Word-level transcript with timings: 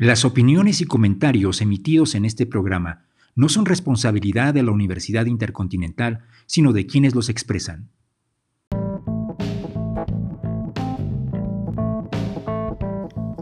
Las 0.00 0.24
opiniones 0.24 0.80
y 0.80 0.86
comentarios 0.86 1.60
emitidos 1.60 2.14
en 2.14 2.24
este 2.24 2.46
programa 2.46 3.04
no 3.34 3.50
son 3.50 3.66
responsabilidad 3.66 4.54
de 4.54 4.62
la 4.62 4.70
Universidad 4.70 5.26
Intercontinental, 5.26 6.20
sino 6.46 6.72
de 6.72 6.86
quienes 6.86 7.14
los 7.14 7.28
expresan. 7.28 7.90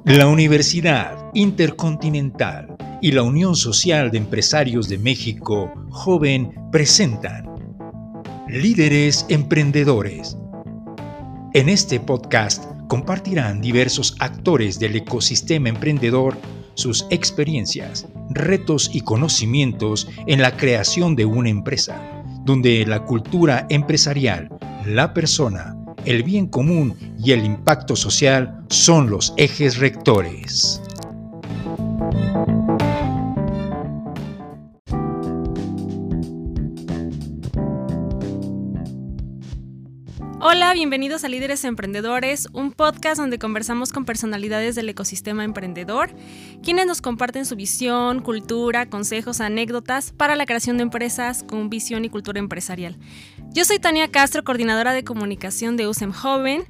La 0.04 0.26
Universidad 0.26 1.30
Intercontinental 1.32 2.76
y 3.00 3.12
la 3.12 3.22
Unión 3.22 3.54
Social 3.54 4.10
de 4.10 4.18
Empresarios 4.18 4.88
de 4.88 4.98
México, 4.98 5.72
Joven, 5.90 6.54
presentan 6.72 7.46
Líderes 8.48 9.26
Emprendedores. 9.28 10.36
En 11.54 11.68
este 11.68 12.00
podcast 12.00 12.64
compartirán 12.88 13.60
diversos 13.60 14.16
actores 14.18 14.78
del 14.78 14.96
ecosistema 14.96 15.68
emprendedor 15.68 16.36
sus 16.74 17.06
experiencias, 17.10 18.06
retos 18.30 18.90
y 18.92 19.02
conocimientos 19.02 20.08
en 20.26 20.40
la 20.40 20.56
creación 20.56 21.14
de 21.14 21.24
una 21.24 21.50
empresa, 21.50 22.00
donde 22.44 22.84
la 22.86 23.04
cultura 23.04 23.66
empresarial, 23.68 24.48
la 24.86 25.12
persona, 25.12 25.76
el 26.04 26.22
bien 26.22 26.46
común 26.46 26.96
y 27.22 27.32
el 27.32 27.44
impacto 27.44 27.96
social 27.96 28.64
son 28.68 29.10
los 29.10 29.34
ejes 29.36 29.78
rectores. 29.78 30.80
Hola, 40.50 40.72
bienvenidos 40.72 41.24
a 41.24 41.28
Líderes 41.28 41.62
Emprendedores, 41.64 42.48
un 42.54 42.72
podcast 42.72 43.20
donde 43.20 43.38
conversamos 43.38 43.92
con 43.92 44.06
personalidades 44.06 44.74
del 44.76 44.88
ecosistema 44.88 45.44
emprendedor, 45.44 46.08
quienes 46.62 46.86
nos 46.86 47.02
comparten 47.02 47.44
su 47.44 47.54
visión, 47.54 48.22
cultura, 48.22 48.88
consejos, 48.88 49.42
anécdotas 49.42 50.12
para 50.12 50.36
la 50.36 50.46
creación 50.46 50.78
de 50.78 50.84
empresas 50.84 51.42
con 51.42 51.68
visión 51.68 52.06
y 52.06 52.08
cultura 52.08 52.38
empresarial. 52.38 52.96
Yo 53.52 53.66
soy 53.66 53.78
Tania 53.78 54.10
Castro, 54.10 54.42
coordinadora 54.42 54.94
de 54.94 55.04
comunicación 55.04 55.76
de 55.76 55.86
USEM 55.86 56.12
Joven, 56.12 56.64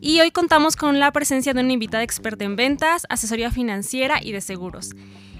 y 0.00 0.20
hoy 0.20 0.30
contamos 0.30 0.76
con 0.76 1.00
la 1.00 1.10
presencia 1.10 1.54
de 1.54 1.60
una 1.60 1.72
invitada 1.72 2.04
experta 2.04 2.44
en 2.44 2.54
ventas, 2.54 3.04
asesoría 3.08 3.50
financiera 3.50 4.22
y 4.22 4.30
de 4.30 4.42
seguros. 4.42 4.94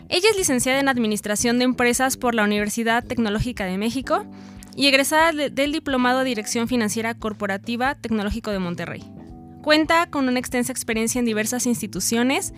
Ella 0.08 0.30
es 0.32 0.36
licenciada 0.36 0.80
en 0.80 0.88
Administración 0.88 1.58
de 1.58 1.64
Empresas 1.64 2.16
por 2.16 2.34
la 2.34 2.42
Universidad 2.42 3.04
Tecnológica 3.04 3.66
de 3.66 3.78
México 3.78 4.26
y 4.76 4.86
egresada 4.86 5.32
del 5.32 5.72
Diplomado 5.72 6.20
de 6.20 6.26
Dirección 6.26 6.68
Financiera 6.68 7.14
Corporativa 7.14 7.94
Tecnológico 7.94 8.50
de 8.50 8.58
Monterrey. 8.58 9.04
Cuenta 9.62 10.10
con 10.10 10.28
una 10.28 10.38
extensa 10.38 10.72
experiencia 10.72 11.18
en 11.18 11.24
diversas 11.24 11.66
instituciones 11.66 12.52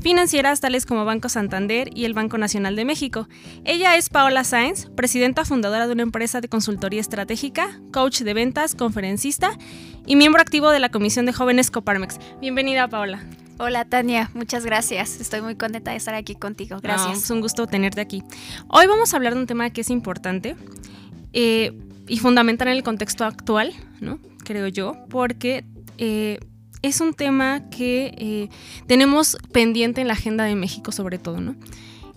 financieras 0.00 0.60
tales 0.60 0.86
como 0.86 1.04
Banco 1.04 1.28
Santander 1.28 1.88
y 1.94 2.04
el 2.04 2.14
Banco 2.14 2.38
Nacional 2.38 2.76
de 2.76 2.84
México. 2.84 3.28
Ella 3.64 3.96
es 3.96 4.08
Paola 4.08 4.44
Sáenz, 4.44 4.88
presidenta 4.94 5.44
fundadora 5.44 5.86
de 5.86 5.92
una 5.92 6.02
empresa 6.02 6.40
de 6.40 6.48
consultoría 6.48 7.00
estratégica, 7.00 7.80
coach 7.92 8.20
de 8.20 8.34
ventas, 8.34 8.74
conferencista 8.74 9.58
y 10.06 10.16
miembro 10.16 10.42
activo 10.42 10.70
de 10.70 10.80
la 10.80 10.90
Comisión 10.90 11.26
de 11.26 11.32
Jóvenes 11.32 11.70
Coparmex. 11.70 12.18
Bienvenida, 12.40 12.88
Paola. 12.88 13.24
Hola 13.58 13.84
Tania, 13.84 14.30
muchas 14.34 14.64
gracias. 14.66 15.20
Estoy 15.20 15.40
muy 15.40 15.54
contenta 15.54 15.92
de 15.92 15.96
estar 15.96 16.14
aquí 16.14 16.34
contigo. 16.34 16.78
Gracias. 16.82 17.24
es 17.24 17.30
un 17.30 17.40
gusto 17.40 17.68
tenerte 17.68 18.00
aquí. 18.00 18.24
Hoy 18.68 18.86
vamos 18.88 19.12
a 19.12 19.16
hablar 19.16 19.34
de 19.34 19.40
un 19.40 19.46
tema 19.46 19.70
que 19.70 19.82
es 19.82 19.90
importante 19.90 20.56
eh, 21.34 21.72
y 22.06 22.18
fundamental 22.18 22.68
en 22.68 22.76
el 22.76 22.82
contexto 22.84 23.24
actual, 23.24 23.72
¿no? 24.00 24.20
creo 24.44 24.68
yo, 24.68 24.94
porque 25.10 25.64
eh, 25.98 26.38
es 26.82 27.00
un 27.00 27.12
tema 27.12 27.68
que 27.70 28.14
eh, 28.16 28.48
tenemos 28.86 29.36
pendiente 29.52 30.00
en 30.00 30.06
la 30.06 30.12
agenda 30.12 30.44
de 30.44 30.54
México 30.54 30.92
sobre 30.92 31.18
todo. 31.18 31.40
¿no? 31.40 31.56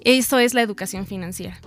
Eso 0.01 0.38
es 0.38 0.53
la 0.53 0.61
educación 0.61 1.07
financiera. 1.07 1.59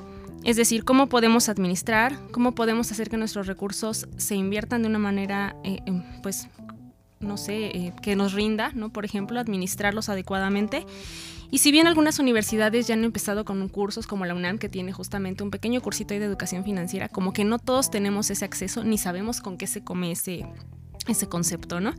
Es 0.44 0.56
decir, 0.56 0.84
cómo 0.84 1.08
podemos 1.08 1.48
administrar, 1.48 2.16
cómo 2.30 2.54
podemos 2.54 2.92
hacer 2.92 3.10
que 3.10 3.16
nuestros 3.16 3.46
recursos 3.46 4.06
se 4.16 4.36
inviertan 4.36 4.82
de 4.82 4.88
una 4.88 4.98
manera, 4.98 5.56
em, 5.64 6.02
pues, 6.22 6.48
no 7.18 7.36
sé, 7.36 7.92
que 8.00 8.16
nos 8.16 8.32
rinda, 8.32 8.70
¿no? 8.74 8.90
Por 8.90 9.04
ejemplo, 9.04 9.38
administrarlos 9.38 10.08
adecuadamente 10.08 10.86
y 11.50 11.58
si 11.58 11.72
bien 11.72 11.86
algunas 11.86 12.18
universidades 12.18 12.86
ya 12.86 12.94
han 12.94 13.04
empezado 13.04 13.44
con 13.44 13.68
cursos 13.68 14.06
como 14.06 14.24
la 14.24 14.34
UNAM, 14.34 14.58
que 14.58 14.68
tiene 14.68 14.92
justamente 14.92 15.42
un 15.42 15.50
pequeño 15.50 15.80
cursito 15.80 16.14
de 16.14 16.24
educación 16.24 16.64
financiera, 16.64 17.08
como 17.08 17.32
que 17.32 17.44
no 17.44 17.58
todos 17.58 17.90
tenemos 17.90 18.30
ese 18.30 18.44
acceso 18.44 18.84
ni 18.84 18.98
sabemos 18.98 19.40
con 19.40 19.56
qué 19.56 19.66
se 19.66 19.82
come 19.82 20.12
ese, 20.12 20.46
ese 21.08 21.28
concepto, 21.28 21.80
¿no? 21.80 21.94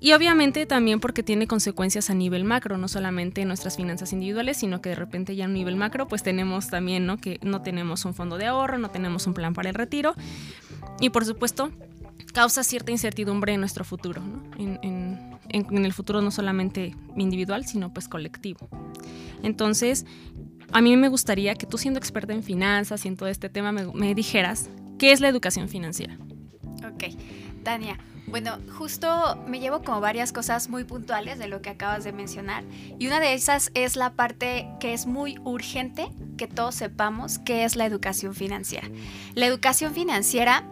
Y 0.00 0.12
obviamente 0.12 0.66
también 0.66 1.00
porque 1.00 1.22
tiene 1.22 1.46
consecuencias 1.46 2.10
a 2.10 2.14
nivel 2.14 2.44
macro, 2.44 2.76
no 2.76 2.88
solamente 2.88 3.42
en 3.42 3.48
nuestras 3.48 3.76
finanzas 3.76 4.12
individuales, 4.12 4.58
sino 4.58 4.82
que 4.82 4.90
de 4.90 4.96
repente 4.96 5.34
ya 5.34 5.46
a 5.46 5.48
nivel 5.48 5.76
macro 5.76 6.08
pues 6.08 6.22
tenemos 6.22 6.68
también, 6.68 7.06
¿no? 7.06 7.16
Que 7.16 7.38
no 7.42 7.62
tenemos 7.62 8.04
un 8.04 8.12
fondo 8.12 8.36
de 8.36 8.46
ahorro, 8.46 8.76
no 8.76 8.90
tenemos 8.90 9.26
un 9.26 9.34
plan 9.34 9.54
para 9.54 9.70
el 9.70 9.74
retiro. 9.74 10.14
Y 11.00 11.10
por 11.10 11.24
supuesto 11.24 11.70
causa 12.34 12.64
cierta 12.64 12.90
incertidumbre 12.90 13.54
en 13.54 13.60
nuestro 13.60 13.84
futuro, 13.84 14.20
¿no? 14.20 15.33
El 15.54 15.92
futuro 15.92 16.20
no 16.20 16.30
solamente 16.30 16.94
individual, 17.16 17.64
sino 17.66 17.92
pues 17.92 18.08
colectivo. 18.08 18.68
Entonces, 19.42 20.04
a 20.72 20.80
mí 20.80 20.96
me 20.96 21.08
gustaría 21.08 21.54
que 21.54 21.66
tú 21.66 21.78
siendo 21.78 21.98
experta 21.98 22.32
en 22.32 22.42
finanzas 22.42 23.04
y 23.04 23.08
en 23.08 23.16
todo 23.16 23.28
este 23.28 23.48
tema 23.48 23.72
me, 23.72 24.14
dijeras 24.14 24.68
qué 24.98 25.12
es 25.12 25.20
la 25.20 25.28
educación 25.28 25.68
financiera. 25.68 26.18
Ok, 26.78 27.14
Tania. 27.62 27.98
Bueno, 28.26 28.58
justo 28.76 29.38
me 29.46 29.60
llevo 29.60 29.82
como 29.82 30.00
varias 30.00 30.32
cosas 30.32 30.68
muy 30.68 30.82
puntuales 30.84 31.38
de 31.38 31.46
lo 31.46 31.60
que 31.60 31.70
acabas 31.70 32.04
de 32.04 32.12
mencionar 32.12 32.64
y 32.98 33.06
una 33.06 33.20
de 33.20 33.34
esas 33.34 33.70
es 33.74 33.96
la 33.96 34.14
parte 34.14 34.66
que 34.80 34.94
es 34.94 35.06
muy 35.06 35.38
urgente 35.44 36.08
que 36.38 36.48
todos 36.48 36.74
sepamos 36.74 37.38
qué 37.38 37.64
es 37.64 37.76
la 37.76 37.84
educación 37.84 38.34
financiera. 38.34 38.88
La 39.34 39.46
educación 39.46 39.92
financiera 39.92 40.66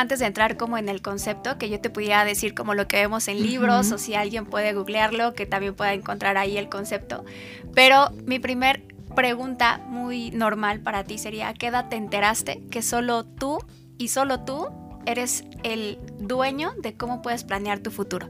antes 0.00 0.18
de 0.18 0.26
entrar 0.26 0.56
como 0.56 0.76
en 0.78 0.88
el 0.88 1.00
concepto, 1.00 1.56
que 1.58 1.70
yo 1.70 1.80
te 1.80 1.90
pudiera 1.90 2.24
decir 2.24 2.54
como 2.54 2.74
lo 2.74 2.86
que 2.86 2.98
vemos 2.98 3.28
en 3.28 3.42
libros 3.42 3.92
o 3.92 3.98
si 3.98 4.14
alguien 4.14 4.44
puede 4.44 4.74
googlearlo, 4.74 5.32
que 5.32 5.46
también 5.46 5.74
pueda 5.74 5.94
encontrar 5.94 6.36
ahí 6.36 6.58
el 6.58 6.68
concepto. 6.68 7.24
Pero 7.74 8.10
mi 8.26 8.38
primer 8.38 8.82
pregunta 9.14 9.80
muy 9.86 10.30
normal 10.30 10.80
para 10.80 11.04
ti 11.04 11.18
sería, 11.18 11.48
¿a 11.48 11.54
qué 11.54 11.68
edad 11.68 11.88
te 11.88 11.96
enteraste 11.96 12.62
que 12.70 12.82
solo 12.82 13.24
tú 13.24 13.58
y 13.96 14.08
solo 14.08 14.40
tú 14.40 14.68
eres 15.06 15.44
el 15.62 15.98
dueño 16.18 16.72
de 16.82 16.94
cómo 16.94 17.22
puedes 17.22 17.44
planear 17.44 17.78
tu 17.80 17.90
futuro? 17.90 18.28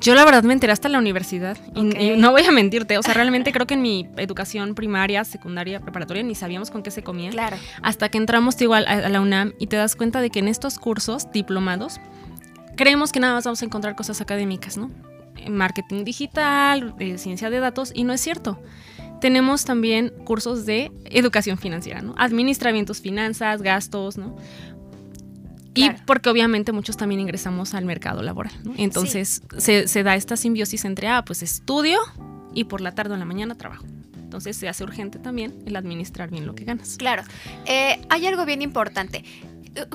Yo 0.00 0.14
la 0.14 0.24
verdad 0.24 0.42
me 0.42 0.52
enteré 0.52 0.72
hasta 0.72 0.88
la 0.88 0.98
universidad 0.98 1.56
y, 1.74 2.16
no 2.16 2.30
voy 2.30 2.42
a 2.42 2.50
mentirte, 2.50 2.98
o 2.98 3.02
sea, 3.02 3.14
realmente 3.14 3.52
creo 3.52 3.66
que 3.66 3.74
en 3.74 3.82
mi 3.82 4.06
educación 4.16 4.74
primaria, 4.74 5.24
secundaria, 5.24 5.80
preparatoria 5.80 6.22
ni 6.22 6.34
sabíamos 6.34 6.70
con 6.70 6.82
qué 6.82 6.90
se 6.90 7.02
comía. 7.02 7.30
Claro. 7.30 7.56
Hasta 7.82 8.08
que 8.08 8.18
entramos 8.18 8.60
igual 8.60 8.86
a, 8.86 9.08
la 9.08 9.20
UNAM 9.20 9.54
y 9.58 9.66
te 9.66 9.76
das 9.76 9.96
cuenta 9.96 10.20
de 10.20 10.30
que 10.30 10.40
en 10.40 10.48
estos 10.48 10.78
cursos 10.78 11.30
diplomados 11.32 12.00
creemos 12.76 13.12
que 13.12 13.20
nada 13.20 13.34
más 13.34 13.44
vamos 13.44 13.62
a 13.62 13.64
encontrar 13.64 13.96
cosas 13.96 14.20
académicas, 14.20 14.76
¿no? 14.76 14.90
Marketing 15.48 16.04
digital, 16.04 16.94
eh, 16.98 17.18
ciencia 17.18 17.50
de 17.50 17.60
datos 17.60 17.92
y 17.94 18.04
no 18.04 18.12
es 18.12 18.20
cierto 18.20 18.60
tenemos 19.24 19.64
también 19.64 20.12
cursos 20.24 20.66
de 20.66 20.92
educación 21.06 21.56
financiera, 21.56 22.02
¿no? 22.02 22.14
Administra 22.18 22.72
bien 22.72 22.84
tus 22.84 23.00
finanzas, 23.00 23.62
gastos, 23.62 24.18
¿no? 24.18 24.36
Y 25.74 25.90
porque 26.06 26.30
obviamente 26.30 26.72
muchos 26.72 26.96
también 26.96 27.20
ingresamos 27.20 27.74
al 27.74 27.84
mercado 27.84 28.22
laboral. 28.22 28.52
Entonces 28.76 29.42
se, 29.58 30.02
da 30.02 30.14
esta 30.14 30.36
simbiosis 30.36 30.84
entre, 30.84 31.08
ah, 31.08 31.24
pues 31.24 31.42
estudio 31.42 31.98
y 32.52 32.64
por 32.64 32.80
la 32.80 32.94
tarde 32.94 33.12
o 33.12 33.14
en 33.14 33.20
la 33.20 33.26
mañana 33.26 33.54
trabajo. 33.54 33.84
Entonces 34.16 34.56
se 34.56 34.68
hace 34.68 34.82
urgente 34.82 35.18
también 35.18 35.54
el 35.66 35.76
administrar 35.76 36.30
bien 36.30 36.46
lo 36.46 36.54
que 36.54 36.64
ganas. 36.64 36.96
Claro. 36.96 37.22
Eh, 37.66 38.00
hay 38.08 38.26
algo 38.26 38.44
bien 38.44 38.62
importante 38.62 39.24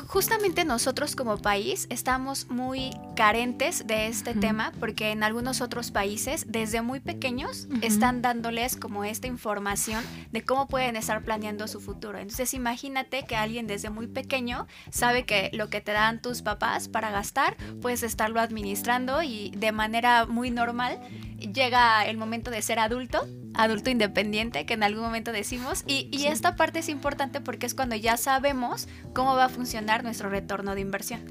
justamente 0.08 0.66
nosotros 0.66 1.16
como 1.16 1.38
país 1.38 1.88
estamos 1.90 2.48
muy 2.50 2.92
carentes 3.16 3.86
de 3.88 4.08
este 4.08 4.34
tema 4.34 4.74
porque 4.80 5.12
en 5.12 5.24
algunos 5.24 5.62
otros 5.62 5.92
países 5.92 6.46
desde 6.48 6.82
muy 6.82 7.00
pequeños 7.00 7.68
están 7.82 8.22
dándoles 8.22 8.76
como 8.76 9.04
esta 9.04 9.28
información 9.28 10.04
de 10.32 10.44
cómo 10.44 10.68
pueden 10.68 10.96
estar 10.96 11.24
planeando 11.24 11.68
su 11.68 11.80
futuro. 11.80 12.18
Entonces 12.18 12.54
imagínate 12.54 13.26
que 13.26 13.36
alguien 13.36 13.68
desde 13.68 13.90
muy 13.90 14.08
pequeño 14.08 14.68
sabe 14.90 15.26
que 15.26 15.50
lo 15.54 15.70
que 15.70 15.82
te 15.82 15.92
dan 15.92 16.22
tus 16.22 16.42
papás 16.42 16.88
para 16.88 17.12
gastar 17.12 17.56
puedes 17.82 18.04
estarlo 18.04 18.42
administrando 18.42 19.24
y 19.24 19.52
de 19.52 19.72
manera 19.72 20.26
muy 20.26 20.52
normal 20.52 21.00
llega 21.38 22.06
el 22.06 22.18
momento 22.18 22.52
de 22.52 22.62
ser 22.62 22.80
adulto, 22.80 23.28
adulto 23.54 23.90
independiente, 23.90 24.66
que 24.66 24.74
en 24.74 24.84
algún 24.84 25.04
momento 25.04 25.32
decimos, 25.32 25.84
y, 25.88 26.10
esta 26.28 26.56
parte 26.56 26.80
es 26.80 26.90
importante 26.90 27.42
porque 27.42 27.66
es 27.66 27.74
cuando 27.74 27.96
ya 27.96 28.18
sabemos 28.18 28.88
cómo 29.14 29.36
va 29.36 29.46
a 29.46 29.50
funcionar 29.50 30.04
nuestro 30.04 30.30
retorno 30.30 30.76
de 30.76 30.82
inversión. 30.82 31.22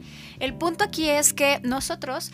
El 0.41 0.55
punto 0.55 0.85
aquí 0.85 1.09
es 1.09 1.32
que 1.32 1.61
nosotros 1.62 2.32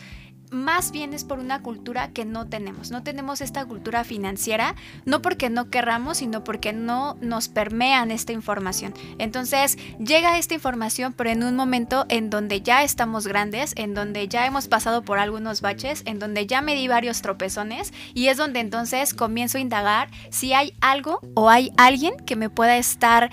más 0.51 0.91
bien 0.91 1.13
es 1.13 1.23
por 1.23 1.39
una 1.39 1.61
cultura 1.61 2.11
que 2.11 2.25
no 2.25 2.47
tenemos. 2.47 2.91
No 2.91 3.03
tenemos 3.03 3.41
esta 3.41 3.65
cultura 3.65 4.03
financiera, 4.03 4.75
no 5.05 5.21
porque 5.21 5.49
no 5.49 5.69
querramos, 5.69 6.17
sino 6.17 6.43
porque 6.43 6.73
no 6.73 7.17
nos 7.21 7.47
permean 7.49 8.11
esta 8.11 8.33
información. 8.33 8.93
Entonces 9.17 9.77
llega 9.99 10.37
esta 10.37 10.53
información, 10.53 11.13
pero 11.13 11.29
en 11.29 11.43
un 11.43 11.55
momento 11.55 12.05
en 12.09 12.29
donde 12.29 12.61
ya 12.61 12.83
estamos 12.83 13.27
grandes, 13.27 13.73
en 13.75 13.93
donde 13.93 14.27
ya 14.27 14.45
hemos 14.45 14.67
pasado 14.67 15.03
por 15.03 15.19
algunos 15.19 15.61
baches, 15.61 16.03
en 16.05 16.19
donde 16.19 16.47
ya 16.47 16.61
me 16.61 16.75
di 16.75 16.87
varios 16.87 17.21
tropezones 17.21 17.93
y 18.13 18.27
es 18.27 18.37
donde 18.37 18.59
entonces 18.59 19.13
comienzo 19.13 19.57
a 19.57 19.61
indagar 19.61 20.09
si 20.29 20.53
hay 20.53 20.73
algo 20.81 21.19
o 21.35 21.49
hay 21.49 21.71
alguien 21.77 22.15
que 22.25 22.35
me 22.35 22.49
pueda 22.49 22.77
estar 22.77 23.31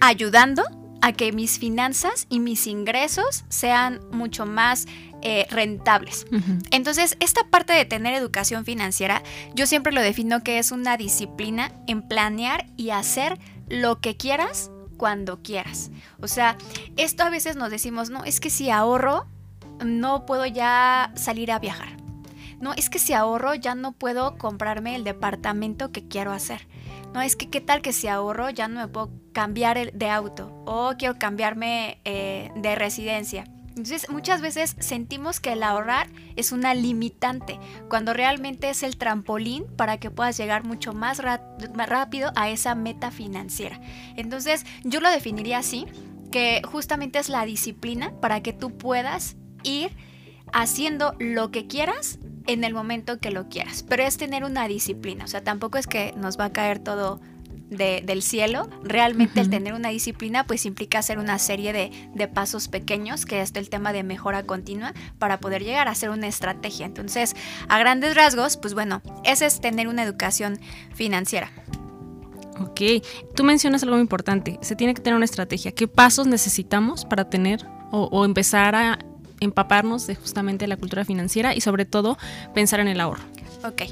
ayudando 0.00 0.62
a 1.00 1.12
que 1.12 1.32
mis 1.32 1.58
finanzas 1.58 2.26
y 2.28 2.40
mis 2.40 2.66
ingresos 2.66 3.44
sean 3.48 4.00
mucho 4.10 4.46
más 4.46 4.86
eh, 5.22 5.46
rentables. 5.50 6.26
Entonces, 6.70 7.16
esta 7.20 7.44
parte 7.44 7.72
de 7.72 7.84
tener 7.84 8.14
educación 8.14 8.64
financiera, 8.64 9.22
yo 9.54 9.66
siempre 9.66 9.92
lo 9.92 10.00
defino 10.00 10.42
que 10.42 10.58
es 10.58 10.72
una 10.72 10.96
disciplina 10.96 11.72
en 11.86 12.02
planear 12.02 12.66
y 12.76 12.90
hacer 12.90 13.38
lo 13.68 14.00
que 14.00 14.16
quieras 14.16 14.70
cuando 14.96 15.42
quieras. 15.42 15.90
O 16.20 16.28
sea, 16.28 16.56
esto 16.96 17.22
a 17.22 17.30
veces 17.30 17.56
nos 17.56 17.70
decimos, 17.70 18.10
no, 18.10 18.24
es 18.24 18.40
que 18.40 18.50
si 18.50 18.70
ahorro, 18.70 19.26
no 19.84 20.26
puedo 20.26 20.46
ya 20.46 21.12
salir 21.16 21.52
a 21.52 21.58
viajar. 21.58 21.96
No, 22.60 22.74
es 22.74 22.90
que 22.90 22.98
si 22.98 23.14
ahorro 23.14 23.54
ya 23.54 23.74
no 23.74 23.92
puedo 23.92 24.36
comprarme 24.36 24.94
el 24.94 25.04
departamento 25.04 25.92
que 25.92 26.06
quiero 26.06 26.32
hacer. 26.32 26.66
No, 27.14 27.22
es 27.22 27.36
que 27.36 27.48
qué 27.48 27.60
tal 27.60 27.82
que 27.82 27.92
si 27.92 28.08
ahorro 28.08 28.50
ya 28.50 28.68
no 28.68 28.80
me 28.80 28.88
puedo 28.88 29.10
cambiar 29.32 29.92
de 29.92 30.10
auto 30.10 30.62
o 30.66 30.92
quiero 30.98 31.18
cambiarme 31.18 32.00
eh, 32.04 32.50
de 32.56 32.74
residencia. 32.74 33.44
Entonces 33.70 34.10
muchas 34.10 34.40
veces 34.40 34.76
sentimos 34.78 35.40
que 35.40 35.52
el 35.52 35.62
ahorrar 35.62 36.08
es 36.36 36.52
una 36.52 36.74
limitante, 36.74 37.58
cuando 37.88 38.12
realmente 38.12 38.68
es 38.68 38.82
el 38.82 38.96
trampolín 38.96 39.64
para 39.76 39.98
que 39.98 40.10
puedas 40.10 40.36
llegar 40.36 40.64
mucho 40.64 40.92
más 40.92 41.22
rápido 41.22 42.32
a 42.34 42.50
esa 42.50 42.74
meta 42.74 43.10
financiera. 43.10 43.80
Entonces 44.16 44.66
yo 44.84 45.00
lo 45.00 45.08
definiría 45.08 45.58
así, 45.58 45.86
que 46.30 46.60
justamente 46.64 47.18
es 47.18 47.28
la 47.28 47.44
disciplina 47.44 48.12
para 48.20 48.42
que 48.42 48.52
tú 48.52 48.76
puedas 48.76 49.36
ir 49.62 49.96
haciendo 50.52 51.14
lo 51.18 51.50
que 51.50 51.66
quieras 51.66 52.18
en 52.46 52.64
el 52.64 52.74
momento 52.74 53.18
que 53.18 53.30
lo 53.30 53.48
quieras, 53.48 53.84
pero 53.88 54.02
es 54.02 54.16
tener 54.16 54.44
una 54.44 54.66
disciplina, 54.68 55.24
o 55.24 55.28
sea, 55.28 55.42
tampoco 55.42 55.78
es 55.78 55.86
que 55.86 56.12
nos 56.16 56.38
va 56.38 56.46
a 56.46 56.52
caer 56.52 56.78
todo 56.78 57.20
del 57.70 58.22
cielo, 58.22 58.68
realmente 58.82 59.40
el 59.40 59.48
tener 59.48 59.74
una 59.74 59.90
disciplina 59.90 60.44
pues 60.44 60.66
implica 60.66 60.98
hacer 60.98 61.18
una 61.18 61.38
serie 61.38 61.72
de, 61.72 62.28
pasos 62.28 62.68
pequeños, 62.68 63.26
que 63.26 63.40
es 63.40 63.52
el 63.54 63.70
tema 63.70 63.92
de 63.92 64.02
mejora 64.02 64.44
continua, 64.44 64.92
para 65.18 65.40
poder 65.40 65.62
llegar 65.62 65.88
a 65.88 65.92
hacer 65.92 66.10
una 66.10 66.26
estrategia. 66.26 66.86
Entonces, 66.86 67.34
a 67.68 67.78
grandes 67.78 68.14
rasgos, 68.14 68.56
pues 68.56 68.74
bueno, 68.74 69.02
ese 69.24 69.46
es 69.46 69.60
tener 69.60 69.88
una 69.88 70.02
educación 70.02 70.58
financiera. 70.94 71.50
Ok, 72.60 73.04
tú 73.34 73.44
mencionas 73.44 73.82
algo 73.84 73.98
importante, 73.98 74.58
se 74.62 74.76
tiene 74.76 74.92
que 74.94 75.00
tener 75.00 75.16
una 75.16 75.24
estrategia. 75.24 75.72
¿Qué 75.72 75.88
pasos 75.88 76.26
necesitamos 76.26 77.04
para 77.04 77.30
tener 77.30 77.64
o 77.92 78.24
empezar 78.24 78.74
a 78.74 78.98
empaparnos 79.40 80.06
de 80.06 80.14
justamente 80.14 80.66
la 80.66 80.76
cultura 80.76 81.04
financiera 81.04 81.54
y 81.54 81.60
sobre 81.60 81.84
todo 81.84 82.18
pensar 82.54 82.80
en 82.80 82.88
el 82.88 83.00
ahorro. 83.00 83.22
Ok. 83.64 83.82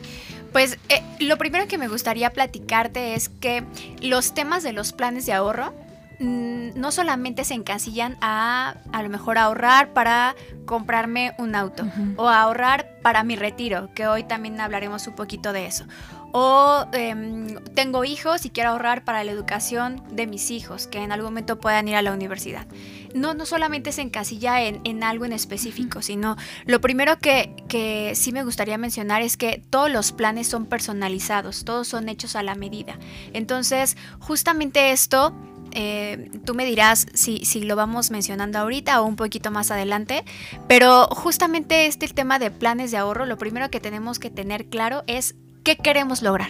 Pues 0.52 0.78
eh, 0.88 1.02
lo 1.20 1.36
primero 1.36 1.66
que 1.66 1.78
me 1.78 1.88
gustaría 1.88 2.30
platicarte 2.30 3.14
es 3.14 3.28
que 3.28 3.64
los 4.00 4.34
temas 4.34 4.62
de 4.62 4.72
los 4.72 4.92
planes 4.92 5.26
de 5.26 5.34
ahorro 5.34 5.74
mm, 6.20 6.70
no 6.74 6.90
solamente 6.90 7.44
se 7.44 7.54
encasillan 7.54 8.16
a 8.20 8.76
a 8.92 9.02
lo 9.02 9.08
mejor 9.10 9.36
ahorrar 9.36 9.92
para 9.92 10.34
comprarme 10.64 11.34
un 11.38 11.54
auto 11.54 11.84
o 12.16 12.28
ahorrar 12.28 12.98
para 13.02 13.24
mi 13.24 13.36
retiro, 13.36 13.90
que 13.94 14.06
hoy 14.06 14.24
también 14.24 14.60
hablaremos 14.60 15.06
un 15.06 15.14
poquito 15.14 15.52
de 15.52 15.66
eso 15.66 15.84
o 16.32 16.86
em, 16.92 17.56
tengo 17.74 18.04
hijos 18.04 18.44
y 18.44 18.50
quiero 18.50 18.70
ahorrar 18.70 19.04
para 19.04 19.24
la 19.24 19.32
educación 19.32 20.02
de 20.10 20.26
mis 20.26 20.50
hijos, 20.50 20.86
que 20.86 20.98
en 20.98 21.12
algún 21.12 21.30
momento 21.30 21.58
puedan 21.58 21.88
ir 21.88 21.96
a 21.96 22.02
la 22.02 22.12
universidad. 22.12 22.66
No, 23.14 23.34
no 23.34 23.46
solamente 23.46 23.92
se 23.92 24.02
encasilla 24.02 24.62
en, 24.62 24.80
en 24.84 25.02
algo 25.02 25.24
en 25.24 25.32
específico, 25.32 26.02
sino 26.02 26.36
lo 26.66 26.80
primero 26.80 27.18
que, 27.18 27.54
que 27.68 28.12
sí 28.14 28.32
me 28.32 28.44
gustaría 28.44 28.76
mencionar 28.78 29.22
es 29.22 29.36
que 29.36 29.62
todos 29.70 29.90
los 29.90 30.12
planes 30.12 30.46
son 30.48 30.66
personalizados, 30.66 31.64
todos 31.64 31.88
son 31.88 32.08
hechos 32.08 32.36
a 32.36 32.42
la 32.42 32.54
medida. 32.54 32.98
Entonces, 33.32 33.96
justamente 34.18 34.92
esto 34.92 35.34
eh, 35.72 36.30
tú 36.44 36.54
me 36.54 36.64
dirás 36.64 37.06
si, 37.12 37.44
si, 37.44 37.62
lo 37.62 37.76
vamos 37.76 38.10
mencionando 38.10 38.58
ahorita 38.58 39.00
o 39.00 39.06
un 39.06 39.16
poquito 39.16 39.50
más 39.50 39.70
adelante, 39.70 40.24
pero 40.66 41.06
justamente 41.08 41.86
este 41.86 42.08
tema 42.08 42.38
de 42.38 42.50
planes 42.50 42.90
de 42.90 42.96
ahorro, 42.96 43.26
lo 43.26 43.36
primero 43.36 43.70
que 43.70 43.80
tenemos 43.80 44.18
que 44.18 44.30
tener 44.30 44.66
claro 44.66 45.04
es 45.06 45.34
¿Qué 45.68 45.76
queremos 45.76 46.22
lograr? 46.22 46.48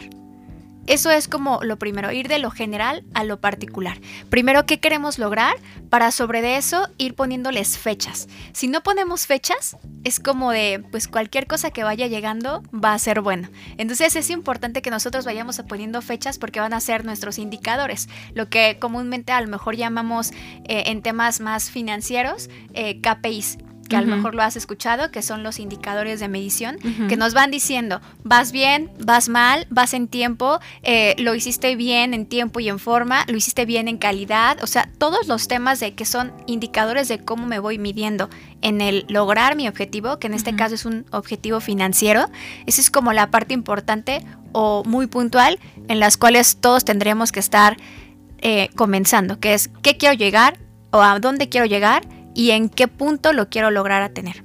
Eso 0.87 1.11
es 1.11 1.27
como 1.27 1.59
lo 1.65 1.77
primero, 1.77 2.13
ir 2.13 2.29
de 2.29 2.39
lo 2.39 2.53
general 2.53 3.03
a 3.15 3.25
lo 3.25 3.41
particular. 3.41 3.99
Primero, 4.31 4.65
¿qué 4.65 4.79
queremos 4.79 5.19
lograr? 5.19 5.57
Para 5.91 6.13
sobre 6.13 6.57
eso 6.57 6.89
ir 6.99 7.17
poniéndoles 7.17 7.79
fechas. 7.79 8.29
Si 8.53 8.69
no 8.69 8.81
ponemos 8.85 9.27
fechas, 9.27 9.77
es 10.05 10.21
como 10.21 10.53
de, 10.53 10.85
pues 10.93 11.09
cualquier 11.09 11.49
cosa 11.49 11.73
que 11.73 11.83
vaya 11.83 12.07
llegando 12.07 12.63
va 12.73 12.95
a 12.95 12.99
ser 13.01 13.21
bueno. 13.21 13.49
Entonces 13.77 14.15
es 14.15 14.31
importante 14.31 14.83
que 14.83 14.91
nosotros 14.91 15.25
vayamos 15.25 15.61
poniendo 15.69 16.01
fechas 16.01 16.39
porque 16.39 16.61
van 16.61 16.73
a 16.73 16.79
ser 16.79 17.05
nuestros 17.05 17.41
indicadores. 17.41 18.09
Lo 18.35 18.49
que 18.49 18.79
comúnmente 18.79 19.33
a 19.33 19.41
lo 19.41 19.49
mejor 19.49 19.75
llamamos 19.75 20.31
eh, 20.31 20.85
en 20.87 21.03
temas 21.03 21.41
más 21.41 21.73
financieros 21.73 22.51
eh, 22.73 23.01
KPIs 23.01 23.59
que 23.89 23.97
a 23.97 24.01
lo 24.03 24.15
mejor 24.15 24.35
lo 24.35 24.43
has 24.43 24.57
escuchado, 24.57 25.11
que 25.11 25.23
son 25.23 25.43
los 25.43 25.59
indicadores 25.59 26.21
de 26.21 26.29
medición, 26.29 26.79
que 27.09 27.17
nos 27.17 27.35
van 27.35 27.51
diciendo, 27.51 28.01
vas 28.23 28.53
bien, 28.53 28.91
vas 28.99 29.29
mal, 29.29 29.67
vas 29.71 29.95
en 29.95 30.09
tiempo, 30.09 30.61
eh, 30.83 31.15
lo 31.19 31.35
hiciste 31.35 31.75
bien 31.77 32.15
en 32.15 32.27
tiempo 32.27 32.61
y 32.61 32.69
en 32.69 32.79
forma, 32.79 33.25
lo 33.29 33.37
hiciste 33.37 33.65
bien 33.65 33.89
en 33.89 33.99
calidad, 33.99 34.59
o 34.63 34.67
sea, 34.67 34.89
todos 34.99 35.27
los 35.27 35.49
temas 35.49 35.81
de 35.81 35.95
que 35.95 36.05
son 36.05 36.33
indicadores 36.47 37.09
de 37.09 37.19
cómo 37.19 37.47
me 37.47 37.59
voy 37.59 37.79
midiendo 37.79 38.29
en 38.61 38.81
el 38.81 39.07
lograr 39.09 39.57
mi 39.57 39.69
objetivo, 39.69 40.19
que 40.19 40.27
en 40.27 40.35
este 40.35 40.55
caso 40.55 40.75
es 40.75 40.85
un 40.85 41.07
objetivo 41.11 41.61
financiero, 41.61 42.27
esa 42.67 42.81
es 42.81 42.91
como 42.91 43.13
la 43.13 43.31
parte 43.31 43.55
importante 43.55 44.25
o 44.53 44.83
muy 44.85 45.07
puntual 45.07 45.59
en 45.89 46.01
las 46.01 46.17
cuales 46.17 46.59
todos 46.61 46.85
tendríamos 46.85 47.33
que 47.33 47.41
estar 47.41 47.77
eh, 48.41 48.71
comenzando, 48.77 49.41
que 49.41 49.55
es 49.55 49.71
qué 49.83 49.97
quiero 49.97 50.15
llegar 50.15 50.59
o 50.91 51.03
a 51.03 51.19
dónde 51.19 51.49
quiero 51.49 51.67
llegar 51.67 52.07
y 52.39 52.53
en 52.53 52.69
qué 52.69 52.87
punto 52.87 53.33
lo 53.33 53.49
quiero 53.49 53.73
lograr 53.73 54.01
a 54.01 54.11
tener. 54.11 54.45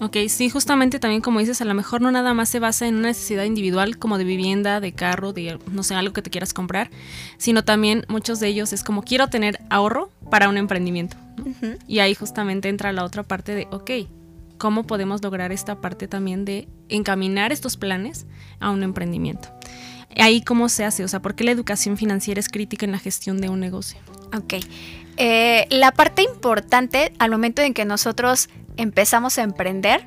Ok, 0.00 0.16
sí, 0.28 0.48
justamente 0.48 0.98
también 0.98 1.20
como 1.20 1.38
dices, 1.38 1.60
a 1.60 1.66
lo 1.66 1.74
mejor 1.74 2.00
no 2.00 2.10
nada 2.10 2.32
más 2.32 2.48
se 2.48 2.60
basa 2.60 2.88
en 2.88 2.96
una 2.96 3.08
necesidad 3.08 3.44
individual 3.44 3.98
como 3.98 4.16
de 4.16 4.24
vivienda, 4.24 4.80
de 4.80 4.92
carro, 4.92 5.34
de 5.34 5.58
no 5.70 5.82
sé, 5.82 5.94
algo 5.94 6.14
que 6.14 6.22
te 6.22 6.30
quieras 6.30 6.54
comprar, 6.54 6.90
sino 7.36 7.62
también 7.62 8.06
muchos 8.08 8.40
de 8.40 8.48
ellos 8.48 8.72
es 8.72 8.82
como 8.82 9.02
quiero 9.02 9.28
tener 9.28 9.60
ahorro 9.68 10.10
para 10.30 10.48
un 10.48 10.56
emprendimiento. 10.56 11.18
Y 11.86 11.98
ahí 11.98 12.14
justamente 12.14 12.70
entra 12.70 12.94
la 12.94 13.04
otra 13.04 13.22
parte 13.22 13.54
de, 13.54 13.68
ok, 13.70 13.90
¿cómo 14.56 14.84
podemos 14.84 15.22
lograr 15.22 15.52
esta 15.52 15.82
parte 15.82 16.08
también 16.08 16.46
de 16.46 16.68
encaminar 16.88 17.52
estos 17.52 17.76
planes 17.76 18.24
a 18.60 18.70
un 18.70 18.82
emprendimiento? 18.82 19.50
Ahí 20.16 20.40
cómo 20.40 20.70
se 20.70 20.86
hace, 20.86 21.04
o 21.04 21.08
sea, 21.08 21.20
¿por 21.20 21.34
qué 21.34 21.44
la 21.44 21.50
educación 21.50 21.98
financiera 21.98 22.40
es 22.40 22.48
crítica 22.48 22.86
en 22.86 22.92
la 22.92 22.98
gestión 22.98 23.42
de 23.42 23.50
un 23.50 23.60
negocio? 23.60 23.98
Ok, 24.34 24.54
eh, 25.16 25.66
la 25.70 25.92
parte 25.92 26.22
importante 26.22 27.12
al 27.18 27.30
momento 27.30 27.62
en 27.62 27.74
que 27.74 27.84
nosotros 27.84 28.48
empezamos 28.76 29.38
a 29.38 29.42
emprender, 29.42 30.06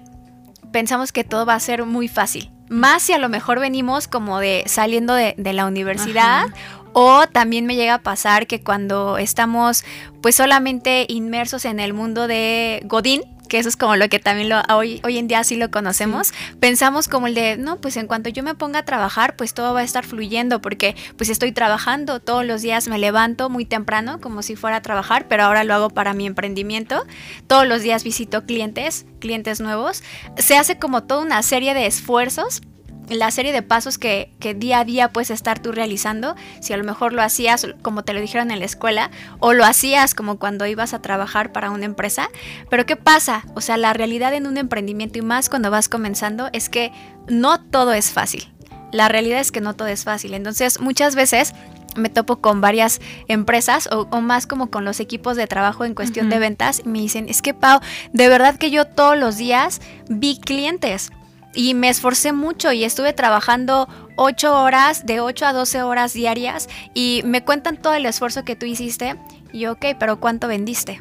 pensamos 0.72 1.12
que 1.12 1.24
todo 1.24 1.46
va 1.46 1.56
a 1.56 1.60
ser 1.60 1.86
muy 1.86 2.08
fácil. 2.08 2.52
Más 2.70 3.02
si 3.02 3.14
a 3.14 3.18
lo 3.18 3.30
mejor 3.30 3.60
venimos 3.60 4.08
como 4.08 4.40
de 4.40 4.64
saliendo 4.68 5.16
de, 5.16 5.36
la 5.38 5.66
universidad 5.66 6.46
o 6.94 7.26
también 7.28 7.66
me 7.66 7.76
llega 7.76 7.96
a 7.96 8.02
pasar 8.04 8.46
que 8.46 8.62
cuando 8.62 9.18
estamos 9.18 9.84
pues 10.22 10.36
solamente 10.36 11.06
inmersos 11.10 11.66
en 11.66 11.80
el 11.80 11.94
mundo 11.94 12.28
de 12.28 12.82
Godín, 12.86 13.24
que 13.50 13.60
eso 13.60 13.68
es 13.68 13.76
como 13.76 13.98
lo 13.98 14.08
que 14.08 14.20
también 14.20 14.48
lo, 14.48 14.62
hoy, 14.74 15.02
hoy 15.04 15.18
en 15.18 15.28
día 15.28 15.44
sí 15.44 15.58
lo 15.58 15.70
conocemos, 15.70 16.32
pensamos 16.62 17.10
como 17.10 17.28
el 17.28 17.36
de, 17.36 17.58
no, 17.58 17.82
pues 17.82 17.98
en 17.98 18.08
cuanto 18.08 18.30
yo 18.30 18.44
me 18.44 18.56
ponga 18.56 18.80
a 18.80 18.86
trabajar, 18.86 19.36
pues 19.36 19.54
todo 19.54 19.74
va 19.74 19.82
a 19.82 19.84
estar 19.84 20.06
fluyendo, 20.06 20.62
porque 20.62 20.96
pues 21.18 21.30
estoy 21.30 21.52
trabajando, 21.52 22.22
todos 22.22 22.46
los 22.46 22.62
días 22.62 22.88
me 22.88 22.98
levanto 22.98 23.50
muy 23.50 23.66
temprano, 23.66 24.22
como 24.22 24.42
si 24.42 24.56
fuera 24.56 24.78
a 24.78 24.82
trabajar, 24.82 25.28
pero 25.28 25.44
ahora 25.44 25.66
lo 25.66 25.74
hago 25.74 25.90
para 25.90 26.14
mi 26.14 26.26
emprendimiento, 26.26 27.06
todos 27.48 27.68
los 27.68 27.82
días 27.82 28.04
visito 28.04 28.46
clientes, 28.46 29.06
clientes 29.20 29.60
nuevos, 29.60 30.04
se 30.38 30.56
hace 30.56 30.78
como 30.78 31.04
toda 31.04 31.22
una 31.22 31.44
serie 31.44 31.74
de 31.74 31.88
esfuerzos 31.88 32.62
la 33.10 33.32
serie 33.32 33.52
de 33.52 33.62
pasos 33.62 33.98
que, 33.98 34.32
día 34.58 34.80
a 34.80 34.86
día 34.86 35.12
puedes 35.12 35.32
estar 35.32 35.60
tú 35.60 35.72
realizando, 35.72 36.36
si 36.62 36.74
a 36.74 36.78
lo 36.78 36.84
mejor 36.84 37.14
lo 37.14 37.22
hacías 37.22 37.68
como 37.82 38.04
te 38.04 38.14
lo 38.14 38.22
dijeron 38.22 38.52
en 38.52 38.60
la 38.60 38.66
escuela 38.66 39.12
o 39.40 39.54
lo 39.54 39.66
hacías 39.66 40.14
como 40.14 40.38
cuando 40.38 40.66
ibas 40.66 40.94
a 40.94 41.02
trabajar 41.02 41.52
para 41.52 41.72
una 41.72 41.86
empresa, 41.86 42.30
pero 42.70 42.86
¿qué 42.86 42.96
pasa? 42.96 43.46
O 43.56 43.62
sea, 43.62 43.78
la 43.78 43.94
realidad 43.94 44.34
en 44.34 44.48
un 44.48 44.58
emprendimiento 44.58 45.20
y 45.20 45.22
más 45.22 45.50
cuando 45.50 45.72
vas 45.72 45.90
comenzando 45.90 46.50
es 46.54 46.70
que 46.70 46.92
no 47.28 47.62
todo 47.62 47.94
es 47.94 48.12
fácil. 48.12 48.48
La 48.92 49.08
realidad 49.08 49.40
es 49.40 49.52
que 49.52 49.62
no 49.62 49.76
todo 49.76 49.88
es 49.88 50.04
fácil. 50.04 50.34
Entonces, 50.34 50.80
muchas 50.80 51.14
veces 51.14 51.54
me 51.96 52.10
topo 52.10 52.38
con 52.38 52.62
varias 52.62 53.02
empresas 53.28 53.90
o, 53.92 54.06
más 54.22 54.48
como 54.48 54.70
con 54.70 54.86
los 54.86 55.00
equipos 55.00 55.36
de 55.36 55.48
trabajo 55.48 55.86
en 55.86 55.96
cuestión 55.96 56.30
de 56.30 56.40
ventas 56.40 56.82
y 56.84 56.90
me 56.90 57.00
dicen, 57.00 57.28
es 57.30 57.42
que 57.42 57.54
Pau, 57.54 57.80
de 58.14 58.30
verdad 58.30 58.58
que 58.58 58.72
yo 58.72 58.86
todos 58.86 59.18
los 59.18 59.38
días 59.38 59.82
vi 60.08 60.40
clientes 60.40 61.12
y 61.54 61.74
me 61.74 61.90
esforcé 61.90 62.32
mucho 62.32 62.72
y 62.72 62.84
estuve 62.84 63.14
trabajando 63.14 63.88
8 64.16 64.62
horas, 64.62 65.06
de 65.06 65.20
8 65.20 65.46
a 65.48 65.54
12 65.54 65.82
horas 65.82 66.14
diarias 66.14 66.70
y 66.94 67.22
me 67.26 67.44
cuentan 67.44 67.78
todo 67.78 67.94
el 67.94 68.06
esfuerzo 68.06 68.44
que 68.44 68.56
tú 68.56 68.66
hiciste 68.66 69.16
y 69.52 69.66
ok, 69.66 69.86
pero 70.00 70.20
¿cuánto 70.20 70.48
vendiste? 70.48 71.00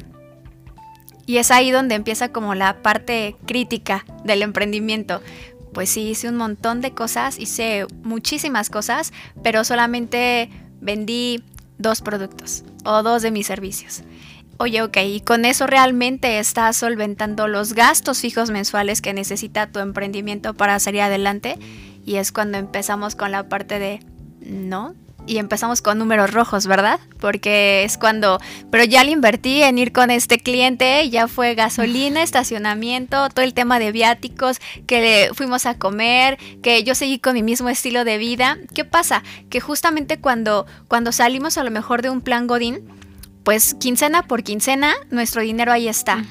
Y 1.25 1.37
es 1.37 1.51
ahí 1.51 1.69
donde 1.69 1.95
empieza 1.95 2.29
como 2.29 2.55
la 2.55 2.81
parte 2.81 3.35
crítica 3.45 4.03
del 4.23 4.41
emprendimiento. 4.41 5.21
Pues 5.73 5.91
sí, 5.91 6.09
hice 6.09 6.27
un 6.27 6.37
montón 6.37 6.81
de 6.81 6.95
cosas, 6.95 7.37
hice 7.37 7.85
muchísimas 8.01 8.71
cosas, 8.71 9.13
pero 9.43 9.63
solamente 9.63 10.49
vendí 10.81 11.43
dos 11.77 12.01
productos 12.01 12.63
o 12.83 13.03
dos 13.03 13.21
de 13.21 13.29
mis 13.29 13.45
servicios. 13.45 14.01
Oye, 14.61 14.81
ok, 14.81 14.97
y 15.05 15.21
con 15.21 15.45
eso 15.45 15.67
realmente 15.67 16.37
estás 16.37 16.75
solventando 16.75 17.47
los 17.47 17.71
gastos 17.71 18.19
fijos 18.19 18.51
mensuales 18.51 19.01
que 19.01 19.13
necesita 19.13 19.67
tu 19.67 19.79
emprendimiento 19.79 20.53
para 20.53 20.77
salir 20.79 20.99
adelante. 20.99 21.57
Y 22.05 22.17
es 22.17 22.33
cuando 22.33 22.57
empezamos 22.57 23.15
con 23.15 23.31
la 23.31 23.47
parte 23.47 23.79
de, 23.79 24.01
no, 24.41 24.95
y 25.25 25.37
empezamos 25.37 25.81
con 25.81 25.97
números 25.97 26.33
rojos, 26.33 26.67
¿verdad? 26.67 26.99
Porque 27.21 27.85
es 27.85 27.97
cuando, 27.97 28.37
pero 28.69 28.83
ya 28.83 29.05
le 29.05 29.11
invertí 29.11 29.63
en 29.63 29.77
ir 29.77 29.93
con 29.93 30.11
este 30.11 30.39
cliente, 30.39 31.09
ya 31.09 31.29
fue 31.29 31.55
gasolina, 31.55 32.21
estacionamiento, 32.23 33.29
todo 33.29 33.45
el 33.45 33.53
tema 33.53 33.79
de 33.79 33.93
viáticos, 33.93 34.59
que 34.87 35.29
fuimos 35.35 35.67
a 35.67 35.77
comer, 35.77 36.37
que 36.61 36.83
yo 36.83 36.95
seguí 36.95 37.17
con 37.17 37.33
mi 37.33 37.43
mismo 37.43 37.69
estilo 37.69 38.03
de 38.03 38.17
vida. 38.17 38.57
¿Qué 38.75 38.83
pasa? 38.83 39.23
Que 39.49 39.61
justamente 39.61 40.19
cuando, 40.19 40.65
cuando 40.89 41.13
salimos 41.13 41.57
a 41.57 41.63
lo 41.63 41.71
mejor 41.71 42.01
de 42.01 42.09
un 42.09 42.19
plan 42.19 42.45
Godín, 42.45 42.98
pues 43.43 43.73
quincena 43.75 44.23
por 44.23 44.43
quincena, 44.43 44.93
nuestro 45.09 45.41
dinero 45.41 45.71
ahí 45.71 45.87
está. 45.87 46.23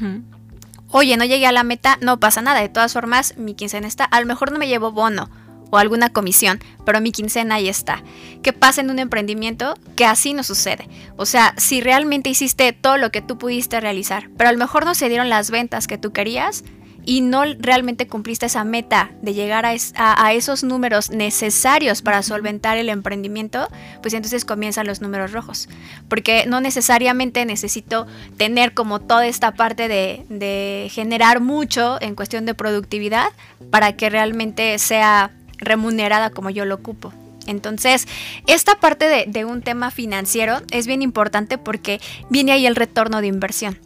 Oye, 0.90 1.16
no 1.16 1.24
llegué 1.24 1.46
a 1.46 1.52
la 1.52 1.64
meta, 1.64 1.98
no 2.00 2.18
pasa 2.18 2.40
nada, 2.40 2.60
de 2.60 2.68
todas 2.68 2.92
formas, 2.92 3.36
mi 3.36 3.54
quincena 3.54 3.86
está, 3.86 4.04
a 4.04 4.20
lo 4.20 4.26
mejor 4.26 4.52
no 4.52 4.58
me 4.58 4.68
llevo 4.68 4.92
bono 4.92 5.28
o 5.70 5.76
alguna 5.76 6.10
comisión, 6.10 6.60
pero 6.84 7.00
mi 7.00 7.12
quincena 7.12 7.56
ahí 7.56 7.68
está. 7.68 8.02
¿Qué 8.42 8.52
pasa 8.52 8.80
en 8.80 8.90
un 8.90 8.98
emprendimiento? 8.98 9.74
Que 9.96 10.06
así 10.06 10.32
no 10.32 10.42
sucede. 10.42 10.88
O 11.16 11.26
sea, 11.26 11.54
si 11.58 11.80
realmente 11.80 12.30
hiciste 12.30 12.72
todo 12.72 12.96
lo 12.96 13.10
que 13.10 13.20
tú 13.20 13.36
pudiste 13.36 13.80
realizar, 13.80 14.30
pero 14.36 14.48
a 14.48 14.52
lo 14.52 14.58
mejor 14.58 14.84
no 14.84 14.94
se 14.94 15.08
dieron 15.08 15.28
las 15.28 15.50
ventas 15.50 15.86
que 15.86 15.98
tú 15.98 16.12
querías 16.12 16.64
y 17.08 17.22
no 17.22 17.42
realmente 17.58 18.06
cumpliste 18.06 18.44
esa 18.44 18.64
meta 18.64 19.12
de 19.22 19.32
llegar 19.32 19.64
a, 19.64 20.32
esos 20.34 20.62
números 20.62 21.08
necesarios 21.08 22.02
para 22.02 22.22
solventar 22.22 22.76
el 22.76 22.90
emprendimiento, 22.90 23.66
pues 24.02 24.12
entonces 24.12 24.44
comienzan 24.44 24.86
los 24.86 25.00
números 25.00 25.32
rojos. 25.32 25.70
Porque 26.10 26.44
no 26.46 26.60
necesariamente 26.60 27.46
necesito 27.46 28.06
tener 28.36 28.74
como 28.74 29.00
toda 29.00 29.26
esta 29.26 29.54
parte 29.54 29.88
de, 29.88 30.26
de 30.28 30.90
generar 30.92 31.40
mucho 31.40 31.96
en 32.02 32.14
cuestión 32.14 32.44
de 32.44 32.52
productividad 32.52 33.28
para 33.70 33.96
que 33.96 34.10
realmente 34.10 34.78
sea 34.78 35.30
remunerada 35.56 36.28
como 36.28 36.50
yo 36.50 36.66
lo 36.66 36.74
ocupo. 36.74 37.14
Entonces, 37.46 38.06
esta 38.46 38.80
parte 38.80 39.26
de, 39.26 39.44
un 39.46 39.62
tema 39.62 39.90
financiero 39.90 40.60
es 40.70 40.86
bien 40.86 41.00
importante 41.00 41.56
porque 41.56 42.02
viene 42.28 42.52
ahí 42.52 42.66
el 42.66 42.76
retorno 42.76 43.22
de 43.22 43.28
inversión. 43.28 43.78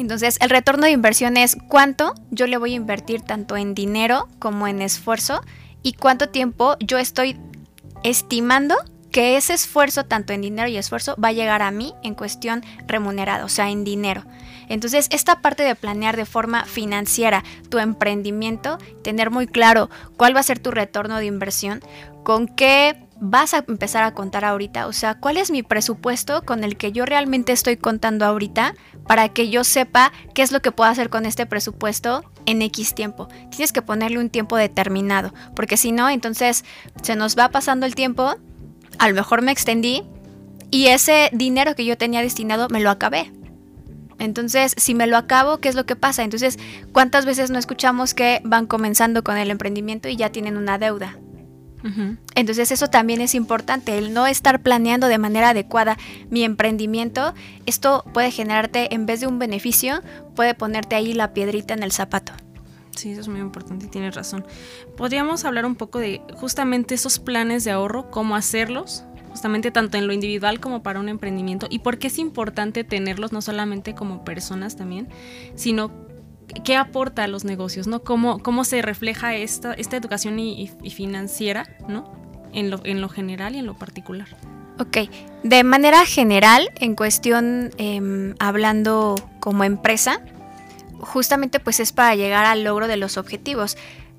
Entonces, 0.00 0.38
el 0.40 0.50
retorno 0.50 0.86
de 0.86 0.92
inversión 0.92 1.36
es 1.36 1.56
cuánto 1.68 2.14
yo 2.30 2.46
le 2.46 2.56
voy 2.56 2.72
a 2.72 2.76
invertir 2.76 3.20
tanto 3.20 3.56
en 3.56 3.74
dinero 3.74 4.28
como 4.38 4.66
en 4.66 4.80
esfuerzo 4.80 5.42
y 5.82 5.92
cuánto 5.92 6.30
tiempo 6.30 6.76
yo 6.80 6.98
estoy 6.98 7.36
estimando 8.02 8.76
que 9.12 9.36
ese 9.36 9.54
esfuerzo, 9.54 10.04
tanto 10.04 10.32
en 10.32 10.40
dinero 10.40 10.68
y 10.68 10.76
esfuerzo, 10.76 11.16
va 11.22 11.28
a 11.28 11.32
llegar 11.32 11.62
a 11.62 11.70
mí 11.70 11.94
en 12.02 12.14
cuestión 12.14 12.62
remunerada, 12.86 13.44
o 13.44 13.48
sea, 13.48 13.70
en 13.70 13.84
dinero. 13.84 14.24
Entonces, 14.68 15.08
esta 15.10 15.42
parte 15.42 15.64
de 15.64 15.74
planear 15.74 16.16
de 16.16 16.26
forma 16.26 16.64
financiera 16.64 17.42
tu 17.68 17.78
emprendimiento, 17.78 18.78
tener 19.02 19.30
muy 19.30 19.48
claro 19.48 19.90
cuál 20.16 20.34
va 20.34 20.40
a 20.40 20.44
ser 20.44 20.60
tu 20.60 20.70
retorno 20.70 21.18
de 21.18 21.26
inversión, 21.26 21.80
con 22.22 22.46
qué 22.46 23.04
vas 23.20 23.52
a 23.52 23.64
empezar 23.68 24.02
a 24.02 24.14
contar 24.14 24.44
ahorita, 24.44 24.86
o 24.86 24.92
sea, 24.92 25.14
cuál 25.14 25.36
es 25.36 25.50
mi 25.50 25.62
presupuesto 25.62 26.42
con 26.42 26.64
el 26.64 26.76
que 26.76 26.90
yo 26.90 27.04
realmente 27.04 27.52
estoy 27.52 27.76
contando 27.76 28.24
ahorita 28.24 28.74
para 29.06 29.28
que 29.28 29.50
yo 29.50 29.62
sepa 29.62 30.10
qué 30.34 30.42
es 30.42 30.52
lo 30.52 30.60
que 30.60 30.72
puedo 30.72 30.90
hacer 30.90 31.10
con 31.10 31.26
este 31.26 31.44
presupuesto 31.44 32.24
en 32.46 32.62
X 32.62 32.94
tiempo. 32.94 33.28
Tienes 33.50 33.72
que 33.72 33.82
ponerle 33.82 34.18
un 34.18 34.30
tiempo 34.30 34.56
determinado, 34.56 35.34
porque 35.54 35.76
si 35.76 35.92
no, 35.92 36.08
entonces 36.08 36.64
se 37.02 37.14
nos 37.14 37.38
va 37.38 37.50
pasando 37.50 37.84
el 37.84 37.94
tiempo, 37.94 38.36
a 38.98 39.08
lo 39.08 39.14
mejor 39.14 39.42
me 39.42 39.52
extendí 39.52 40.02
y 40.70 40.86
ese 40.86 41.28
dinero 41.32 41.74
que 41.74 41.84
yo 41.84 41.98
tenía 41.98 42.22
destinado 42.22 42.68
me 42.70 42.80
lo 42.80 42.90
acabé. 42.90 43.32
Entonces, 44.18 44.74
si 44.76 44.94
me 44.94 45.06
lo 45.06 45.16
acabo, 45.16 45.58
¿qué 45.58 45.70
es 45.70 45.74
lo 45.74 45.86
que 45.86 45.96
pasa? 45.96 46.22
Entonces, 46.22 46.58
¿cuántas 46.92 47.24
veces 47.24 47.50
no 47.50 47.58
escuchamos 47.58 48.12
que 48.12 48.40
van 48.44 48.66
comenzando 48.66 49.24
con 49.24 49.38
el 49.38 49.50
emprendimiento 49.50 50.08
y 50.08 50.16
ya 50.16 50.30
tienen 50.30 50.58
una 50.58 50.76
deuda? 50.76 51.16
Entonces 52.34 52.70
eso 52.70 52.88
también 52.88 53.20
es 53.20 53.34
importante, 53.34 53.96
el 53.96 54.12
no 54.12 54.26
estar 54.26 54.60
planeando 54.60 55.08
de 55.08 55.18
manera 55.18 55.50
adecuada 55.50 55.96
mi 56.28 56.44
emprendimiento, 56.44 57.34
esto 57.66 58.04
puede 58.12 58.30
generarte, 58.30 58.94
en 58.94 59.06
vez 59.06 59.20
de 59.20 59.26
un 59.26 59.38
beneficio, 59.38 60.02
puede 60.34 60.54
ponerte 60.54 60.96
ahí 60.96 61.14
la 61.14 61.32
piedrita 61.32 61.74
en 61.74 61.82
el 61.82 61.92
zapato. 61.92 62.32
Sí, 62.96 63.12
eso 63.12 63.20
es 63.22 63.28
muy 63.28 63.40
importante 63.40 63.86
y 63.86 63.88
tienes 63.88 64.14
razón. 64.14 64.44
Podríamos 64.96 65.44
hablar 65.44 65.64
un 65.64 65.74
poco 65.74 65.98
de 65.98 66.20
justamente 66.34 66.94
esos 66.94 67.18
planes 67.18 67.64
de 67.64 67.70
ahorro, 67.70 68.10
cómo 68.10 68.36
hacerlos, 68.36 69.04
justamente 69.30 69.70
tanto 69.70 69.96
en 69.96 70.06
lo 70.06 70.12
individual 70.12 70.60
como 70.60 70.82
para 70.82 71.00
un 71.00 71.08
emprendimiento 71.08 71.66
y 71.70 71.78
por 71.78 71.98
qué 71.98 72.08
es 72.08 72.18
importante 72.18 72.84
tenerlos 72.84 73.32
no 73.32 73.40
solamente 73.40 73.94
como 73.94 74.24
personas 74.24 74.76
también, 74.76 75.08
sino 75.54 76.09
qué 76.64 76.76
aporta 76.76 77.24
a 77.24 77.28
los 77.28 77.44
negocios, 77.44 77.86
¿no? 77.86 78.02
Cómo, 78.02 78.38
cómo 78.40 78.64
se 78.64 78.82
refleja 78.82 79.34
esta, 79.34 79.72
esta 79.74 79.96
educación 79.96 80.38
y, 80.38 80.68
financiera, 80.90 81.66
¿no? 81.88 82.12
En 82.52 82.70
lo, 82.70 82.80
en 82.84 83.00
lo 83.00 83.08
general 83.08 83.54
y 83.54 83.58
en 83.58 83.66
lo 83.66 83.76
particular. 83.76 84.28
Ok, 84.78 85.10
de 85.42 85.64
manera 85.64 86.06
general, 86.06 86.70
en 86.76 86.94
cuestión, 86.96 87.70
em, 87.76 88.34
hablando 88.38 89.14
como 89.38 89.64
empresa, 89.64 90.20
justamente 91.00 91.60
pues 91.60 91.80
es 91.80 91.92
para 91.92 92.14
llegar 92.14 92.44
al 92.46 92.64
logro 92.64 92.88
de 92.88 92.96
los 92.96 93.16
objetivos. 93.16 93.76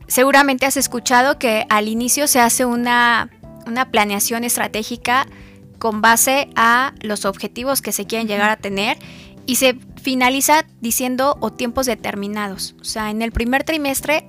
Seguramente 0.08 0.66
has 0.66 0.78
escuchado 0.78 1.40
que 1.40 1.66
al 1.70 1.88
inicio 1.88 2.28
se 2.28 2.40
hace 2.40 2.66
una 2.66 3.30
una 3.66 3.90
planeación 3.90 4.44
estratégica 4.44 5.28
con 5.80 6.02
base 6.02 6.50
a 6.56 6.94
los 7.02 7.26
objetivos 7.26 7.82
que 7.82 7.92
se 7.92 8.06
quieren 8.06 8.28
llegar 8.28 8.50
a 8.50 8.58
tener 8.58 8.98
y 9.46 9.56
se 9.56 9.78
finaliza 10.02 10.66
diciendo 10.82 11.38
o 11.40 11.52
tiempos 11.52 11.86
determinados. 11.86 12.76
O 12.82 12.84
sea, 12.84 13.10
en 13.10 13.22
el 13.22 13.32
primer 13.32 13.64
trimestre, 13.64 14.28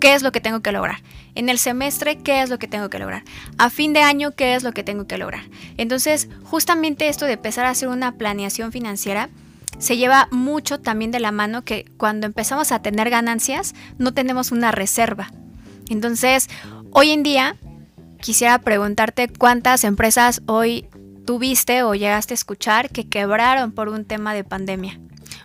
¿qué 0.00 0.14
es 0.14 0.22
lo 0.22 0.32
que 0.32 0.40
tengo 0.40 0.60
que 0.60 0.72
lograr? 0.72 1.02
En 1.34 1.48
el 1.48 1.58
semestre, 1.58 2.18
¿qué 2.18 2.42
es 2.42 2.50
lo 2.50 2.58
que 2.58 2.68
tengo 2.68 2.90
que 2.90 2.98
lograr? 2.98 3.22
A 3.58 3.70
fin 3.70 3.92
de 3.92 4.00
año, 4.00 4.32
¿qué 4.32 4.54
es 4.54 4.62
lo 4.62 4.72
que 4.72 4.82
tengo 4.82 5.06
que 5.06 5.18
lograr? 5.18 5.44
Entonces, 5.76 6.28
justamente 6.44 7.08
esto 7.08 7.26
de 7.26 7.34
empezar 7.34 7.66
a 7.66 7.70
hacer 7.70 7.88
una 7.88 8.16
planeación 8.16 8.72
financiera 8.72 9.30
se 9.78 9.96
lleva 9.96 10.28
mucho 10.30 10.80
también 10.80 11.10
de 11.10 11.20
la 11.20 11.32
mano 11.32 11.62
que 11.62 11.86
cuando 11.96 12.26
empezamos 12.26 12.70
a 12.72 12.82
tener 12.82 13.08
ganancias, 13.08 13.74
no 13.98 14.12
tenemos 14.12 14.52
una 14.52 14.72
reserva. 14.72 15.30
Entonces, 15.88 16.48
hoy 16.92 17.10
en 17.10 17.22
día 17.22 17.56
quisiera 18.20 18.58
preguntarte 18.58 19.28
cuántas 19.28 19.84
empresas 19.84 20.42
hoy 20.46 20.86
tuviste 21.30 21.84
o 21.84 21.94
llegaste 21.94 22.34
a 22.34 22.38
escuchar 22.42 22.90
que 22.90 23.08
quebraron 23.08 23.70
por 23.70 23.88
un 23.88 24.04
tema 24.04 24.34
de 24.34 24.42
pandemia. 24.42 24.98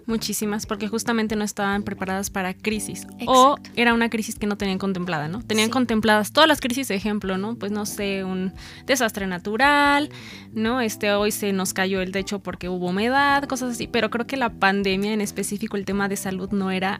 Muchísimas, 0.08 0.66
porque 0.66 0.88
justamente 0.88 1.36
no 1.36 1.44
estaban 1.44 1.84
preparadas 1.84 2.32
para 2.32 2.56
crisis. 2.56 3.06
O 3.28 3.58
era 3.76 3.94
una 3.94 4.10
crisis 4.10 4.40
que 4.40 4.48
no 4.48 4.58
tenían 4.58 4.80
contemplada, 4.80 5.28
¿no? 5.28 5.44
Tenían 5.44 5.70
contempladas 5.70 6.32
todas 6.32 6.48
las 6.48 6.60
crisis, 6.60 6.90
ejemplo, 6.90 7.38
¿no? 7.38 7.54
Pues 7.54 7.72
no 7.72 7.86
sé, 7.86 8.24
un 8.24 8.52
desastre 8.88 9.28
natural, 9.28 10.10
¿no? 10.54 10.82
Este, 10.82 11.14
hoy 11.14 11.30
se 11.30 11.54
nos 11.54 11.76
cayó 11.76 12.02
el 12.02 12.12
techo 12.12 12.40
porque 12.40 12.68
hubo 12.68 12.88
humedad, 12.88 13.44
cosas 13.44 13.74
así. 13.74 13.86
Pero 13.86 14.10
creo 14.10 14.26
que 14.26 14.38
la 14.38 14.50
pandemia, 14.50 15.14
en 15.14 15.22
específico 15.22 15.78
el 15.78 15.86
tema 15.86 16.10
de 16.10 16.16
salud, 16.16 16.50
no 16.50 16.72
era 16.72 17.00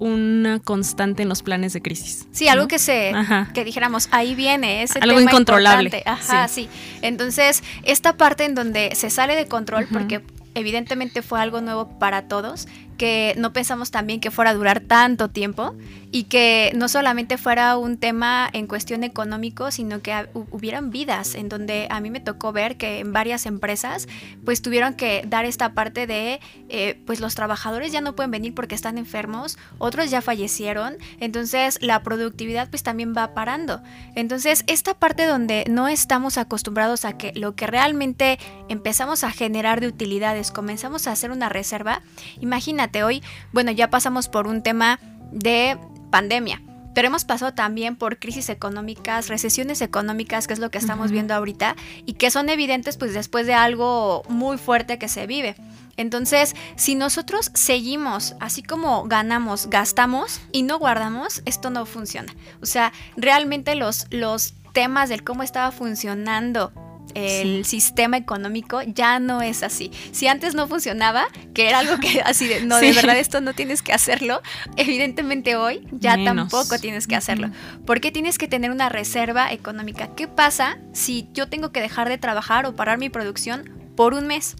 una 0.00 0.58
constante 0.58 1.22
en 1.22 1.28
los 1.28 1.42
planes 1.42 1.72
de 1.74 1.82
crisis. 1.82 2.26
Sí, 2.32 2.48
algo 2.48 2.66
que 2.66 2.78
se, 2.78 3.12
que 3.54 3.64
dijéramos, 3.64 4.08
ahí 4.10 4.34
viene, 4.34 4.82
ese 4.82 4.98
algo 4.98 5.20
incontrolable. 5.20 6.02
Ajá, 6.06 6.48
sí. 6.48 6.68
Entonces, 7.02 7.62
esta 7.84 8.16
parte 8.16 8.44
en 8.44 8.54
donde 8.54 8.94
se 8.96 9.10
sale 9.10 9.36
de 9.36 9.46
control, 9.46 9.86
porque 9.92 10.22
evidentemente 10.54 11.22
fue 11.22 11.40
algo 11.40 11.60
nuevo 11.60 11.98
para 11.98 12.22
todos, 12.22 12.66
que 13.00 13.32
no 13.38 13.54
pensamos 13.54 13.90
también 13.90 14.20
que 14.20 14.30
fuera 14.30 14.50
a 14.50 14.54
durar 14.54 14.80
tanto 14.80 15.30
tiempo 15.30 15.74
y 16.12 16.24
que 16.24 16.70
no 16.74 16.86
solamente 16.86 17.38
fuera 17.38 17.78
un 17.78 17.96
tema 17.96 18.50
en 18.52 18.66
cuestión 18.66 19.04
económico, 19.04 19.70
sino 19.70 20.02
que 20.02 20.28
hubieran 20.34 20.90
vidas 20.90 21.34
en 21.34 21.48
donde 21.48 21.86
a 21.88 21.98
mí 22.00 22.10
me 22.10 22.20
tocó 22.20 22.52
ver 22.52 22.76
que 22.76 22.98
en 22.98 23.14
varias 23.14 23.46
empresas 23.46 24.06
pues 24.44 24.60
tuvieron 24.60 24.92
que 24.92 25.24
dar 25.26 25.46
esta 25.46 25.72
parte 25.72 26.06
de 26.06 26.40
eh, 26.68 27.00
pues 27.06 27.20
los 27.20 27.34
trabajadores 27.34 27.90
ya 27.90 28.02
no 28.02 28.14
pueden 28.14 28.32
venir 28.32 28.54
porque 28.54 28.74
están 28.74 28.98
enfermos, 28.98 29.56
otros 29.78 30.10
ya 30.10 30.20
fallecieron, 30.20 30.98
entonces 31.20 31.78
la 31.80 32.02
productividad 32.02 32.68
pues 32.68 32.82
también 32.82 33.14
va 33.16 33.32
parando. 33.32 33.80
Entonces 34.14 34.62
esta 34.66 34.92
parte 34.92 35.24
donde 35.24 35.64
no 35.70 35.88
estamos 35.88 36.36
acostumbrados 36.36 37.06
a 37.06 37.16
que 37.16 37.32
lo 37.34 37.54
que 37.54 37.66
realmente 37.66 38.38
empezamos 38.68 39.24
a 39.24 39.30
generar 39.30 39.80
de 39.80 39.86
utilidades, 39.86 40.50
comenzamos 40.50 41.06
a 41.06 41.12
hacer 41.12 41.30
una 41.30 41.48
reserva, 41.48 42.02
imagínate 42.40 42.89
hoy, 43.04 43.22
bueno 43.52 43.70
ya 43.70 43.90
pasamos 43.90 44.28
por 44.28 44.46
un 44.46 44.62
tema 44.62 44.98
de 45.32 45.78
pandemia. 46.10 46.62
Pero 46.94 47.06
hemos 47.06 47.24
pasado 47.24 47.54
también 47.54 47.94
por 47.94 48.18
crisis 48.18 48.48
económicas, 48.48 49.28
recesiones 49.28 49.80
económicas, 49.80 50.46
que 50.46 50.54
es 50.54 50.58
lo 50.58 50.70
que 50.70 50.78
estamos 50.78 51.12
viendo 51.12 51.34
ahorita, 51.34 51.76
y 52.04 52.14
que 52.14 52.32
son 52.32 52.48
evidentes 52.48 52.96
pues 52.96 53.14
después 53.14 53.46
de 53.46 53.54
algo 53.54 54.24
muy 54.28 54.58
fuerte 54.58 54.98
que 54.98 55.08
se 55.08 55.26
vive. 55.26 55.54
Entonces, 55.96 56.56
si 56.76 56.94
nosotros 56.96 57.52
seguimos 57.54 58.34
así 58.40 58.62
como 58.62 59.04
ganamos, 59.04 59.68
gastamos 59.68 60.40
y 60.50 60.62
no 60.62 60.78
guardamos, 60.78 61.42
esto 61.44 61.70
no 61.70 61.86
funciona. 61.86 62.34
O 62.60 62.66
sea, 62.66 62.92
realmente 63.16 63.76
los, 63.76 64.06
los 64.10 64.54
temas 64.72 65.08
del 65.08 65.22
cómo 65.22 65.42
estaba 65.42 65.70
funcionando 65.70 66.72
el 67.14 67.64
sistema 67.64 68.16
económico 68.16 68.82
ya 68.82 69.18
no 69.18 69.42
es 69.42 69.62
así. 69.62 69.90
Si 70.12 70.26
antes 70.26 70.54
no 70.54 70.68
funcionaba, 70.68 71.26
que 71.54 71.68
era 71.68 71.80
algo 71.80 71.98
que 71.98 72.20
así 72.24 72.46
de, 72.46 72.62
no, 72.62 72.78
de 72.78 72.92
verdad 72.92 73.18
esto 73.18 73.40
no 73.40 73.54
tienes 73.54 73.82
que 73.82 73.92
hacerlo, 73.92 74.42
evidentemente 74.76 75.56
hoy 75.56 75.86
ya 75.92 76.22
tampoco 76.22 76.78
tienes 76.78 77.06
que 77.06 77.16
hacerlo. 77.16 77.50
Porque 77.86 78.12
tienes 78.12 78.38
que 78.38 78.48
tener 78.48 78.70
una 78.70 78.88
reserva 78.88 79.52
económica. 79.52 80.14
¿Qué 80.14 80.28
pasa 80.28 80.78
si 80.92 81.28
yo 81.32 81.48
tengo 81.48 81.72
que 81.72 81.80
dejar 81.80 82.08
de 82.08 82.18
trabajar 82.18 82.66
o 82.66 82.76
parar 82.76 82.98
mi 82.98 83.10
producción 83.10 83.92
por 83.96 84.14
un 84.14 84.26
mes? 84.26 84.56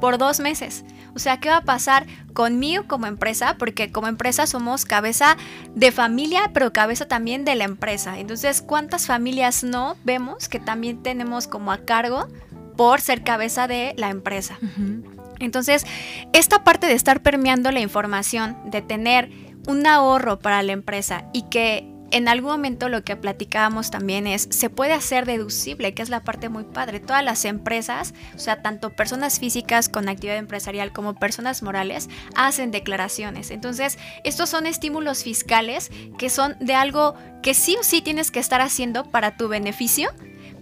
Por 0.00 0.18
dos 0.18 0.40
meses. 0.40 0.84
O 1.14 1.18
sea, 1.18 1.40
¿qué 1.40 1.48
va 1.48 1.58
a 1.58 1.64
pasar 1.64 2.06
conmigo 2.32 2.84
como 2.86 3.06
empresa? 3.06 3.56
Porque 3.58 3.90
como 3.90 4.08
empresa 4.08 4.46
somos 4.46 4.84
cabeza 4.84 5.36
de 5.74 5.92
familia, 5.92 6.50
pero 6.52 6.72
cabeza 6.72 7.08
también 7.08 7.44
de 7.44 7.54
la 7.54 7.64
empresa. 7.64 8.18
Entonces, 8.18 8.62
¿cuántas 8.62 9.06
familias 9.06 9.64
no 9.64 9.96
vemos 10.04 10.48
que 10.48 10.60
también 10.60 11.02
tenemos 11.02 11.46
como 11.46 11.72
a 11.72 11.78
cargo 11.78 12.28
por 12.76 13.00
ser 13.00 13.22
cabeza 13.22 13.66
de 13.66 13.94
la 13.96 14.10
empresa? 14.10 14.58
Entonces, 15.40 15.86
esta 16.32 16.64
parte 16.64 16.86
de 16.86 16.94
estar 16.94 17.22
permeando 17.22 17.70
la 17.70 17.80
información, 17.80 18.56
de 18.64 18.82
tener 18.82 19.30
un 19.66 19.86
ahorro 19.86 20.38
para 20.38 20.62
la 20.62 20.72
empresa 20.72 21.24
y 21.32 21.42
que 21.42 21.92
en 22.10 22.28
algún 22.28 22.50
momento 22.50 22.88
lo 22.88 23.04
que 23.04 23.16
platicábamos 23.16 23.90
también 23.90 24.26
es, 24.26 24.48
se 24.50 24.70
puede 24.70 24.92
hacer 24.92 25.26
deducible, 25.26 25.94
que 25.94 26.02
es 26.02 26.08
la 26.08 26.24
parte 26.24 26.48
muy 26.48 26.64
padre. 26.64 27.00
Todas 27.00 27.24
las 27.24 27.44
empresas, 27.44 28.14
o 28.34 28.38
sea, 28.38 28.62
tanto 28.62 28.90
personas 28.90 29.38
físicas 29.38 29.88
con 29.88 30.08
actividad 30.08 30.38
empresarial 30.38 30.92
como 30.92 31.14
personas 31.14 31.62
morales, 31.62 32.08
hacen 32.34 32.70
declaraciones. 32.70 33.50
Entonces, 33.50 33.98
estos 34.24 34.48
son 34.48 34.66
estímulos 34.66 35.22
fiscales 35.22 35.90
que 36.18 36.30
son 36.30 36.56
de 36.60 36.74
algo 36.74 37.14
que 37.42 37.54
sí 37.54 37.76
o 37.78 37.82
sí 37.82 38.02
tienes 38.02 38.30
que 38.30 38.40
estar 38.40 38.60
haciendo 38.60 39.04
para 39.04 39.36
tu 39.36 39.48
beneficio, 39.48 40.10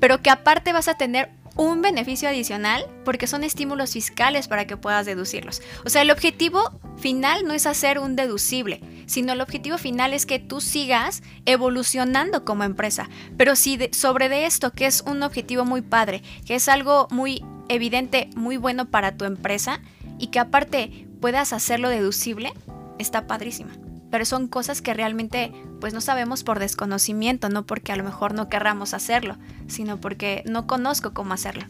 pero 0.01 0.23
que 0.23 0.31
aparte 0.31 0.73
vas 0.73 0.89
a 0.89 0.97
tener 0.97 1.31
un 1.57 1.83
beneficio 1.83 2.29
adicional 2.29 2.87
porque 3.05 3.27
son 3.27 3.45
estímulos 3.45 3.93
fiscales 3.93 4.49
para 4.49 4.67
que 4.67 4.77
puedas 4.77 5.07
deducirlos. 5.07 5.63
O 5.85 5.89
sea, 5.89 6.03
el 6.03 6.11
objetivo 6.11 6.79
final 6.99 7.45
no 7.45 7.55
es 7.55 7.67
hacer 7.67 7.99
un 7.99 8.17
deducible, 8.17 8.81
sino 9.07 9.33
el 9.33 9.41
objetivo 9.41 9.79
final 9.79 10.13
es 10.13 10.27
que 10.27 10.39
tú 10.39 10.61
sigas 10.61 11.23
evolucionando 11.47 12.45
como 12.45 12.65
empresa. 12.65 13.09
Pero 13.37 13.57
si 13.57 13.79
sobre 13.93 14.29
de 14.29 14.47
esto, 14.47 14.73
que 14.73 14.87
es 14.87 15.03
un 15.03 15.23
objetivo 15.23 15.65
muy 15.65 15.83
padre, 15.83 16.23
que 16.45 16.55
es 16.55 16.69
algo 16.69 17.09
muy 17.11 17.43
evidente, 17.69 18.29
muy 18.37 18.57
bueno 18.57 18.87
para 18.87 19.17
tu 19.17 19.25
empresa 19.25 19.81
y 20.19 20.29
que 20.29 20.39
aparte 20.39 21.07
puedas 21.21 21.53
hacerlo 21.53 21.89
deducible, 21.89 22.53
está 22.99 23.27
padrísima 23.27 23.73
pero 24.11 24.25
son 24.25 24.49
cosas 24.49 24.83
que 24.83 24.95
realmente 24.95 25.53
pues 25.81 25.95
no 25.95 26.01
sabemos 26.01 26.45
por 26.45 26.59
desconocimiento, 26.59 27.49
no 27.49 27.67
porque 27.67 27.93
a 27.93 27.97
lo 27.97 28.05
mejor 28.05 28.35
no 28.35 28.49
querramos 28.49 28.95
hacerlo, 28.95 29.37
sino 29.67 30.01
porque 30.01 30.43
no 30.47 30.67
conozco 30.67 31.13
cómo 31.13 31.35
hacerlo. 31.35 31.65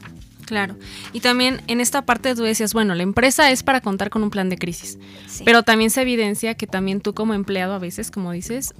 Claro. 0.46 0.76
Y 1.12 1.20
también 1.20 1.60
en 1.66 1.80
esta 1.80 2.06
parte 2.06 2.34
tú 2.34 2.42
decías, 2.42 2.72
bueno, 2.72 2.94
la 2.94 3.02
empresa 3.02 3.50
es 3.50 3.62
para 3.62 3.80
contar 3.80 4.10
con 4.10 4.22
un 4.22 4.30
plan 4.30 4.48
de 4.48 4.56
crisis, 4.56 4.98
pero 5.44 5.64
también 5.64 5.90
se 5.90 6.02
evidencia 6.02 6.54
que 6.54 6.68
también 6.68 7.00
tú 7.00 7.14
como 7.14 7.34
empleado 7.34 7.74
a 7.74 7.78
veces, 7.78 8.12
como 8.12 8.30
dices, 8.30 8.72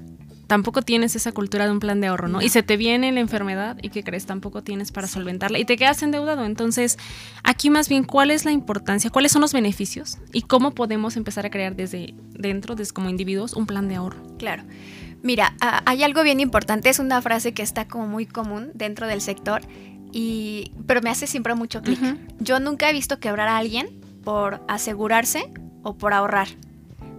tampoco 0.47 0.83
tienes 0.83 1.17
esa 1.17 1.33
cultura 1.33 1.67
de 1.67 1.73
un 1.73 1.81
plan 1.81 2.01
de 2.01 2.07
ahorro, 2.07 2.29
¿no? 2.29 2.41
Y 2.41 2.49
se 2.49 2.63
te 2.63 2.77
viene 2.77 3.11
la 3.13 3.21
enfermedad 3.21 3.77
y 3.83 3.91
que 3.91 4.03
crees 4.03 4.27
tampoco 4.27 4.63
tienes 4.63 4.93
para 4.93 5.07
solventarla 5.07 5.59
y 5.59 5.65
te 5.65 5.77
quedas 5.77 6.03
endeudado. 6.03 6.45
Entonces, 6.45 6.99
aquí 7.43 7.71
más 7.71 7.89
bien, 7.89 8.05
¿cuál 8.05 8.31
es 8.31 8.45
la 8.45 8.53
importancia? 8.53 9.11
¿Cuáles 9.11 9.33
son 9.33 9.43
los 9.43 9.53
beneficios? 9.53 10.19
¿Y 10.33 10.43
cómo 10.43 10.73
podemos 10.73 11.17
empezar 11.17 11.47
a 11.47 11.51
crear 11.51 11.75
desde 11.77 12.15
dentro, 12.31 12.75
desde 12.75 12.93
como 12.93 13.11
individuos, 13.11 13.55
un 13.55 13.67
plan 13.67 13.89
de 13.89 13.97
ahorro? 13.97 14.21
Claro. 14.39 14.63
Mira, 15.23 15.55
hay 15.61 16.05
algo 16.05 16.23
bien 16.23 16.39
importante, 16.39 16.89
es 16.89 17.01
una 17.01 17.21
frase 17.21 17.53
que 17.53 17.63
está 17.63 17.89
como 17.89 18.07
muy 18.07 18.27
común 18.27 18.71
dentro 18.75 19.09
del 19.09 19.21
sector, 19.21 19.63
y, 20.13 20.71
pero 20.87 21.03
me 21.03 21.11
hace 21.11 21.27
siempre 21.27 21.55
mucho 21.55 21.83
clic. 21.83 21.99
Yo 22.39 22.61
nunca 22.61 22.89
he 22.89 22.93
visto 22.93 23.19
quebrar 23.19 23.49
a 23.49 23.57
alguien 23.57 24.01
por 24.23 24.63
asegurarse 24.69 25.51
o 25.83 25.99
por 25.99 26.13
ahorrar 26.13 26.49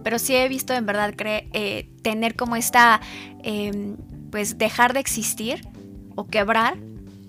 pero 0.02 0.18
sí 0.18 0.34
he 0.34 0.48
visto 0.48 0.72
en 0.74 0.86
verdad 0.86 1.14
eh, 1.18 1.90
tener 2.02 2.36
como 2.36 2.56
esta, 2.56 3.00
em, 3.42 3.96
pues 4.30 4.58
dejar 4.58 4.92
de 4.92 5.00
existir 5.00 5.66
o 6.16 6.26
quebrar 6.26 6.76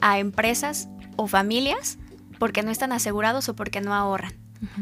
a 0.01 0.19
empresas 0.19 0.89
o 1.15 1.27
familias 1.27 1.97
porque 2.37 2.63
no 2.63 2.71
están 2.71 2.91
asegurados 2.91 3.49
o 3.49 3.55
porque 3.55 3.81
no 3.81 3.93
ahorran. 3.93 4.33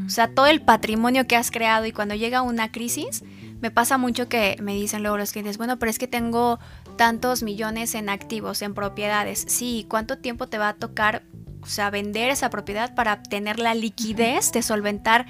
O 0.06 0.10
sea, 0.10 0.28
todo 0.34 0.48
el 0.48 0.62
patrimonio 0.62 1.28
que 1.28 1.36
has 1.36 1.52
creado 1.52 1.86
y 1.86 1.92
cuando 1.92 2.16
llega 2.16 2.42
una 2.42 2.72
crisis, 2.72 3.24
me 3.62 3.70
pasa 3.70 3.98
mucho 3.98 4.28
que 4.28 4.58
me 4.60 4.74
dicen 4.74 5.04
luego 5.04 5.18
los 5.18 5.32
clientes, 5.32 5.58
bueno, 5.58 5.78
pero 5.78 5.90
es 5.90 6.00
que 6.00 6.08
tengo 6.08 6.60
tantos 6.96 7.44
millones 7.44 7.94
en 7.94 8.10
activos, 8.10 8.62
en 8.64 8.74
propiedades. 8.74 9.46
Sí, 9.48 9.86
¿cuánto 9.88 10.18
tiempo 10.18 10.48
te 10.48 10.58
va 10.58 10.70
a 10.70 10.74
tocar, 10.74 11.24
o 11.62 11.68
sea, 11.68 11.92
vender 11.92 12.32
esa 12.32 12.50
propiedad 12.50 12.96
para 12.96 13.22
tener 13.22 13.60
la 13.60 13.76
liquidez 13.76 14.52
de 14.52 14.64
solventar 14.64 15.28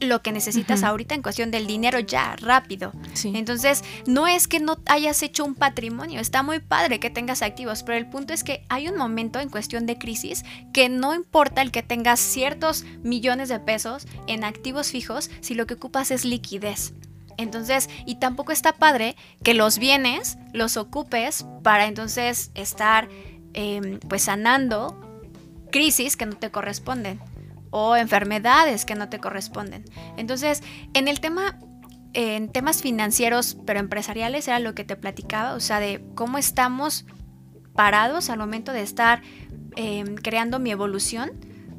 lo 0.00 0.22
que 0.22 0.32
necesitas 0.32 0.82
ahorita 0.82 1.14
en 1.14 1.22
cuestión 1.22 1.50
del 1.50 1.66
dinero 1.66 1.98
ya, 1.98 2.36
rápido. 2.36 2.92
Entonces, 3.24 3.82
no 4.06 4.26
es 4.26 4.48
que 4.48 4.60
no 4.60 4.78
hayas 4.86 5.22
hecho 5.22 5.44
un 5.44 5.54
patrimonio, 5.54 6.20
está 6.20 6.42
muy 6.42 6.60
padre 6.60 7.00
que 7.00 7.10
tengas 7.10 7.42
activos, 7.42 7.82
pero 7.82 7.98
el 7.98 8.08
punto 8.08 8.32
es 8.32 8.44
que 8.44 8.64
hay 8.68 8.88
un 8.88 8.96
momento 8.96 9.40
en 9.40 9.48
cuestión 9.48 9.86
de 9.86 9.98
crisis 9.98 10.44
que 10.72 10.88
no 10.88 11.14
importa 11.14 11.62
el 11.62 11.70
que 11.70 11.82
tengas 11.82 12.20
ciertos 12.20 12.84
millones 13.02 13.48
de 13.48 13.60
pesos 13.60 14.06
en 14.26 14.44
activos 14.44 14.90
fijos 14.90 15.30
si 15.40 15.54
lo 15.54 15.66
que 15.66 15.74
ocupas 15.74 16.10
es 16.10 16.24
liquidez. 16.24 16.94
Entonces, 17.36 17.88
y 18.04 18.16
tampoco 18.16 18.52
está 18.52 18.72
padre 18.74 19.16
que 19.44 19.54
los 19.54 19.78
bienes 19.78 20.38
los 20.52 20.76
ocupes 20.76 21.46
para 21.62 21.86
entonces 21.86 22.50
estar 22.54 23.08
em, 23.54 24.00
pues 24.00 24.22
sanando 24.22 25.00
crisis 25.70 26.16
que 26.16 26.26
no 26.26 26.36
te 26.36 26.50
corresponden 26.50 27.20
o 27.70 27.96
enfermedades 27.96 28.84
que 28.84 28.94
no 28.94 29.08
te 29.08 29.18
corresponden. 29.18 29.84
Entonces, 30.16 30.62
en 30.94 31.08
el 31.08 31.20
tema, 31.20 31.58
en 32.12 32.50
temas 32.50 32.82
financieros, 32.82 33.56
pero 33.66 33.80
empresariales, 33.80 34.48
era 34.48 34.58
lo 34.58 34.74
que 34.74 34.84
te 34.84 34.96
platicaba, 34.96 35.54
o 35.54 35.60
sea, 35.60 35.80
de 35.80 36.04
cómo 36.14 36.38
estamos 36.38 37.06
parados 37.74 38.30
al 38.30 38.38
momento 38.38 38.72
de 38.72 38.82
estar 38.82 39.22
em, 39.76 40.16
creando 40.16 40.58
mi 40.58 40.70
evolución 40.70 41.30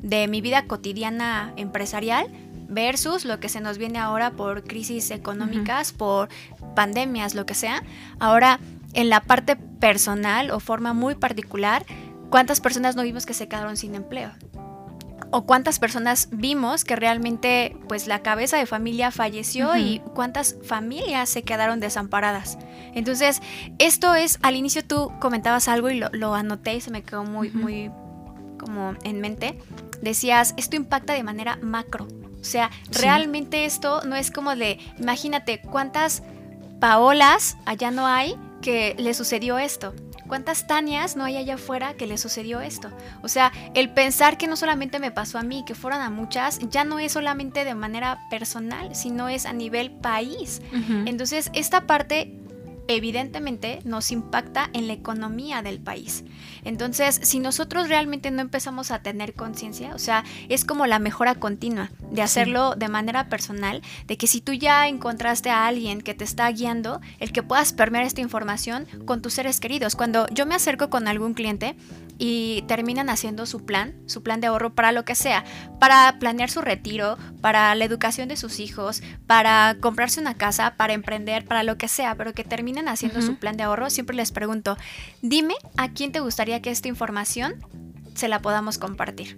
de 0.02 0.28
mi 0.28 0.40
vida 0.40 0.66
cotidiana 0.66 1.54
empresarial 1.58 2.32
versus 2.70 3.26
lo 3.26 3.40
que 3.40 3.50
se 3.50 3.60
nos 3.60 3.78
viene 3.78 4.00
ahora 4.00 4.32
por 4.32 4.64
crisis 4.64 5.12
económicas, 5.12 5.92
por 5.92 6.30
pandemias, 6.76 7.36
lo 7.36 7.46
que 7.46 7.56
sea. 7.56 7.84
Ahora, 8.20 8.60
en 8.94 9.10
la 9.10 9.22
parte 9.22 9.56
personal 9.56 10.52
o 10.52 10.60
forma 10.60 10.94
muy 10.94 11.16
particular, 11.16 11.86
¿cuántas 12.30 12.62
personas 12.62 12.96
no 12.96 13.04
vimos 13.04 13.26
que 13.26 13.34
se 13.34 13.48
quedaron 13.48 13.76
sin 13.76 13.96
empleo? 13.96 14.32
O 15.32 15.46
cuántas 15.46 15.80
personas 15.80 16.30
vimos 16.32 16.84
que 16.84 16.96
realmente 16.96 17.76
pues 17.88 18.08
la 18.08 18.22
cabeza 18.22 18.58
de 18.58 18.66
familia 18.66 19.12
falleció 19.12 19.78
y 19.78 20.02
cuántas 20.14 20.56
familias 20.64 21.30
se 21.30 21.44
quedaron 21.44 21.80
desamparadas. 21.80 22.58
Entonces, 22.94 23.42
esto 23.78 24.16
es, 24.16 24.40
al 24.42 24.56
inicio 24.56 24.84
tú 24.84 25.12
comentabas 25.20 25.68
algo 25.68 25.90
y 25.90 26.00
lo, 26.00 26.36
anoté 26.36 26.76
y 26.76 26.82
se 26.82 26.92
me 26.92 27.04
quedó 27.04 27.24
muy, 27.24 27.52
muy 27.52 27.92
como 28.58 28.96
en 29.04 29.22
mente. 29.22 29.60
Decías, 30.02 30.54
esto 30.58 30.76
impacta 30.76 31.14
de 31.14 31.24
manera 31.24 31.60
macro. 31.62 32.08
O 32.40 32.44
sea, 32.44 32.72
realmente 32.92 33.66
esto 33.66 34.02
no 34.06 34.16
es 34.16 34.32
como 34.32 34.56
de, 34.56 34.80
imagínate 34.98 35.62
cuántas 35.62 36.24
Paolas 36.80 37.58
allá 37.66 37.92
no 37.92 38.08
hay 38.08 38.36
que 38.62 38.96
le 38.98 39.14
sucedió 39.14 39.60
esto 39.60 39.94
¿Cuántas 40.30 40.68
Tanias 40.68 41.16
no 41.16 41.24
hay 41.24 41.38
allá 41.38 41.56
afuera 41.56 41.96
que 41.96 42.06
le 42.06 42.20
sucedió 42.20 42.62
esto? 42.62 42.92
O 43.24 43.28
sea, 43.28 43.52
el 43.74 43.90
pensar 43.90 44.38
que 44.38 44.46
no 44.46 44.56
solamente 44.56 45.00
me 45.00 45.12
pasó 45.12 45.40
a 45.40 45.44
mí, 45.44 45.64
que 45.66 45.74
fueran 45.74 46.02
a 46.02 46.12
muchas, 46.12 46.60
ya 46.70 46.84
no 46.84 47.00
es 47.00 47.14
solamente 47.14 47.66
de 47.66 47.74
manera 47.74 48.20
personal, 48.30 48.96
sino 48.96 49.28
es 49.28 49.48
a 49.48 49.54
nivel 49.54 49.90
país. 49.90 50.62
Entonces, 51.06 51.50
esta 51.56 51.88
parte 51.88 52.40
evidentemente 52.88 53.80
nos 53.86 54.12
impacta 54.12 54.70
en 54.74 54.88
la 54.88 54.94
economía 54.94 55.62
del 55.62 55.80
país. 55.80 56.24
Entonces, 56.64 57.20
si 57.24 57.40
nosotros 57.40 57.88
realmente 57.88 58.32
no 58.32 58.42
empezamos 58.42 58.92
a 58.92 59.02
tener 59.02 59.34
conciencia, 59.34 59.94
o 59.96 60.00
sea, 60.00 60.24
es 60.48 60.66
como 60.66 60.88
la 60.88 61.00
mejora 61.00 61.36
continua 61.36 61.92
de 62.12 62.22
hacerlo 62.22 62.76
de 62.76 62.88
manera 62.88 63.30
personal, 63.30 63.82
de 64.08 64.18
que 64.18 64.28
si 64.28 64.42
tú 64.42 64.54
ya 64.54 64.88
encontraste 64.88 65.50
a 65.50 65.68
alguien 65.68 66.02
que 66.02 66.14
te 66.14 66.24
está 66.24 66.50
guiando, 66.52 67.02
el 67.20 67.32
que 67.32 67.44
puedas 67.44 67.74
permear 67.74 68.04
esta 68.04 68.22
información 68.22 68.88
con 69.06 69.22
tus 69.22 69.34
seres 69.34 69.60
queridos. 69.60 69.96
Cuando 69.96 70.28
yo 70.30 70.46
me 70.46 70.56
acerco 70.56 70.90
con 70.90 71.08
algún 71.08 71.34
cliente, 71.34 71.76
y 72.20 72.64
terminan 72.68 73.10
haciendo 73.10 73.46
su 73.46 73.66
plan, 73.66 73.96
su 74.06 74.22
plan 74.22 74.42
de 74.42 74.48
ahorro 74.48 74.76
para 74.76 74.92
lo 74.92 75.06
que 75.06 75.16
sea, 75.16 75.46
para 75.80 76.20
planear 76.20 76.52
su 76.52 76.62
retiro, 76.62 77.18
para 77.42 77.74
la 77.74 77.86
educación 77.86 78.28
de 78.28 78.36
sus 78.36 78.60
hijos, 78.60 79.02
para 79.26 79.78
comprarse 79.80 80.20
una 80.20 80.36
casa, 80.36 80.76
para 80.76 80.94
emprender, 80.94 81.46
para 81.46 81.64
lo 81.64 81.78
que 81.78 81.88
sea, 81.88 82.16
pero 82.16 82.34
que 82.34 82.44
terminan 82.44 82.90
haciendo 82.90 83.22
su 83.22 83.38
plan 83.38 83.56
de 83.56 83.64
ahorro, 83.64 83.90
siempre 83.90 84.18
les 84.18 84.32
pregunto, 84.32 84.78
dime 85.22 85.56
a 85.78 85.90
quién 85.90 86.12
te 86.12 86.20
gustaría 86.20 86.62
que 86.62 86.72
esta 86.72 86.90
información 86.90 87.56
se 88.16 88.28
la 88.28 88.42
podamos 88.42 88.78
compartir. 88.78 89.38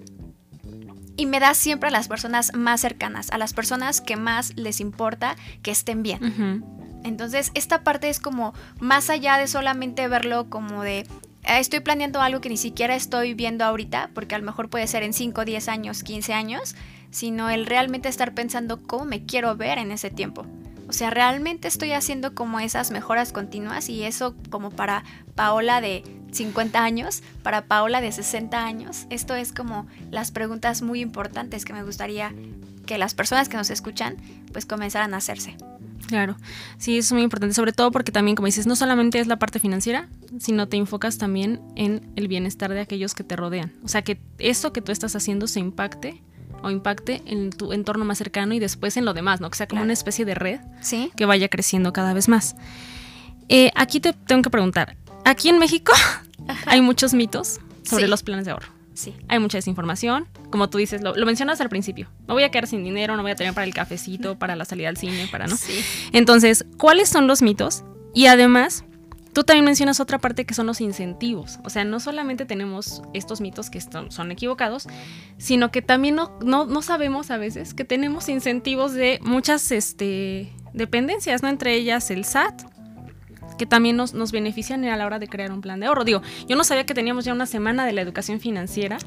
Y 1.18 1.26
me 1.26 1.40
da 1.40 1.54
siempre 1.54 1.90
a 1.90 1.92
las 1.92 2.08
personas 2.08 2.54
más 2.56 2.82
cercanas, 2.82 3.30
a 3.32 3.38
las 3.38 3.54
personas 3.54 4.02
que 4.02 4.16
más 4.16 4.56
les 4.56 4.80
importa 4.80 5.36
que 5.62 5.72
estén 5.72 6.04
bien. 6.04 6.64
Entonces, 7.04 7.52
esta 7.54 7.84
parte 7.84 8.10
es 8.10 8.20
como 8.20 8.54
más 8.80 9.10
allá 9.10 9.38
de 9.38 9.48
solamente 9.48 10.08
verlo 10.08 10.50
como 10.50 10.84
de 10.84 11.00
eh, 11.44 11.60
estoy 11.60 11.80
planeando 11.80 12.22
algo 12.22 12.42
que 12.42 12.50
ni 12.50 12.58
siquiera 12.58 12.96
estoy 12.96 13.34
viendo 13.34 13.66
ahorita, 13.66 14.12
porque 14.14 14.36
a 14.36 14.38
lo 14.38 14.46
mejor 14.46 14.70
puede 14.70 14.88
ser 14.88 15.04
en 15.04 15.14
5, 15.14 15.44
10 15.44 15.68
años, 15.70 16.04
15 16.04 16.34
años, 16.34 16.76
sino 17.10 17.50
el 17.50 17.66
realmente 17.66 18.10
estar 18.10 18.34
pensando 18.34 18.82
cómo 18.82 19.06
me 19.06 19.26
quiero 19.26 19.56
ver 19.56 19.78
en 19.78 19.92
ese 19.92 20.10
tiempo. 20.10 20.46
O 20.92 20.94
sea, 20.94 21.10
realmente 21.10 21.70
estoy 21.70 21.94
haciendo 21.94 22.36
como 22.36 22.60
esas 22.60 22.92
mejoras 22.92 23.32
continuas 23.32 23.88
y 23.88 24.04
eso 24.04 24.36
como 24.50 24.72
para 24.72 25.06
Paola 25.36 25.80
de 25.80 26.04
50 26.34 26.84
años, 26.84 27.24
para 27.44 27.64
Paola 27.64 28.02
de 28.02 28.12
60 28.12 28.62
años. 28.62 29.06
Esto 29.10 29.34
es 29.34 29.54
como 29.54 29.88
las 30.10 30.32
preguntas 30.32 30.82
muy 30.82 31.00
importantes 31.00 31.64
que 31.64 31.72
me 31.72 31.84
gustaría 31.84 32.34
que 32.86 32.98
las 32.98 33.14
personas 33.14 33.48
que 33.48 33.56
nos 33.56 33.70
escuchan 33.70 34.18
pues 34.52 34.66
comenzaran 34.66 35.14
a 35.14 35.18
hacerse. 35.18 35.56
Claro, 36.08 36.36
sí, 36.78 36.98
es 36.98 37.10
muy 37.14 37.22
importante, 37.22 37.56
sobre 37.56 37.72
todo 37.72 37.90
porque 37.92 38.12
también, 38.12 38.36
como 38.36 38.48
dices, 38.48 38.68
no 38.68 38.76
solamente 38.76 39.18
es 39.20 39.28
la 39.28 39.40
parte 39.40 39.60
financiera, 39.62 40.10
sino 40.40 40.68
te 40.68 40.76
enfocas 40.76 41.18
también 41.18 41.62
en 41.78 42.06
el 42.18 42.28
bienestar 42.28 42.70
de 42.74 42.82
aquellos 42.82 43.16
que 43.16 43.24
te 43.24 43.38
rodean. 43.38 43.72
O 43.86 43.88
sea, 43.88 44.02
que 44.02 44.20
eso 44.40 44.74
que 44.74 44.82
tú 44.82 44.92
estás 44.92 45.16
haciendo 45.16 45.48
se 45.48 45.62
impacte 45.62 46.22
o 46.64 46.70
impacte 46.70 47.22
en 47.26 47.50
tu 47.52 47.74
entorno 47.74 48.06
más 48.06 48.18
cercano 48.18 48.54
y 48.54 48.60
después 48.60 48.98
en 48.98 49.06
lo 49.06 49.14
demás, 49.14 49.42
¿no? 49.42 49.50
Que 49.50 49.58
sea 49.58 49.68
como 49.68 49.82
una 49.82 49.94
especie 49.94 50.26
de 50.26 50.36
red 50.36 50.60
¿Sí? 50.82 51.12
que 51.16 51.26
vaya 51.26 51.50
creciendo 51.50 51.94
cada 51.94 52.14
vez 52.14 52.28
más. 52.28 52.56
Eh, 53.50 53.72
aquí 53.76 54.00
te 54.00 54.14
tengo 54.14 54.42
que 54.42 54.50
preguntar, 54.50 54.96
aquí 55.26 55.50
en 55.50 55.60
México 55.60 55.94
hay 56.66 56.82
muchos 56.82 57.14
mitos 57.14 57.60
sobre 57.84 58.08
los 58.08 58.24
planes 58.24 58.46
de 58.46 58.52
ahorro. 58.52 58.82
Sí. 58.94 59.16
Hay 59.30 59.40
mucha 59.40 59.58
desinformación. 59.58 60.28
Como 60.52 60.70
tú 60.70 60.78
dices, 60.78 61.02
lo, 61.02 61.14
mencionas 61.26 61.60
al 61.62 61.70
principio. 61.70 62.10
No 62.28 62.34
voy 62.34 62.44
a 62.44 62.52
quedar 62.52 62.68
sin 62.68 62.84
dinero, 62.84 63.16
no 63.16 63.24
voy 63.24 63.32
a 63.32 63.36
tener 63.36 63.54
para 63.54 63.66
el 63.66 63.74
cafecito, 63.74 64.38
para 64.38 64.56
la 64.56 64.66
salida 64.66 64.90
al 64.90 64.98
cine, 64.98 65.28
para 65.32 65.48
no. 65.48 65.58
Sí. 65.58 65.84
Entonces, 66.12 66.66
¿cuáles 66.78 67.10
son 67.10 67.26
los 67.26 67.42
mitos? 67.42 67.84
Y 68.14 68.28
además, 68.28 68.84
tú 69.34 69.44
también 69.44 69.66
mencionas 69.66 70.00
otra 70.00 70.20
parte 70.20 70.46
que 70.46 70.54
son 70.54 70.68
los 70.68 70.82
incentivos. 70.82 71.60
O 71.64 71.70
sea, 71.70 71.84
no 71.84 72.00
solamente 72.00 72.46
tenemos 72.46 73.02
estos 73.14 73.42
mitos 73.42 73.70
que 73.70 73.82
son, 73.82 74.32
equivocados, 74.32 74.88
sino 75.38 75.72
que 75.72 75.82
también 75.82 76.16
no, 76.16 76.38
no, 76.42 76.82
sabemos 76.82 77.32
a 77.32 77.38
veces 77.38 77.74
que 77.74 77.84
tenemos 77.86 78.30
incentivos 78.30 78.94
de 78.94 79.20
muchas 79.22 79.72
este, 79.72 80.52
dependencias, 80.74 81.44
¿no? 81.44 81.50
Entre 81.50 81.76
ellas 81.76 82.12
el 82.12 82.26
SAT, 82.26 82.64
que 83.58 83.66
también 83.66 83.96
nos, 83.96 84.14
nos 84.14 84.32
benefician 84.32 84.84
a 84.86 84.98
la 84.98 85.06
hora 85.06 85.20
de 85.20 85.28
crear 85.28 85.52
un 85.52 85.62
plan 85.62 85.80
de 85.80 85.88
ahorro. 85.88 86.04
Digo, 86.04 86.22
yo 86.48 86.56
no 86.56 86.64
sabía 86.64 86.86
que 86.86 86.94
teníamos 86.94 87.26
ya 87.26 87.34
una 87.34 87.46
semana 87.46 87.86
de 87.86 87.94
la 87.94 88.02
educación 88.02 88.40
financiera, 88.40 88.98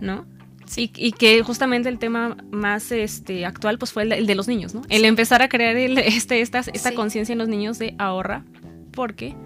¿no? 0.00 0.26
Sí. 0.66 0.92
Y, 0.96 1.12
que 1.12 1.42
justamente 1.42 1.88
el 1.88 1.98
tema 1.98 2.36
más 2.50 2.92
este, 2.92 3.46
actual 3.46 3.78
pues 3.78 3.92
fue 3.92 4.02
el 4.02 4.26
de, 4.26 4.34
los 4.34 4.48
niños, 4.48 4.74
¿no? 4.74 4.82
El 4.90 5.04
empezar 5.06 5.40
a 5.42 5.48
crear 5.48 5.76
este, 5.76 6.40
esta, 6.40 6.58
esta 6.58 6.92
conciencia 6.94 7.32
en 7.32 7.38
los 7.38 7.48
niños 7.48 7.78
de 7.78 7.94
ahorra, 7.98 8.44
porque 8.98 9.36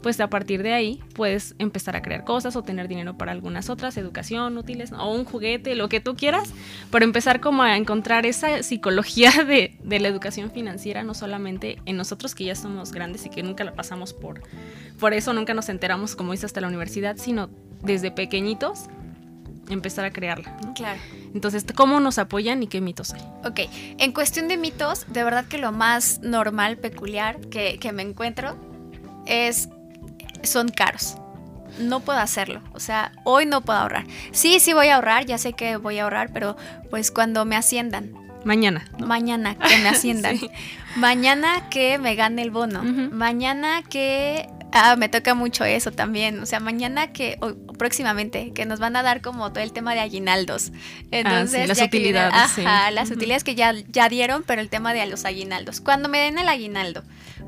pues 0.00 0.18
a 0.18 0.30
partir 0.30 0.62
de 0.62 0.72
ahí 0.72 1.02
puedes 1.14 1.54
empezar 1.58 1.94
a 1.94 2.00
crear 2.00 2.24
cosas 2.24 2.56
o 2.56 2.62
tener 2.62 2.88
dinero 2.88 3.18
para 3.18 3.32
algunas 3.32 3.68
otras, 3.68 3.98
educación, 3.98 4.56
útiles, 4.56 4.92
o 4.92 5.12
un 5.12 5.26
juguete, 5.26 5.74
lo 5.74 5.90
que 5.90 6.00
tú 6.00 6.16
quieras, 6.16 6.54
pero 6.90 7.04
empezar 7.04 7.40
como 7.40 7.62
a 7.62 7.76
encontrar 7.76 8.24
esa 8.24 8.62
psicología 8.62 9.30
de, 9.46 9.76
la 9.84 10.08
educación 10.08 10.50
financiera, 10.50 11.02
no 11.02 11.12
solamente 11.12 11.78
en 11.84 11.98
nosotros 11.98 12.34
que 12.34 12.44
ya 12.44 12.54
somos 12.54 12.92
grandes 12.92 13.26
y 13.26 13.28
que 13.28 13.42
nunca 13.42 13.62
la 13.62 13.74
pasamos 13.74 14.14
por, 14.14 14.40
por 14.98 15.12
eso, 15.12 15.34
nunca 15.34 15.52
nos 15.52 15.68
enteramos, 15.68 16.16
como 16.16 16.32
dice, 16.32 16.46
hasta 16.46 16.62
la 16.62 16.68
universidad, 16.68 17.18
sino 17.18 17.50
desde 17.82 18.10
pequeñitos 18.10 18.86
empezar 19.68 20.06
a 20.06 20.12
crearla. 20.12 20.56
Claro. 20.74 21.00
Entonces, 21.34 21.66
¿cómo 21.74 22.00
nos 22.00 22.18
apoyan 22.18 22.62
y 22.62 22.68
qué 22.68 22.80
mitos 22.80 23.12
hay? 23.12 23.20
Ok, 23.44 23.70
en 23.98 24.12
cuestión 24.12 24.48
de 24.48 24.56
mitos, 24.56 25.04
de 25.12 25.24
verdad 25.24 25.44
que 25.44 25.58
lo 25.58 25.72
más 25.72 26.20
normal, 26.20 26.78
peculiar 26.78 27.40
que, 27.48 27.78
que 27.78 27.92
me 27.92 28.02
encuentro 28.02 28.56
es 29.26 29.68
son 30.42 30.68
caros. 30.68 31.16
No 31.78 32.00
puedo 32.00 32.18
hacerlo. 32.20 32.60
O 32.72 32.80
sea, 32.80 33.12
hoy 33.24 33.46
no 33.46 33.62
puedo 33.62 33.78
ahorrar. 33.78 34.04
Sí, 34.32 34.60
sí 34.60 34.72
voy 34.72 34.88
a 34.88 34.96
ahorrar, 34.96 35.26
ya 35.26 35.38
sé 35.38 35.54
que 35.54 35.76
voy 35.76 35.98
a 35.98 36.04
ahorrar, 36.04 36.30
pero 36.32 36.56
pues 36.90 37.10
cuando 37.10 37.44
me 37.44 37.56
asciendan. 37.56 38.12
Mañana. 38.44 38.84
Mañana 38.98 39.56
que 39.56 39.78
me 39.78 39.88
asciendan. 39.90 40.38
Mañana 40.96 41.68
que 41.70 41.98
me 41.98 42.14
gane 42.14 42.42
el 42.42 42.50
bono. 42.50 42.82
Mañana 42.84 43.82
que 43.82 44.48
Ah, 44.76 44.96
me 44.96 45.08
toca 45.08 45.34
mucho 45.34 45.64
eso 45.64 45.92
también. 45.92 46.40
O 46.40 46.46
sea, 46.46 46.58
mañana 46.58 47.12
que, 47.12 47.38
o, 47.40 47.54
próximamente, 47.78 48.52
que 48.52 48.66
nos 48.66 48.80
van 48.80 48.96
a 48.96 49.04
dar 49.04 49.20
como 49.22 49.52
todo 49.52 49.62
el 49.62 49.72
tema 49.72 49.94
de 49.94 50.00
aguinaldos. 50.00 50.72
Ah, 50.74 51.06
Entonces, 51.12 51.68
las 51.68 51.80
utilidades. 51.80 52.34
ajá, 52.34 52.90
las 52.90 53.12
utilidades 53.12 53.44
que 53.44 53.54
ya, 53.54 53.72
ya 53.72 54.08
dieron, 54.08 54.42
pero 54.42 54.60
el 54.60 54.70
tema 54.70 54.92
de 54.92 55.06
los 55.06 55.24
aguinaldos. 55.24 55.80
Cuando 55.80 56.08
me 56.08 56.18
den 56.18 56.38
el 56.38 56.48
aguinaldo. 56.48 57.04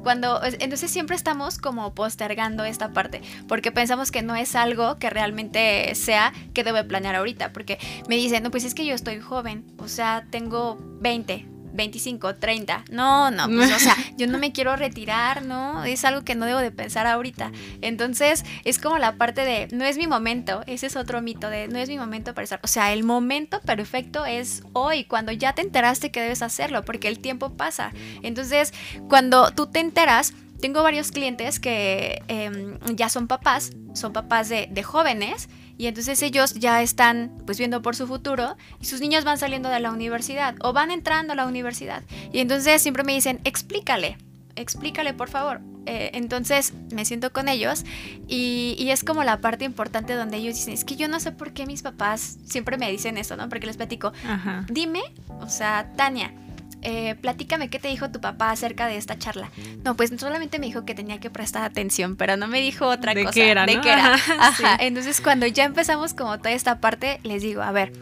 Cuando, 0.07 0.41
entonces 0.61 0.89
siempre 0.89 1.17
estamos 1.17 1.59
como 1.59 1.93
postergando 1.93 2.65
esta 2.65 2.93
parte, 2.93 3.23
porque 3.49 3.73
pensamos 3.73 4.13
que 4.13 4.23
no 4.23 4.37
es 4.37 4.55
algo 4.55 5.01
que 5.01 5.11
realmente 5.11 5.93
sea 5.97 6.33
que 6.55 6.63
debe 6.63 6.85
planear 6.85 7.17
ahorita, 7.17 7.53
porque 7.53 7.81
me 8.09 8.15
dicen, 8.15 8.45
no, 8.45 8.53
pues 8.53 8.63
es 8.63 8.73
que 8.73 8.87
yo 8.87 8.95
estoy 8.95 9.19
joven, 9.19 9.65
o 9.79 9.89
sea, 9.89 10.25
tengo 10.31 10.79
20, 11.01 11.49
25, 11.77 12.37
30. 12.37 12.85
No, 12.91 13.31
no, 13.31 13.47
pues, 13.49 13.73
o 13.73 13.79
sea, 13.79 13.97
yo 14.17 14.27
no 14.27 14.39
me 14.39 14.53
quiero 14.53 14.75
retirar, 14.77 15.45
¿no? 15.45 15.85
Es 15.85 16.05
algo 16.05 16.23
que 16.23 16.35
no 16.35 16.47
debo 16.47 16.61
de 16.61 16.71
pensar 16.71 17.07
ahorita. 17.07 17.53
Entonces, 17.83 18.45
es 18.65 18.79
como 18.79 18.99
la 18.99 19.17
parte 19.17 19.43
de, 19.43 19.69
no 19.73 19.85
es 19.85 19.97
mi 19.97 20.07
momento, 20.07 20.63
ese 20.67 20.87
es 20.87 20.97
otro 20.97 21.21
mito 21.23 21.51
de, 21.51 21.69
no 21.69 21.79
es 21.79 21.89
mi 21.89 21.99
momento 21.99 22.35
para 22.35 22.45
estar. 22.45 22.61
O 22.63 22.69
sea, 22.69 22.93
el 22.93 23.05
momento 23.05 23.61
perfecto 23.61 24.27
es 24.27 24.63
hoy, 24.73 25.05
cuando 25.05 25.33
ya 25.33 25.55
te 25.55 25.63
enteraste 25.63 26.11
que 26.11 26.21
debes 26.21 26.43
hacerlo, 26.43 26.85
porque 26.85 27.09
el 27.09 27.19
tiempo 27.19 27.51
pasa. 27.51 27.93
Entonces, 28.23 28.73
cuando 29.09 29.51
tú 29.53 29.67
te 29.67 29.81
enteras, 29.81 30.35
tengo 30.67 30.83
varios 30.83 31.13
clientes 31.13 31.61
que 31.61 32.25
em, 32.27 32.77
ya 32.97 33.09
son 33.09 33.29
papás, 33.29 33.71
son 33.95 34.13
papás 34.13 34.49
de, 34.49 34.67
de 34.69 34.83
jóvenes 34.83 35.49
y 35.79 35.87
entonces 35.87 36.21
ellos 36.23 36.55
ya 36.55 36.83
están 36.83 37.41
pues 37.47 37.57
viendo 37.57 37.83
por 37.83 37.95
su 37.95 38.09
futuro 38.09 38.57
y 38.81 38.87
sus 38.87 39.01
niños 39.01 39.23
van 39.23 39.39
saliendo 39.39 39.69
de 39.69 39.79
la 39.79 39.93
universidad 39.93 40.57
o 40.63 40.73
van 40.73 40.91
entrando 40.91 41.35
a 41.35 41.37
la 41.37 41.47
universidad. 41.47 42.03
Y 42.33 42.41
entonces 42.41 42.83
siempre 42.83 43.05
me 43.05 43.15
dicen, 43.15 43.39
explícale, 43.45 44.19
explícale 44.57 45.15
por 45.15 45.29
favor. 45.29 45.61
Eh, 45.87 46.11
entonces 46.15 46.73
me 46.93 47.05
siento 47.05 47.33
con 47.33 47.49
ellos 47.49 47.85
y, 48.27 48.89
es 48.91 49.05
como 49.05 49.23
la 49.23 49.41
parte 49.41 49.65
importante 49.65 50.15
donde 50.15 50.39
ellos 50.39 50.57
dicen, 50.57 50.75
es 50.75 50.85
que 50.85 50.97
yo 50.97 51.07
no 51.07 51.21
sé 51.21 51.31
por 51.31 51.53
qué 51.53 51.65
mis 51.65 51.83
papás 51.83 52.39
siempre 52.45 52.77
me 52.77 52.91
dicen 52.91 53.19
eso, 53.19 53.37
¿no? 53.37 53.49
Porque 53.49 53.69
les 53.69 53.77
platico, 53.77 54.13
dime, 54.69 55.03
o 55.41 55.49
sea, 55.49 55.93
Tania, 55.97 56.35
eh, 56.89 57.17
platícame 57.17 57.69
qué 57.69 57.81
te 57.81 57.89
dijo 57.89 58.13
tu 58.13 58.21
papá 58.21 58.53
acerca 58.53 58.87
de 58.87 58.97
esta 58.97 59.19
charla. 59.19 59.51
No, 59.85 59.97
pues 59.97 60.13
solamente 60.17 60.61
me 60.61 60.67
dijo 60.67 60.85
que 60.85 60.95
tenía 60.95 61.19
que 61.19 61.31
prestar 61.31 61.65
atención, 61.65 62.15
pero 62.15 62.37
no 62.37 62.47
me 62.47 62.61
dijo 62.61 62.87
otra 62.87 63.13
de 63.13 63.25
cosa. 63.25 63.35
Qué 63.35 63.51
era, 63.51 63.67
de 63.67 63.81
qué 63.81 63.93
era. 63.93 64.15
Ajá. 64.39 64.77
Entonces 64.79 65.21
cuando 65.21 65.49
ya 65.49 65.65
empezamos 65.65 66.15
como 66.15 66.39
toda 66.39 66.53
esta 66.53 66.81
parte, 66.81 67.19
les 67.25 67.43
digo, 67.43 67.63
a 67.63 67.73
ver, 67.73 67.93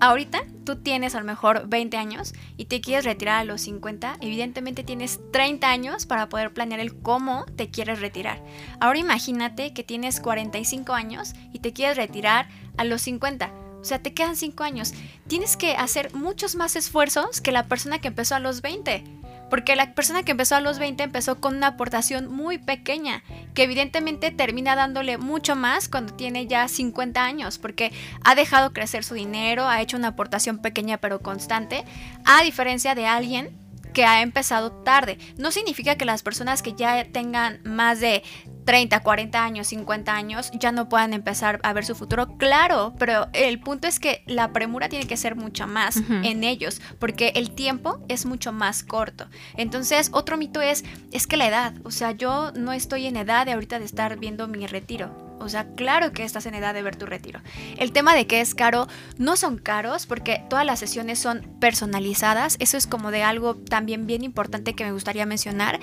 ahorita 0.00 0.42
tú 0.64 0.76
tienes 0.76 1.14
a 1.14 1.18
lo 1.18 1.26
mejor 1.26 1.68
20 1.68 1.98
años 1.98 2.32
y 2.56 2.64
te 2.64 2.80
quieres 2.80 3.04
retirar 3.04 3.40
a 3.40 3.44
los 3.44 3.60
50, 3.60 4.16
evidentemente 4.22 4.84
tienes 4.84 5.20
30 5.30 5.68
años 5.68 6.06
para 6.06 6.30
poder 6.30 6.54
planear 6.54 6.80
el 6.80 6.94
cómo 6.94 7.44
te 7.56 7.68
quieres 7.68 8.00
retirar. 8.00 8.42
Ahora 8.80 9.00
imagínate 9.00 9.74
que 9.74 9.84
tienes 9.84 10.18
45 10.20 10.94
años 10.94 11.34
y 11.52 11.58
te 11.58 11.74
quieres 11.74 11.98
retirar 11.98 12.48
a 12.78 12.84
los 12.84 13.02
50 13.02 13.52
o 13.82 13.84
sea, 13.84 13.98
te 14.00 14.14
quedan 14.14 14.36
cinco 14.36 14.62
años. 14.62 14.94
Tienes 15.26 15.56
que 15.56 15.74
hacer 15.74 16.14
muchos 16.14 16.54
más 16.54 16.76
esfuerzos 16.76 17.40
que 17.40 17.50
la 17.50 17.66
persona 17.66 17.98
que 17.98 18.08
empezó 18.08 18.36
a 18.36 18.40
los 18.40 18.62
20. 18.62 19.02
Porque 19.50 19.76
la 19.76 19.92
persona 19.94 20.22
que 20.22 20.30
empezó 20.30 20.54
a 20.54 20.60
los 20.60 20.78
20 20.78 21.02
empezó 21.02 21.38
con 21.38 21.56
una 21.56 21.66
aportación 21.66 22.32
muy 22.32 22.56
pequeña, 22.56 23.22
que 23.52 23.64
evidentemente 23.64 24.30
termina 24.30 24.76
dándole 24.76 25.18
mucho 25.18 25.56
más 25.56 25.90
cuando 25.90 26.14
tiene 26.14 26.46
ya 26.46 26.68
50 26.68 27.22
años, 27.22 27.58
porque 27.58 27.92
ha 28.24 28.34
dejado 28.34 28.72
crecer 28.72 29.04
su 29.04 29.12
dinero, 29.12 29.68
ha 29.68 29.82
hecho 29.82 29.98
una 29.98 30.08
aportación 30.08 30.56
pequeña 30.58 30.96
pero 30.96 31.20
constante, 31.20 31.84
a 32.24 32.42
diferencia 32.42 32.94
de 32.94 33.04
alguien 33.04 33.61
que 33.92 34.04
ha 34.04 34.22
empezado 34.22 34.72
tarde. 34.72 35.18
No 35.36 35.50
significa 35.50 35.96
que 35.96 36.04
las 36.04 36.22
personas 36.22 36.62
que 36.62 36.74
ya 36.74 37.04
tengan 37.10 37.60
más 37.64 38.00
de 38.00 38.22
30, 38.64 39.00
40 39.00 39.44
años, 39.44 39.66
50 39.68 40.14
años, 40.14 40.50
ya 40.54 40.72
no 40.72 40.88
puedan 40.88 41.12
empezar 41.12 41.60
a 41.62 41.72
ver 41.72 41.84
su 41.84 41.94
futuro. 41.94 42.36
Claro, 42.38 42.94
pero 42.98 43.28
el 43.32 43.60
punto 43.60 43.88
es 43.88 43.98
que 43.98 44.22
la 44.26 44.52
premura 44.52 44.88
tiene 44.88 45.06
que 45.06 45.16
ser 45.16 45.36
mucho 45.36 45.66
más 45.66 45.96
en 46.22 46.44
ellos, 46.44 46.80
porque 46.98 47.32
el 47.34 47.50
tiempo 47.50 48.04
es 48.08 48.26
mucho 48.26 48.52
más 48.52 48.84
corto. 48.84 49.28
Entonces, 49.56 50.10
otro 50.12 50.36
mito 50.36 50.60
es, 50.60 50.84
es 51.10 51.26
que 51.26 51.36
la 51.36 51.48
edad, 51.48 51.74
o 51.84 51.90
sea, 51.90 52.12
yo 52.12 52.52
no 52.52 52.72
estoy 52.72 53.06
en 53.06 53.16
edad 53.16 53.46
de 53.46 53.52
ahorita 53.52 53.78
de 53.78 53.84
estar 53.84 54.18
viendo 54.18 54.46
mi 54.48 54.66
retiro. 54.66 55.21
O 55.42 55.48
sea, 55.48 55.66
claro 55.74 56.12
que 56.12 56.24
estás 56.24 56.46
en 56.46 56.54
edad 56.54 56.74
de 56.74 56.82
ver 56.82 56.96
tu 56.96 57.06
retiro. 57.06 57.40
El 57.76 57.92
tema 57.92 58.14
de 58.14 58.26
que 58.26 58.40
es 58.40 58.54
caro, 58.54 58.88
no 59.18 59.36
son 59.36 59.58
caros 59.58 60.06
porque 60.06 60.44
todas 60.48 60.66
las 60.66 60.78
sesiones 60.78 61.18
son 61.18 61.42
personalizadas. 61.60 62.56
Eso 62.58 62.76
es 62.76 62.86
como 62.86 63.10
de 63.10 63.22
algo 63.22 63.56
también 63.56 64.06
bien 64.06 64.24
importante 64.24 64.74
que 64.74 64.84
me 64.84 64.92
gustaría 64.92 65.26
mencionar. 65.26 65.80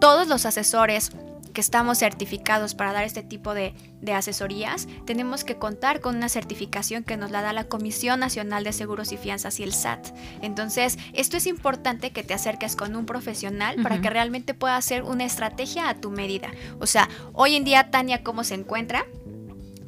Todos 0.00 0.28
los 0.28 0.46
asesores 0.46 1.12
que 1.52 1.60
estamos 1.60 1.98
certificados 1.98 2.74
para 2.74 2.92
dar 2.92 3.04
este 3.04 3.22
tipo 3.22 3.54
de, 3.54 3.74
asesorías, 4.12 4.88
tenemos 5.06 5.44
que 5.44 5.56
contar 5.56 6.00
con 6.00 6.16
una 6.16 6.28
certificación 6.28 7.04
que 7.04 7.16
nos 7.16 7.30
la 7.30 7.42
da 7.42 7.52
la 7.52 7.64
Comisión 7.64 8.20
Nacional 8.20 8.64
de 8.64 8.72
Seguros 8.72 9.12
y 9.12 9.16
Fianzas 9.16 9.60
y 9.60 9.62
el 9.62 9.72
SAT. 9.72 10.08
Entonces, 10.42 10.98
esto 11.12 11.36
es 11.36 11.46
importante 11.46 12.10
que 12.10 12.22
te 12.22 12.34
acerques 12.34 12.76
con 12.76 12.96
un 12.96 13.06
profesional 13.06 13.76
para 13.82 14.00
que 14.00 14.10
realmente 14.10 14.54
pueda 14.54 14.76
hacer 14.76 15.02
una 15.02 15.24
estrategia 15.24 15.88
a 15.88 16.00
tu 16.00 16.10
medida. 16.10 16.50
O 16.80 16.86
sea, 16.86 17.08
hoy 17.32 17.54
en 17.54 17.64
día, 17.64 17.90
Tania, 17.90 18.22
¿cómo 18.22 18.42
se 18.42 18.54
encuentra? 18.54 19.06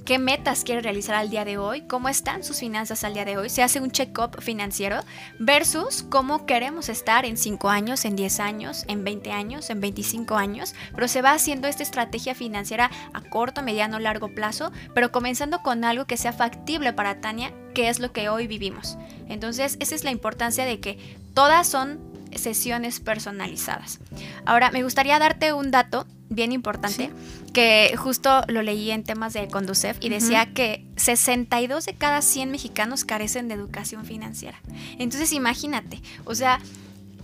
Qué 0.05 0.19
metas 0.19 0.65
quiere 0.65 0.81
realizar 0.81 1.15
al 1.15 1.31
día 1.31 1.45
de 1.45 1.59
hoy, 1.59 1.83
cómo 1.83 2.09
están 2.09 2.43
sus 2.43 2.59
finanzas 2.59 3.05
al 3.05 3.15
día 3.15 3.25
de 3.25 3.37
hoy. 3.37 3.49
Se 3.49 3.63
hace 3.63 3.81
un 3.81 3.91
check-up 3.91 4.41
financiero 4.41 5.01
versus 5.39 6.03
cómo 6.03 6.47
queremos 6.47 6.89
estar 6.89 7.25
en 7.25 7.37
5 7.37 7.69
años, 7.69 8.05
en 8.05 8.17
10 8.17 8.41
años, 8.41 8.85
en 8.89 9.05
20 9.05 9.33
años, 9.33 9.71
en 9.71 9.81
25 9.81 10.37
años, 10.37 10.75
pero 10.95 11.09
se 11.09 11.23
va 11.23 11.33
haciendo 11.33 11.69
esta 11.69 11.83
estrategia 11.83 12.35
financiera 12.35 12.91
a 13.13 13.21
corto, 13.23 13.63
mediano, 13.63 13.99
largo 13.99 14.35
plazo, 14.35 14.73
pero 14.95 15.13
comenzando 15.13 15.63
con 15.63 15.85
algo 15.85 16.07
que 16.07 16.17
sea 16.17 16.33
factible 16.33 16.93
para 16.93 17.21
Tania, 17.21 17.53
que 17.75 17.89
es 17.89 18.01
lo 18.01 18.13
que 18.13 18.29
hoy 18.29 18.47
vivimos. 18.47 18.99
Entonces, 19.29 19.77
esa 19.81 19.95
es 19.95 20.05
la 20.05 20.11
importancia 20.11 20.65
de 20.65 20.81
que 20.81 20.99
todas 21.35 21.69
son 21.69 22.01
sesiones 22.35 23.01
personalizadas. 23.01 24.01
Ahora, 24.45 24.71
me 24.71 24.83
gustaría 24.83 25.19
darte 25.19 25.53
un 25.53 25.71
dato 25.71 26.07
bien 26.35 26.53
importante, 26.53 27.11
que 27.53 27.95
justo 27.97 28.43
lo 28.49 28.63
leí 28.63 28.91
en 28.91 29.05
temas 29.05 29.33
de 29.33 29.49
Conducef 29.49 29.97
y 30.01 30.09
decía 30.09 30.47
que 30.53 30.85
62 30.97 31.85
de 31.85 31.95
cada 31.95 32.23
100 32.23 32.51
mexicanos 32.51 33.05
carecen 33.05 33.49
de 33.49 33.55
educación 33.55 34.05
financiera. 34.05 34.61
Entonces 34.99 35.33
imagínate, 35.33 36.01
o 36.25 36.35
sea, 36.35 36.61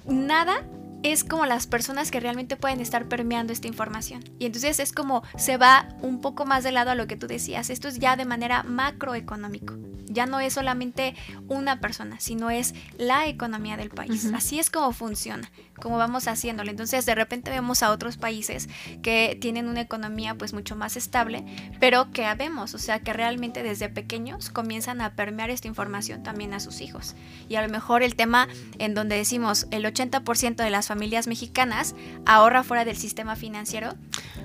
nada 0.06 0.64
es 1.02 1.24
como 1.24 1.46
las 1.46 1.66
personas 1.66 2.11
que 2.11 2.20
realmente 2.20 2.56
pueden 2.56 2.80
estar 2.80 3.06
permeando 3.06 3.52
esta 3.52 3.68
información. 3.68 4.24
Y 4.38 4.46
entonces 4.46 4.80
es 4.80 4.92
como 4.92 5.22
se 5.37 5.56
va 5.56 5.88
un 6.02 6.20
poco 6.20 6.44
más 6.44 6.64
de 6.64 6.72
lado 6.72 6.90
a 6.90 6.94
lo 6.94 7.06
que 7.06 7.16
tú 7.16 7.26
decías. 7.26 7.70
Esto 7.70 7.88
es 7.88 7.98
ya 7.98 8.16
de 8.16 8.24
manera 8.24 8.62
macroeconómico. 8.62 9.76
Ya 10.11 10.26
no 10.26 10.40
es 10.40 10.54
solamente 10.54 11.14
una 11.48 11.80
persona, 11.80 12.18
sino 12.18 12.50
es 12.50 12.74
la 12.96 13.26
economía 13.26 13.76
del 13.76 13.90
país. 13.90 14.30
Así 14.34 14.58
es 14.58 14.70
como 14.70 14.92
funciona, 14.92 15.50
como 15.80 15.98
vamos 15.98 16.26
haciéndolo. 16.28 16.70
Entonces 16.70 17.04
de 17.04 17.14
repente 17.14 17.50
vemos 17.50 17.82
a 17.82 17.90
otros 17.90 18.16
países 18.16 18.68
que 19.02 19.37
tienen 19.40 19.68
una 19.68 19.82
economía 19.82 20.34
pues 20.34 20.54
mucho 20.54 20.76
más 20.76 20.96
estable, 20.96 21.44
pero 21.78 22.11
que 22.11 22.24
habemos, 22.24 22.74
o 22.74 22.78
sea 22.78 23.00
que 23.00 23.12
realmente 23.12 23.62
desde 23.62 23.90
pequeños 23.90 24.50
comienzan 24.50 25.02
a 25.02 25.14
permear 25.14 25.50
esta 25.50 25.68
información 25.68 26.22
también 26.22 26.54
a 26.54 26.61
sus 26.61 26.80
hijos. 26.80 27.14
Y 27.48 27.56
a 27.56 27.62
lo 27.62 27.68
mejor 27.68 28.02
el 28.02 28.16
tema 28.16 28.48
en 28.78 28.94
donde 28.94 29.16
decimos 29.16 29.66
el 29.70 29.84
80% 29.84 30.56
de 30.56 30.70
las 30.70 30.88
familias 30.88 31.29
mexicanas 31.29 31.94
ahorra 32.27 32.64
fuera 32.64 32.85
del 32.85 32.96
sistema 32.96 33.37
financiero, 33.37 33.94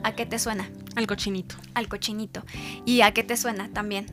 ¿a 0.04 0.14
qué 0.14 0.28
te 0.28 0.38
suena? 0.38 0.70
Al 0.96 1.08
cochinito. 1.08 1.56
Al 1.74 1.88
cochinito. 1.88 2.44
¿Y 2.86 3.02
a 3.02 3.14
qué 3.14 3.24
te 3.24 3.38
suena 3.38 3.70
también? 3.70 4.06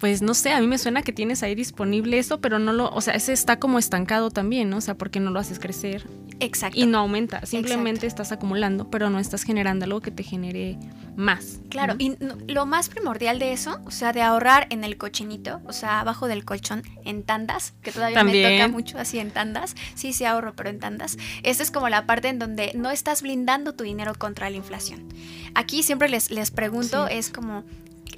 Pues 0.00 0.22
no 0.22 0.32
sé, 0.32 0.52
a 0.52 0.60
mí 0.60 0.66
me 0.66 0.78
suena 0.78 1.02
que 1.02 1.12
tienes 1.12 1.42
ahí 1.42 1.54
disponible 1.54 2.18
eso, 2.18 2.40
pero 2.40 2.58
no 2.58 2.72
lo, 2.72 2.88
o 2.88 3.00
sea, 3.02 3.12
ese 3.12 3.34
está 3.34 3.58
como 3.58 3.78
estancado 3.78 4.30
también, 4.30 4.70
¿no? 4.70 4.78
O 4.78 4.80
sea, 4.80 4.94
porque 4.94 5.20
no 5.20 5.30
lo 5.30 5.38
haces 5.38 5.58
crecer. 5.58 6.06
Exacto. 6.40 6.80
Y 6.80 6.86
no 6.86 6.98
aumenta, 6.98 7.44
simplemente 7.44 8.06
estás 8.06 8.32
acumulando, 8.32 8.90
pero 8.90 9.10
no 9.10 9.18
estás 9.18 9.42
generando 9.42 9.84
algo 9.84 10.00
que 10.00 10.10
te 10.10 10.22
genere 10.22 10.78
más. 11.16 11.60
Claro, 11.68 11.96
y 11.98 12.16
lo 12.48 12.64
más 12.64 12.88
primordial 12.88 13.38
de 13.38 13.52
eso, 13.52 13.78
o 13.84 13.90
sea, 13.90 14.14
de 14.14 14.22
ahorrar 14.22 14.66
en 14.70 14.84
el 14.84 14.96
cochinito, 14.96 15.60
o 15.66 15.74
sea, 15.74 16.00
abajo 16.00 16.28
del 16.28 16.46
colchón, 16.46 16.82
en 17.04 17.22
tandas, 17.22 17.74
que 17.82 17.92
todavía 17.92 18.24
me 18.24 18.42
toca 18.42 18.68
mucho 18.68 18.98
así 18.98 19.18
en 19.18 19.30
tandas, 19.30 19.76
sí, 19.94 20.14
sí 20.14 20.24
ahorro, 20.24 20.54
pero 20.56 20.70
en 20.70 20.78
tandas. 20.78 21.18
Esa 21.42 21.62
es 21.62 21.70
como 21.70 21.90
la 21.90 22.06
parte 22.06 22.28
en 22.28 22.38
donde 22.38 22.72
no 22.74 22.90
estás 22.90 23.20
blindando 23.20 23.74
tu 23.74 23.84
dinero 23.84 24.14
contra 24.16 24.48
la 24.48 24.56
inflación. 24.56 25.08
Aquí 25.54 25.82
siempre 25.82 26.08
les, 26.08 26.30
les 26.30 26.50
pregunto, 26.50 27.06
es 27.06 27.28
como, 27.28 27.64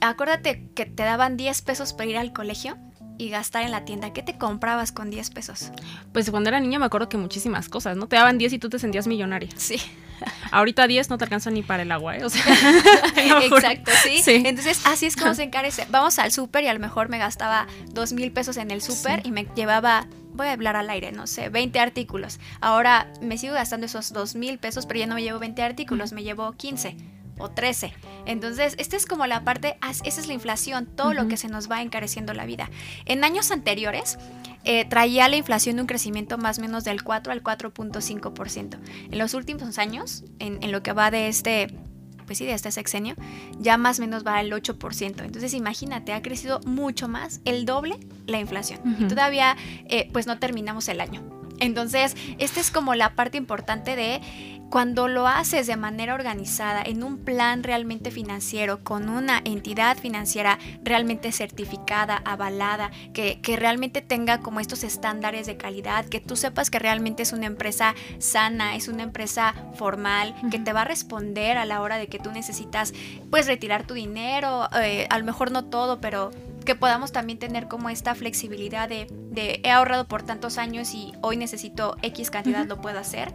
acuérdate 0.03 0.69
que 0.75 0.87
te 0.87 1.03
daban 1.03 1.37
10 1.37 1.63
pesos 1.63 1.93
para 1.93 2.11
ir 2.11 2.17
al 2.17 2.33
colegio 2.33 2.77
y 3.19 3.31
gastar 3.31 3.63
en 3.63 3.71
la 3.71 3.85
tienda. 3.85 4.13
¿Qué 4.13 4.23
te 4.23 4.37
comprabas 4.37 4.93
con 4.93 5.11
10 5.11 5.31
pesos? 5.31 5.71
Pues 6.13 6.31
cuando 6.31 6.49
era 6.49 6.61
niña 6.61 6.79
me 6.79 6.87
acuerdo 6.87 7.09
que 7.09 7.17
muchísimas 7.17 7.69
cosas, 7.69 7.97
¿no? 7.97 8.09
Te 8.09 8.17
daban 8.17 8.39
10 8.39 8.55
y 8.55 8.59
tú 8.59 8.69
te 8.69 8.79
sentías 8.79 9.07
millonaria. 9.07 9.51
Sí. 9.57 9.81
Ahorita 10.51 10.87
10 10.87 11.11
no 11.11 11.19
te 11.19 11.25
alcanza 11.25 11.51
ni 11.51 11.63
para 11.63 11.83
el 11.83 11.93
agua, 11.93 12.17
¿eh? 12.17 12.25
O 12.25 12.31
sea, 12.31 12.43
Exacto, 13.43 13.91
¿sí? 14.03 14.23
Entonces, 14.27 14.81
así 14.87 15.07
es 15.07 15.17
como 15.17 15.35
se 15.35 15.43
encarece. 15.43 15.87
Vamos 15.91 16.19
al 16.19 16.33
súper 16.33 16.65
y 16.65 16.69
a 16.69 16.75
lo 16.75 16.81
mejor 16.81 17.09
me 17.09 17.19
gastaba 17.19 17.67
2 17.93 18.13
mil 18.13 18.33
pesos 18.33 18.57
en 18.57 18.71
el 18.71 18.83
súper 18.83 19.25
y 19.27 19.31
me 19.31 19.47
llevaba 19.55 20.07
voy 20.35 20.47
a 20.47 20.53
hablar 20.53 20.77
al 20.77 20.89
aire, 20.89 21.13
no 21.13 21.27
sé, 21.27 21.51
20 21.51 21.79
artículos. 21.79 22.41
Ahora 22.61 23.13
me 23.21 23.37
sigo 23.37 23.55
gastando 23.55 23.85
esos 23.85 24.13
2 24.13 24.35
mil 24.35 24.59
pesos, 24.59 24.87
pero 24.87 25.01
ya 25.01 25.07
no 25.07 25.15
me 25.15 25.23
llevo 25.23 25.39
20 25.39 25.63
artículos, 25.63 26.13
me 26.13 26.23
llevo 26.23 26.53
15 26.53 26.97
o 27.43 27.51
13. 27.51 27.93
Entonces, 28.27 28.75
esta 28.79 28.97
es 28.97 29.07
como 29.07 29.27
la 29.27 29.45
parte, 29.45 29.77
esa 30.05 30.21
es 30.21 30.27
la 30.27 30.33
inflación, 30.33 30.87
todo 30.87 31.13
lo 31.13 31.29
que 31.29 31.37
se 31.37 31.49
nos 31.49 31.71
va 31.71 31.83
encareciendo 31.83 32.35
la 32.35 32.47
vida. 32.47 32.71
En 33.05 33.25
años 33.25 33.51
anteriores, 33.51 34.19
eh, 34.65 34.85
traía 34.85 35.29
la 35.29 35.37
inflación 35.37 35.81
un 35.81 35.87
crecimiento 35.87 36.39
más 36.39 36.59
o 36.59 36.63
menos 36.63 36.85
del 36.85 37.03
4 37.03 37.33
al 37.33 37.43
4.5%. 37.43 38.79
En 39.11 39.19
los 39.19 39.35
últimos 39.35 39.79
años, 39.79 40.25
en, 40.39 40.71
lo 40.71 40.83
que 40.83 40.93
va 40.93 41.11
de 41.11 41.29
este 41.29 41.75
pues 42.25 42.39
sí, 42.39 42.47
de 42.47 42.55
este 42.55 42.71
sexenio, 42.71 43.17
ya 43.59 43.77
más 43.77 43.99
o 43.99 44.03
menos 44.03 44.25
va 44.25 44.39
al 44.39 44.51
8%. 44.53 45.25
Entonces 45.25 45.55
imagínate, 45.55 46.13
ha 46.13 46.23
crecido 46.23 46.61
mucho 46.65 47.09
más, 47.09 47.41
el 47.45 47.67
doble 47.67 47.99
la 48.27 48.39
inflación. 48.39 48.81
Y 49.01 49.09
todavía 49.09 49.57
eh, 49.89 50.09
pues 50.13 50.29
no 50.29 50.39
terminamos 50.39 50.89
el 50.89 51.01
año. 51.01 51.42
Entonces, 51.63 52.17
esta 52.39 52.61
es 52.61 52.71
como 52.71 52.95
la 52.95 53.15
parte 53.15 53.39
importante 53.39 53.95
de 53.97 54.21
cuando 54.69 55.07
lo 55.07 55.29
haces 55.29 55.67
de 55.67 55.77
manera 55.77 56.15
organizada, 56.15 56.83
en 56.83 57.05
un 57.05 57.19
plan 57.19 57.63
realmente 57.63 58.11
financiero, 58.11 58.83
con 58.83 59.11
una 59.11 59.43
entidad 59.45 59.99
financiera 59.99 60.59
realmente 60.83 61.31
certificada, 61.31 62.23
avalada, 62.25 62.91
que, 63.13 63.39
realmente 63.59 64.01
tenga 64.01 64.39
como 64.39 64.61
estos 64.61 64.83
estándares 64.83 65.47
de 65.47 65.59
calidad, 65.59 66.07
que 66.07 66.21
tú 66.21 66.37
sepas 66.37 66.71
que 66.71 66.79
realmente 66.79 67.23
es 67.23 67.35
una 67.35 67.45
empresa 67.45 67.95
sana, 68.19 68.75
es 68.75 68.89
una 68.89 69.03
empresa 69.03 69.55
formal, 69.75 70.35
que 70.51 70.59
te 70.59 70.73
va 70.73 70.81
a 70.81 70.87
responder 70.87 71.59
a 71.59 71.67
la 71.67 71.83
hora 71.83 71.99
de 71.99 72.07
que 72.07 72.19
tú 72.19 72.33
necesitas 72.33 72.95
pues 73.31 73.47
retirar 73.47 73.87
tu 73.87 73.93
dinero, 73.93 74.71
eh, 74.83 75.07
a 75.11 75.19
lo 75.19 75.25
mejor 75.27 75.51
no 75.51 75.67
todo, 75.67 76.01
pero 76.01 76.31
que 76.65 76.75
podamos 76.75 77.13
también 77.13 77.39
tener 77.39 77.69
como 77.69 77.89
esta 77.89 78.15
flexibilidad 78.15 78.89
de, 78.89 79.07
he 79.63 79.71
ahorrado 79.71 80.07
por 80.07 80.23
tantos 80.23 80.59
años 80.59 80.95
y 80.95 81.13
hoy 81.21 81.37
necesito 81.37 81.97
X 82.03 82.31
cantidad, 82.31 82.67
lo 82.67 82.81
puedo 82.81 82.99
hacer. 82.99 83.35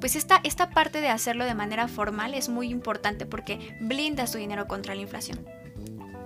Pues 0.00 0.16
esta, 0.16 0.40
esta 0.44 0.70
parte 0.70 1.00
de 1.00 1.08
hacerlo 1.08 1.44
de 1.44 1.54
manera 1.54 1.88
formal 1.88 2.34
es 2.34 2.48
muy 2.48 2.68
importante 2.68 3.26
porque 3.26 3.76
blindas 3.80 4.32
tu 4.32 4.38
dinero 4.38 4.66
contra 4.66 4.94
la 4.94 5.02
inflación. 5.02 5.44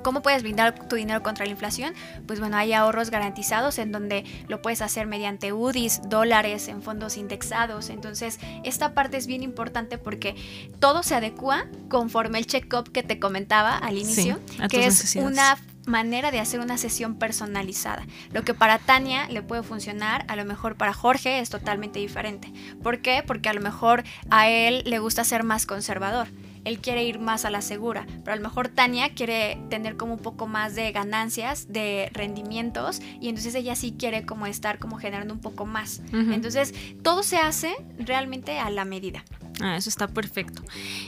¿Cómo 0.02 0.22
puedes 0.22 0.42
blindar 0.42 0.88
tu 0.88 0.96
dinero 0.96 1.22
contra 1.22 1.44
la 1.44 1.50
inflación? 1.50 1.92
Pues 2.26 2.40
bueno, 2.40 2.56
hay 2.56 2.72
ahorros 2.72 3.11
garantizados 3.11 3.78
en 3.78 3.92
donde 3.92 4.24
lo 4.48 4.62
puedes 4.62 4.80
hacer 4.80 5.06
mediante 5.06 5.52
UDIs, 5.52 6.02
dólares, 6.08 6.68
en 6.68 6.82
fondos 6.82 7.16
indexados. 7.16 7.90
Entonces, 7.90 8.38
esta 8.64 8.94
parte 8.94 9.16
es 9.16 9.26
bien 9.26 9.42
importante 9.42 9.98
porque 9.98 10.37
todo 10.78 11.02
se 11.02 11.14
adecua 11.14 11.66
conforme 11.88 12.38
el 12.38 12.46
check-up 12.46 12.90
que 12.92 13.02
te 13.02 13.18
comentaba 13.18 13.76
al 13.76 13.98
inicio, 13.98 14.38
que 14.70 14.87
es 14.87 15.16
una 15.16 15.58
manera 15.88 16.31
de 16.31 16.38
hacer 16.38 16.61
una 16.61 16.79
sesión 16.79 17.16
personalizada. 17.16 18.07
Lo 18.33 18.44
que 18.44 18.55
para 18.55 18.79
Tania 18.79 19.27
le 19.29 19.42
puede 19.42 19.62
funcionar, 19.62 20.24
a 20.29 20.37
lo 20.37 20.44
mejor 20.44 20.77
para 20.77 20.92
Jorge 20.92 21.40
es 21.40 21.51
totalmente 21.51 21.98
diferente. 21.98 22.53
¿Por 22.83 23.01
qué? 23.01 23.24
Porque 23.27 23.48
a 23.48 23.55
lo 23.55 23.61
mejor 23.61 24.05
a 24.31 24.48
él 24.48 24.83
le 24.85 24.98
gusta 24.98 25.24
ser 25.24 25.42
más 25.42 25.66
conservador. 25.66 26.29
él 26.64 26.81
quiere 26.81 27.05
ir 27.05 27.18
más 27.18 27.44
a 27.44 27.51
la 27.51 27.62
segura, 27.62 28.07
pero 28.24 28.33
a 28.35 28.37
lo 28.37 28.42
mejor 28.42 28.68
Tania 28.68 29.14
quiere 29.14 29.59
tener 29.70 29.96
como 29.96 30.14
un 30.14 30.18
poco 30.20 30.46
más 30.46 30.74
de 30.74 30.92
ganancias, 30.92 31.72
de 31.72 32.11
rendimientos, 32.12 33.01
y 33.20 33.29
entonces 33.29 33.55
ella 33.55 33.74
sí 33.74 33.94
quiere 33.98 34.27
como 34.27 34.46
estar 34.46 34.79
como 34.79 34.98
generando 34.98 35.33
un 35.33 35.40
poco 35.40 35.66
más. 35.66 36.03
Entonces, 36.12 36.74
todo 37.03 37.22
se 37.22 37.38
hace 37.38 37.74
realmente 37.98 38.59
a 38.59 38.70
la 38.70 38.85
medida. 38.85 39.24
Ah, 39.61 39.77
eso 39.77 39.88
está 39.88 40.09
perfecto. 40.09 40.62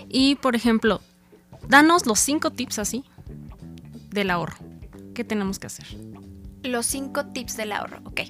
Y 0.09 0.37
por 0.37 0.57
ejemplo, 0.57 1.01
danos 1.69 2.07
los 2.07 2.19
cinco 2.19 2.51
tips 2.51 2.79
así 2.79 3.05
del 4.11 4.31
ahorro. 4.31 4.57
¿Qué 5.14 5.25
tenemos 5.25 5.59
que 5.59 5.66
hacer? 5.66 5.87
Los 6.62 6.87
cinco 6.87 7.27
tips 7.27 7.57
del 7.57 7.73
ahorro, 7.73 8.01
ok. 8.05 8.20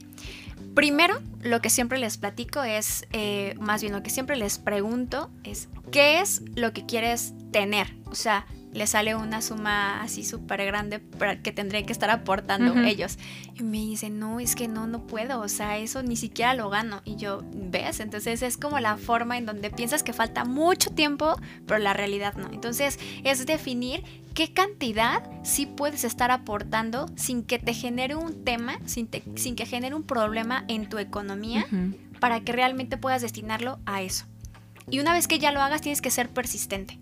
Primero, 0.75 1.21
lo 1.43 1.61
que 1.61 1.69
siempre 1.69 1.99
les 1.99 2.17
platico 2.17 2.63
es, 2.63 3.07
eh, 3.13 3.55
más 3.61 3.81
bien 3.81 3.93
lo 3.93 4.03
que 4.03 4.11
siempre 4.11 4.37
les 4.37 4.59
pregunto 4.59 5.31
es, 5.43 5.69
¿qué 5.91 6.21
es 6.21 6.43
lo 6.55 6.73
que 6.73 6.87
quieres 6.87 7.35
tener? 7.51 7.97
O 8.07 8.15
sea, 8.15 8.47
le 8.73 8.87
sale 8.87 9.17
una 9.17 9.43
suma 9.43 10.01
así 10.01 10.25
súper 10.25 10.65
grande 10.65 11.03
que 11.43 11.53
tendrían 11.53 11.87
que 11.87 11.93
estar 11.93 12.11
aportando 12.11 12.81
ellos. 12.83 13.19
Y 13.59 13.65
me 13.65 13.79
dicen, 13.79 14.19
no, 14.19 14.39
es 14.39 14.55
que 14.55 14.69
no, 14.69 14.87
no 14.87 15.07
puedo, 15.07 15.41
o 15.41 15.49
sea, 15.49 15.79
eso 15.79 16.03
ni 16.03 16.17
siquiera 16.17 16.55
lo 16.55 16.71
gano. 16.71 17.03
Y 17.05 17.17
yo, 17.17 17.43
¿ves? 17.53 18.01
Entonces 18.01 18.43
es 18.43 18.57
como 18.57 18.79
la 18.79 18.97
forma 18.97 19.39
en 19.39 19.47
donde 19.47 19.71
piensas 19.71 20.03
que 20.03 20.13
falta 20.13 20.45
mucho 20.45 20.91
tiempo, 20.91 21.37
pero 21.67 21.79
la 21.79 21.95
realidad 21.95 22.35
no. 22.35 22.49
Entonces 22.53 22.99
es 23.25 23.45
definir 23.45 24.05
qué 24.35 24.53
cantidad 24.53 25.29
sí 25.43 25.67
puedes 25.67 26.05
estar 26.05 26.31
aportando 26.31 27.07
sin 27.17 27.43
que 27.43 27.59
te 27.59 27.75
genere 27.75 28.15
un 28.15 28.45
tema, 28.45 28.79
sin, 28.87 29.09
sin 29.35 29.57
que 29.57 29.67
genere 29.67 29.97
un 29.97 30.05
problema 30.05 30.65
en 30.69 30.89
tu 30.89 30.99
economía, 30.99 31.67
para 32.21 32.41
que 32.41 32.53
realmente 32.53 32.97
puedas 32.97 33.23
destinarlo 33.23 33.81
a 33.85 34.03
eso. 34.03 34.27
Y 34.89 35.01
una 35.01 35.13
vez 35.13 35.27
que 35.27 35.39
ya 35.39 35.51
lo 35.51 35.61
hagas, 35.61 35.81
tienes 35.81 36.01
que 36.01 36.11
ser 36.11 36.29
persistente 36.29 36.99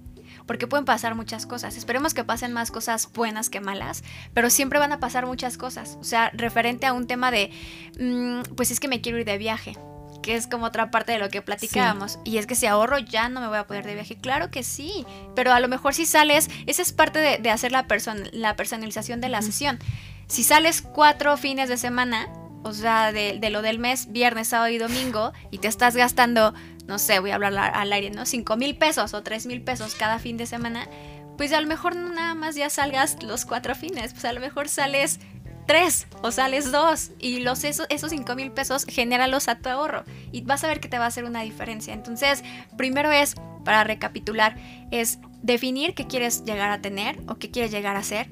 porque 0.49 0.67
pueden 0.67 0.85
pasar 0.85 1.15
muchas 1.15 1.47
cosas. 1.47 1.77
Esperemos 1.77 2.15
que 2.15 2.25
pasen 2.25 2.53
más 2.53 2.73
cosas 2.73 3.13
buenas 3.13 3.51
que 3.51 3.61
malas, 3.61 4.03
pero 4.35 4.51
siempre 4.51 4.81
van 4.81 4.93
a 4.93 4.99
pasar 4.99 5.27
muchas 5.27 5.57
cosas. 5.59 5.99
O 6.01 6.05
sea, 6.05 6.31
referente 6.35 6.87
a 6.87 6.95
un 6.95 7.07
tema 7.07 7.31
de, 7.31 7.53
mm, 8.01 8.55
pues 8.57 8.73
es 8.73 8.81
que 8.81 8.89
me 8.89 9.01
quiero 9.01 9.19
ir 9.19 9.27
de 9.27 9.39
viaje 9.39 9.77
que 10.23 10.35
es 10.35 10.47
como 10.47 10.67
otra 10.67 10.91
parte 10.91 11.13
de 11.13 11.19
lo 11.19 11.29
que 11.29 11.43
platicábamos. 11.43 12.19
Y 12.25 12.39
es 12.39 12.47
que 12.47 12.55
si 12.55 12.67
ahorro 12.67 12.99
ya 12.99 13.29
no 13.29 13.41
me 13.41 13.49
voy 13.49 13.59
a 13.59 13.67
poder 13.67 13.87
de 13.87 13.95
viaje. 13.95 14.17
Claro 14.17 14.51
que 14.51 14.63
sí, 14.63 15.07
pero 15.37 15.53
a 15.53 15.61
lo 15.61 15.69
mejor 15.69 15.95
si 15.95 16.07
sales, 16.07 16.51
esa 16.67 16.83
es 16.83 16.93
parte 16.93 17.39
de, 17.39 17.51
hacer 17.51 17.73
la, 17.73 17.87
la 18.33 18.57
personalización 18.57 19.21
de 19.21 19.29
la 19.29 19.43
sesión. 19.43 19.79
Si 20.27 20.45
sales 20.45 20.83
cuatro 20.83 21.37
fines 21.37 21.69
de 21.69 21.77
semana, 21.77 22.29
o 22.63 22.73
sea, 22.73 23.13
de, 23.13 23.39
de, 23.41 23.51
lo 23.51 23.63
del 23.63 23.79
mes, 23.79 24.11
viernes, 24.13 24.49
sábado 24.49 24.71
y 24.71 24.79
domingo, 24.79 25.33
y 25.51 25.59
te 25.59 25.69
estás 25.69 25.97
gastando 25.97 26.53
no 26.89 26.99
sé, 26.99 27.21
voy 27.21 27.31
a 27.31 27.35
hablar 27.35 27.57
al 27.57 27.93
aire, 27.93 28.11
¿no? 28.11 28.25
5 28.25 28.57
mil 28.57 28.77
pesos 28.77 29.13
o 29.15 29.23
3 29.23 29.47
mil 29.47 29.63
pesos 29.63 29.95
cada 29.95 30.19
fin 30.19 30.39
de 30.39 30.47
semana, 30.47 30.89
pues 31.37 31.53
a 31.53 31.61
lo 31.61 31.69
mejor 31.69 31.95
nada 31.95 32.35
más 32.35 32.57
ya 32.57 32.71
salgas 32.71 33.23
los 33.23 33.45
cuatro 33.45 33.75
fines, 33.75 34.13
pues 34.13 34.25
a 34.25 34.33
lo 34.33 34.41
mejor 34.41 34.69
sales 34.69 35.21
tres 35.67 36.07
o 36.23 36.33
sales 36.33 36.73
dos 36.73 37.11
y 37.19 37.41
los 37.41 37.63
esos, 37.63 37.87
esos 37.91 38.11
5 38.11 38.35
mil 38.35 38.51
pesos 38.51 38.87
genéralos 38.87 39.49
a 39.49 39.59
tu 39.59 39.69
ahorro 39.69 40.05
y 40.33 40.41
vas 40.41 40.65
a 40.65 40.67
ver 40.67 40.81
que 40.81 40.89
te 40.89 40.99
va 40.99 41.05
a 41.05 41.09
hacer 41.09 41.25
una 41.25 41.43
diferencia. 41.43 41.93
Entonces, 41.93 42.43
primero 42.79 43.13
es, 43.13 43.35
para 43.65 43.85
recapitular, 43.85 44.57
es 44.91 45.19
definir 45.43 45.95
qué 45.95 46.07
quieres 46.07 46.43
llegar 46.45 46.71
a 46.71 46.81
tener 46.81 47.21
o 47.29 47.35
qué 47.35 47.51
quieres 47.51 47.71
llegar 47.71 47.97
a 47.97 48.01
hacer, 48.01 48.29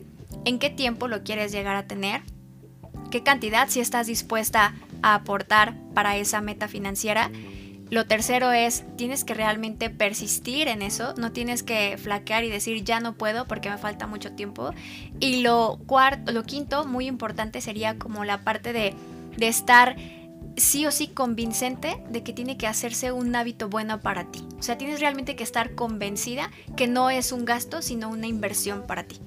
en 0.47 0.59
qué 0.59 0.71
tiempo 0.71 1.09
lo 1.09 1.25
quieres 1.25 1.53
llegar 1.53 1.77
a 1.77 1.87
tener, 1.87 2.23
qué 3.11 3.23
cantidad 3.23 3.69
si 3.69 3.81
estás 3.81 4.07
dispuesta 4.07 4.75
a 5.03 5.15
aportar 5.15 5.75
para 5.93 6.17
esa 6.17 6.41
meta 6.41 6.69
financiera 6.69 7.31
lo 7.89 8.07
tercero 8.07 8.51
es, 8.51 8.85
tienes 8.97 9.25
que 9.25 9.35
realmente 9.35 9.91
persistir 9.91 10.69
en 10.69 10.83
eso, 10.83 11.15
no 11.17 11.33
tienes 11.33 11.63
que 11.63 11.97
flaquear 11.97 12.45
y 12.45 12.51
decir 12.51 12.83
ya 12.83 12.99
no 13.01 13.15
puedo 13.15 13.47
porque 13.47 13.71
me 13.71 13.79
falta 13.79 14.07
mucho 14.07 14.33
tiempo. 14.33 14.73
Y 15.21 15.43
lo 15.43 15.79
cuarto, 15.87 16.33
lo 16.33 16.43
quinto, 16.43 16.85
muy 16.85 17.07
importante 17.07 17.61
sería 17.61 17.97
como 17.97 18.25
la 18.25 18.39
parte 18.39 18.73
de, 18.73 18.95
de 19.37 19.49
estar 19.49 19.97
sí 20.57 20.87
o 20.87 20.91
sí 20.91 21.09
convincente 21.09 22.03
de 22.11 22.23
que 22.23 22.33
tiene 22.33 22.57
que 22.57 22.67
hacerse 22.67 23.13
un 23.13 23.35
hábito 23.37 23.69
bueno 23.69 24.01
para 24.01 24.25
ti. 24.25 24.45
O 24.59 24.63
sea, 24.63 24.79
tienes 24.79 25.01
realmente 25.01 25.37
que 25.37 25.45
estar 25.45 25.75
convencida 25.75 26.51
que 26.77 26.89
no 26.89 27.11
es 27.11 27.31
un 27.31 27.45
gasto, 27.45 27.83
sino 27.83 28.09
una 28.09 28.27
inversión 28.27 28.85
para 28.87 29.05
ti. 29.05 29.21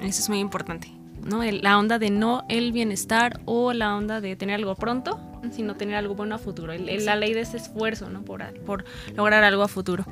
Eso 0.00 0.20
es 0.20 0.28
muy 0.28 0.38
importante. 0.38 0.92
¿no? 1.26 1.42
la 1.42 1.78
onda 1.78 1.98
de 1.98 2.10
no 2.10 2.44
el 2.48 2.72
bienestar 2.72 3.40
o 3.44 3.72
la 3.72 3.96
onda 3.96 4.20
de 4.20 4.36
tener 4.36 4.54
algo 4.56 4.74
pronto, 4.76 5.18
sino 5.52 5.76
tener 5.76 5.96
algo 5.96 6.14
bueno 6.14 6.34
a 6.34 6.38
futuro. 6.38 6.72
la 6.74 7.16
ley 7.16 7.34
de 7.34 7.40
ese 7.40 7.56
esfuerzo, 7.56 8.10
¿no? 8.10 8.22
Por, 8.22 8.42
por 8.60 8.84
lograr 9.14 9.44
algo 9.44 9.62
a 9.62 9.68
futuro. 9.68 10.04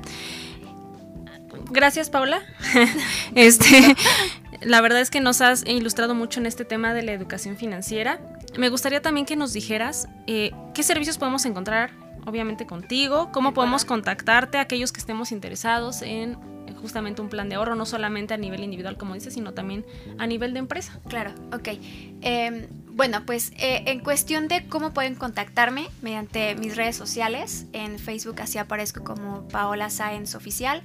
Gracias, 1.71 2.09
Paula. 2.09 2.41
este, 3.35 3.95
la 4.61 4.81
verdad 4.81 5.01
es 5.01 5.09
que 5.09 5.21
nos 5.21 5.41
has 5.41 5.65
ilustrado 5.65 6.15
mucho 6.15 6.39
en 6.39 6.45
este 6.45 6.65
tema 6.65 6.93
de 6.93 7.03
la 7.03 7.13
educación 7.13 7.57
financiera. 7.57 8.19
Me 8.57 8.69
gustaría 8.69 9.01
también 9.01 9.25
que 9.25 9.35
nos 9.35 9.53
dijeras 9.53 10.07
eh, 10.27 10.51
qué 10.73 10.83
servicios 10.83 11.17
podemos 11.17 11.45
encontrar, 11.45 11.91
obviamente 12.25 12.65
contigo, 12.65 13.29
cómo 13.31 13.53
podemos 13.53 13.85
contactarte, 13.85 14.57
aquellos 14.57 14.91
que 14.91 14.99
estemos 14.99 15.31
interesados 15.31 16.01
en 16.01 16.37
justamente 16.81 17.21
un 17.21 17.29
plan 17.29 17.49
de 17.49 17.55
ahorro, 17.55 17.75
no 17.75 17.85
solamente 17.85 18.33
a 18.33 18.37
nivel 18.37 18.63
individual, 18.63 18.97
como 18.97 19.13
dices, 19.13 19.33
sino 19.33 19.53
también 19.53 19.85
a 20.17 20.27
nivel 20.27 20.53
de 20.53 20.59
empresa. 20.59 20.99
Claro, 21.07 21.31
ok. 21.51 21.69
Em, 22.21 22.67
bueno, 22.95 23.25
pues 23.25 23.51
eh, 23.57 23.83
en 23.87 23.99
cuestión 23.99 24.47
de 24.47 24.69
cómo 24.69 24.93
pueden 24.93 25.15
contactarme 25.15 25.89
mediante 26.01 26.55
mis 26.55 26.77
redes 26.77 26.95
sociales, 26.95 27.65
en 27.73 27.99
Facebook 27.99 28.41
así 28.41 28.57
aparezco 28.57 29.03
como 29.03 29.45
Paola 29.49 29.89
Sáenz 29.89 30.33
Oficial, 30.33 30.81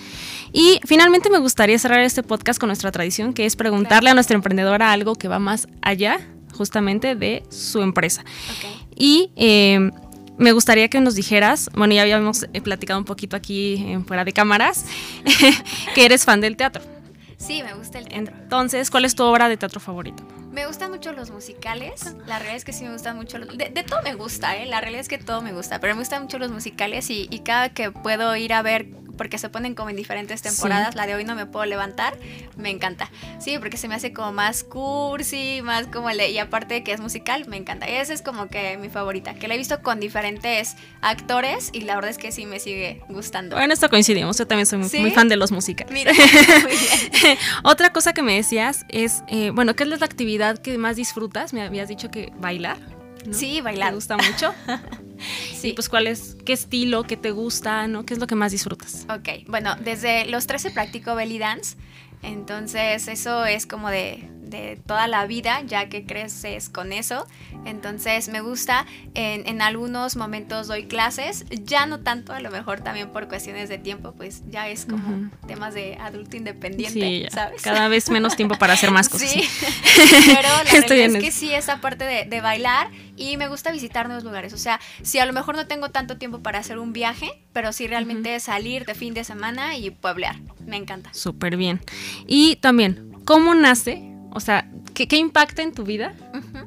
Y 0.52 0.80
finalmente 0.86 1.30
me 1.30 1.40
gustaría 1.40 1.80
cerrar 1.80 2.02
este 2.02 2.24
podcast 2.24 2.60
con 2.60 2.68
nuestra 2.68 2.92
tradición, 2.92 3.34
que 3.34 3.46
es 3.46 3.56
preguntarle 3.56 4.10
a 4.10 4.14
nuestra 4.14 4.36
emprendedora 4.36 4.92
algo 4.92 5.16
que 5.16 5.28
va 5.28 5.40
más 5.40 5.68
allá 5.82 6.20
justamente 6.54 7.16
de 7.16 7.44
su 7.50 7.82
empresa. 7.82 8.24
Y 8.96 9.32
eh, 9.36 9.92
me 10.38 10.52
gustaría 10.52 10.88
que 10.90 11.00
nos 11.02 11.16
dijeras, 11.16 11.70
bueno, 11.74 11.94
ya 11.94 12.02
habíamos 12.02 12.44
eh, 12.54 12.62
platicado 12.62 13.00
un 13.00 13.06
poquito 13.06 13.36
aquí 13.36 13.98
fuera 14.08 14.26
de 14.26 14.34
cámaras, 14.34 14.86
que 15.96 16.06
eres 16.06 16.26
fan 16.26 16.42
del 16.42 16.56
teatro. 16.56 16.82
Sí, 17.38 17.62
me 17.62 17.74
gusta 17.74 18.00
el 18.00 18.08
teatro. 18.08 18.34
Entonces, 18.42 18.90
¿cuál 18.90 19.06
es 19.06 19.16
tu 19.16 19.24
obra 19.24 19.50
de 19.50 19.58
teatro 19.58 19.80
favorito? 19.80 20.24
Me 20.52 20.66
gustan 20.66 20.92
mucho 20.92 21.12
los 21.12 21.32
musicales. 21.32 22.16
La 22.26 22.38
realidad 22.38 22.56
es 22.56 22.64
que 22.64 22.74
sí 22.74 22.86
me 22.86 22.94
gustan 22.94 23.18
mucho 23.18 23.38
los... 23.38 23.58
De, 23.58 23.68
todo 23.86 24.02
me 24.04 24.14
gusta, 24.14 24.56
¿eh? 24.56 24.66
La 24.66 24.80
realidad 24.80 25.02
es 25.02 25.10
que 25.10 25.18
todo 25.18 25.42
me 25.42 25.52
gusta, 25.52 25.80
pero 25.80 25.94
me 25.94 26.00
gustan 26.00 26.22
mucho 26.22 26.40
los 26.40 26.52
musicales 26.52 27.10
y, 27.10 27.28
y 27.30 27.40
cada 27.40 27.70
que 27.70 27.92
puedo 27.92 28.36
ir 28.38 28.54
a 28.54 28.62
ver 28.62 28.88
porque 29.18 29.38
se 29.38 29.50
ponen 29.50 29.76
como 29.76 29.90
en 29.90 29.96
diferentes 29.96 30.42
temporadas. 30.42 30.96
La 30.96 31.06
de 31.06 31.16
hoy 31.16 31.24
no 31.24 31.36
me 31.36 31.46
puedo 31.46 31.66
levantar, 31.66 32.18
me 32.58 32.70
encanta. 32.70 33.10
Sí, 33.40 33.58
porque 33.60 33.78
se 33.78 33.88
me 33.88 33.96
hace 33.96 34.14
como 34.14 34.32
más 34.32 34.64
cursi, 34.64 35.62
más 35.64 35.88
como 35.88 36.10
el 36.10 36.22
y 36.22 36.38
aparte 36.38 36.76
de 36.76 36.84
que 36.84 36.94
es 36.94 37.00
musical, 37.00 37.46
me 37.48 37.58
encanta. 37.58 37.90
Y 37.90 37.94
esa 37.94 38.14
es 38.14 38.22
como 38.22 38.48
que 38.48 38.78
mi 38.78 38.90
favorita, 38.90 39.34
que 39.34 39.48
la 39.48 39.56
he 39.56 39.58
visto 39.58 39.82
con 39.82 40.00
diferentes 40.00 40.76
actores 41.02 41.70
y 41.74 41.82
la 41.82 41.96
verdad 41.96 42.12
es 42.12 42.18
que 42.18 42.32
sí 42.32 42.46
me 42.46 42.60
sigue 42.60 43.02
gustando. 43.10 43.56
Bueno, 43.56 43.74
esto 43.74 43.90
coincidimos, 43.90 44.38
yo 44.38 44.48
también 44.48 44.66
soy 44.66 44.80
muy, 44.80 45.12
fan 45.12 45.28
de 45.28 45.36
los 45.36 45.52
musicales. 45.52 45.94
Mira, 45.94 46.12
Otra 47.64 47.92
cosa 47.92 48.14
que 48.14 48.22
me 48.22 48.36
decías 48.36 48.86
es, 48.90 49.24
eh, 49.28 49.52
bueno, 49.52 49.76
¿qué 49.76 49.84
es 49.84 49.90
la 49.90 49.96
actividad 49.98 50.58
que 50.58 50.78
más 50.78 50.96
disfrutas? 50.96 51.54
Me 51.54 51.62
habías 51.62 51.88
dicho 51.88 52.10
que 52.10 52.32
bailar. 52.38 52.78
Sí, 53.32 53.62
bailar. 53.62 53.90
¿Te 53.90 53.96
gusta 53.96 54.18
mucho? 54.18 54.54
sí. 55.54 55.74
pues 55.74 55.90
cuál 55.90 56.08
es, 56.08 56.36
qué 56.46 56.54
estilo, 56.54 57.04
qué 57.04 57.18
te 57.18 57.32
gusta, 57.32 57.88
¿no? 57.88 58.06
¿Qué 58.06 58.14
es 58.14 58.20
lo 58.20 58.28
que 58.28 58.36
más 58.36 58.52
disfrutas? 58.52 59.06
Ok, 59.10 59.48
bueno, 59.48 59.76
desde 59.76 60.26
los 60.26 60.48
13 60.48 60.72
practico 60.72 61.16
belly 61.16 61.40
dance, 61.40 61.78
entonces 62.22 63.08
eso 63.08 63.46
es 63.46 63.66
como 63.66 63.90
de, 63.90 64.30
de 64.44 64.80
toda 64.86 65.08
la 65.08 65.26
vida, 65.26 65.62
ya 65.66 65.90
que 65.90 66.06
creces 66.06 66.70
con 66.70 66.94
eso. 66.94 67.28
Entonces 67.66 68.30
me 68.30 68.42
gusta, 68.42 68.86
en, 69.14 69.48
en, 69.48 69.62
algunos 69.62 70.16
momentos 70.16 70.68
doy 70.68 70.86
clases, 70.86 71.46
ya 71.50 71.86
no 71.86 72.02
tanto, 72.02 72.34
a 72.34 72.40
lo 72.40 72.52
mejor 72.52 72.82
también 72.82 73.10
por 73.10 73.28
cuestiones 73.28 73.70
de 73.70 73.78
tiempo, 73.78 74.14
pues 74.14 74.44
ya 74.50 74.68
es 74.68 74.86
como 74.86 75.30
temas 75.48 75.74
de 75.74 75.96
adulto 76.00 76.38
independiente, 76.38 77.30
¿sabes? 77.32 77.62
Cada 77.62 77.88
vez 77.88 78.10
menos 78.10 78.36
tiempo 78.36 78.56
para 78.56 78.74
hacer 78.74 78.92
más 78.92 79.10
cosas. 79.10 79.30
Sí, 79.30 79.42
pero 80.26 80.50
la 80.50 80.64
verdad 80.72 80.92
es 80.92 81.18
que 81.18 81.32
sí, 81.32 81.54
esa 81.54 81.80
parte 81.82 82.04
de, 82.04 82.26
de 82.26 82.42
bailar 82.42 82.90
y 83.16 83.38
me 83.38 83.48
gusta 83.48 83.72
visitar 83.72 84.08
nuevos 84.08 84.24
lugares. 84.24 84.54
O 84.54 84.58
sea, 84.58 84.80
si 85.02 85.20
a 85.20 85.26
lo 85.26 85.34
mejor 85.34 85.56
no 85.56 85.68
tengo 85.68 85.90
tanto 85.90 86.18
tiempo 86.18 86.42
para 86.42 86.60
hacer 86.60 86.80
un 86.80 86.94
viaje, 86.94 87.32
pero 87.54 87.72
sí 87.72 87.88
realmente 87.88 88.40
salir 88.40 88.86
de 88.86 88.96
fin 88.96 89.14
de 89.14 89.24
semana 89.24 89.78
y 89.78 89.92
pueblear. 89.92 90.36
Me 90.66 90.78
encanta. 90.78 91.14
Súper 91.14 91.58
bien. 91.58 91.82
Y 92.28 92.58
también, 92.58 93.14
¿cómo 93.26 93.56
nace 93.56 94.13
o 94.34 94.40
sea, 94.40 94.68
¿qué, 94.96 95.16
impacta 95.16 95.62
en 95.62 95.74
tu 95.74 95.84
vida 95.84 96.14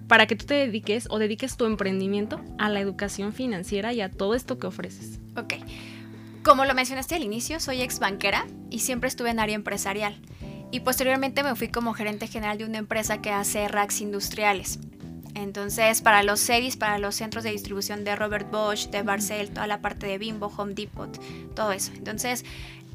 para 0.07 0.27
que 0.27 0.37
tú 0.37 0.47
te 0.47 0.55
dediques 0.55 1.09
o 1.11 1.19
dediques 1.19 1.57
tu 1.57 1.67
emprendimiento 1.67 2.41
a 2.59 2.69
la 2.69 2.81
educación 2.81 3.33
financiera 3.33 3.93
y 3.93 4.01
a 4.01 4.11
todo 4.11 4.35
esto 4.35 4.59
que 4.59 4.69
ofreces? 4.69 5.19
Ok. 5.37 5.55
Como 6.45 6.64
lo 6.64 6.75
mencionaste 6.75 7.17
al 7.17 7.25
inicio, 7.25 7.59
soy 7.59 7.83
ex 7.83 7.99
banquera 7.99 8.47
y 8.71 8.79
siempre 8.79 9.09
estuve 9.09 9.31
en 9.31 9.41
área 9.41 9.57
empresarial. 9.57 10.17
Y 10.71 10.81
posteriormente 10.81 11.43
me 11.43 11.57
fui 11.57 11.69
como 11.69 11.93
gerente 11.93 12.29
general 12.29 12.59
de 12.59 12.64
una 12.64 12.79
empresa 12.79 13.21
que 13.21 13.31
hace 13.31 13.67
racks 13.67 14.01
industriales. 14.01 14.79
Entonces, 15.35 16.01
para 16.03 16.23
los 16.23 16.41
CEDIs, 16.41 16.77
para 16.77 16.99
los 16.99 17.17
centros 17.17 17.45
de 17.45 17.51
distribución 17.51 18.05
de 18.05 18.17
Robert 18.17 18.51
Bosch, 18.51 18.89
de 18.91 19.03
Barcel, 19.03 19.51
toda 19.51 19.67
la 19.67 19.81
parte 19.81 20.07
de 20.07 20.19
Bimbo, 20.19 20.53
Home 20.57 20.75
Depot, 20.75 21.11
todo 21.55 21.73
eso. 21.73 21.93
Entonces, 21.95 22.45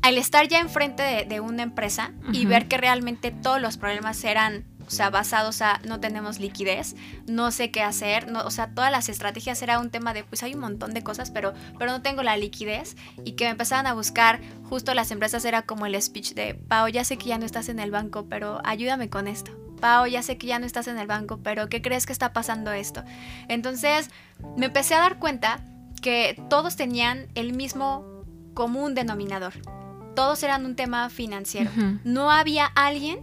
al 0.01 0.17
estar 0.17 0.47
ya 0.47 0.59
enfrente 0.59 1.25
de, 1.27 1.39
una 1.39 1.63
empresa 1.63 2.11
y 2.33 2.45
ver 2.45 2.67
que 2.67 2.77
realmente 2.77 3.31
todos 3.31 3.61
los 3.61 3.77
problemas 3.77 4.23
eran 4.23 4.65
o 4.85 4.93
sea, 4.93 5.09
basados 5.09 5.61
a 5.61 5.79
no 5.87 6.01
tenemos 6.01 6.39
liquidez, 6.39 6.97
no 7.25 7.51
sé 7.51 7.71
qué 7.71 7.81
hacer, 7.81 8.29
no, 8.29 8.41
o 8.41 8.51
sea, 8.51 8.71
todas 8.73 8.91
las 8.91 9.07
estrategias 9.07 9.61
era 9.61 9.79
un 9.79 9.89
tema 9.89 10.13
de, 10.13 10.25
pues 10.25 10.43
hay 10.43 10.53
un 10.53 10.59
montón 10.59 10.93
de 10.93 11.01
cosas, 11.01 11.31
pero, 11.31 11.53
pero 11.79 11.91
no 11.91 12.01
tengo 12.01 12.23
la 12.23 12.35
liquidez 12.35 12.97
y 13.23 13.33
que 13.33 13.45
me 13.45 13.51
empezaban 13.51 13.87
a 13.87 13.93
buscar, 13.93 14.41
justo 14.63 14.93
las 14.93 15.11
empresas 15.11 15.45
era 15.45 15.61
como 15.61 15.85
el 15.85 16.01
speech 16.01 16.33
de, 16.33 16.55
Pau, 16.55 16.89
ya 16.89 17.05
sé 17.05 17.17
que 17.17 17.27
ya 17.27 17.37
no 17.37 17.45
estás 17.45 17.69
en 17.69 17.79
el 17.79 17.89
banco, 17.89 18.25
pero 18.27 18.59
ayúdame 18.65 19.09
con 19.09 19.29
esto. 19.29 19.53
Pau, 19.79 20.07
ya 20.07 20.21
sé 20.23 20.37
que 20.37 20.47
ya 20.47 20.59
no 20.59 20.65
estás 20.65 20.87
en 20.87 20.97
el 20.97 21.07
banco, 21.07 21.39
pero 21.41 21.69
¿qué 21.69 21.81
crees 21.81 22.05
que 22.05 22.11
está 22.11 22.33
pasando 22.33 22.73
esto? 22.73 23.03
Entonces, 23.47 24.09
me 24.57 24.65
empecé 24.65 24.95
a 24.95 24.99
dar 24.99 25.19
cuenta 25.19 25.63
que 26.01 26.35
todos 26.49 26.75
tenían 26.75 27.27
el 27.35 27.53
mismo 27.53 28.25
común 28.53 28.93
denominador 28.93 29.53
todos 30.15 30.43
eran 30.43 30.65
un 30.65 30.75
tema 30.75 31.09
financiero. 31.09 31.71
No 32.03 32.31
había 32.31 32.65
alguien 32.65 33.19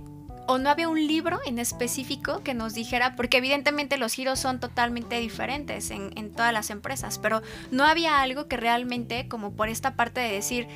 o 0.48 0.56
no 0.58 0.70
había 0.70 0.88
un 0.88 1.06
libro 1.06 1.40
en 1.44 1.58
específico 1.58 2.42
que 2.42 2.54
nos 2.54 2.72
dijera, 2.72 3.16
porque 3.16 3.36
evidentemente 3.36 3.98
los 3.98 4.14
giros 4.14 4.38
son 4.38 4.60
totalmente 4.60 5.20
diferentes 5.20 5.90
en, 5.90 6.32
todas 6.32 6.54
las 6.54 6.70
empresas, 6.70 7.18
pero 7.18 7.42
no 7.70 7.84
había 7.84 8.20
algo 8.22 8.48
que 8.48 8.56
realmente, 8.56 9.28
como 9.28 9.52
por 9.52 9.68
esta 9.68 9.94
parte 9.94 10.20
de 10.20 10.32
decir, 10.32 10.66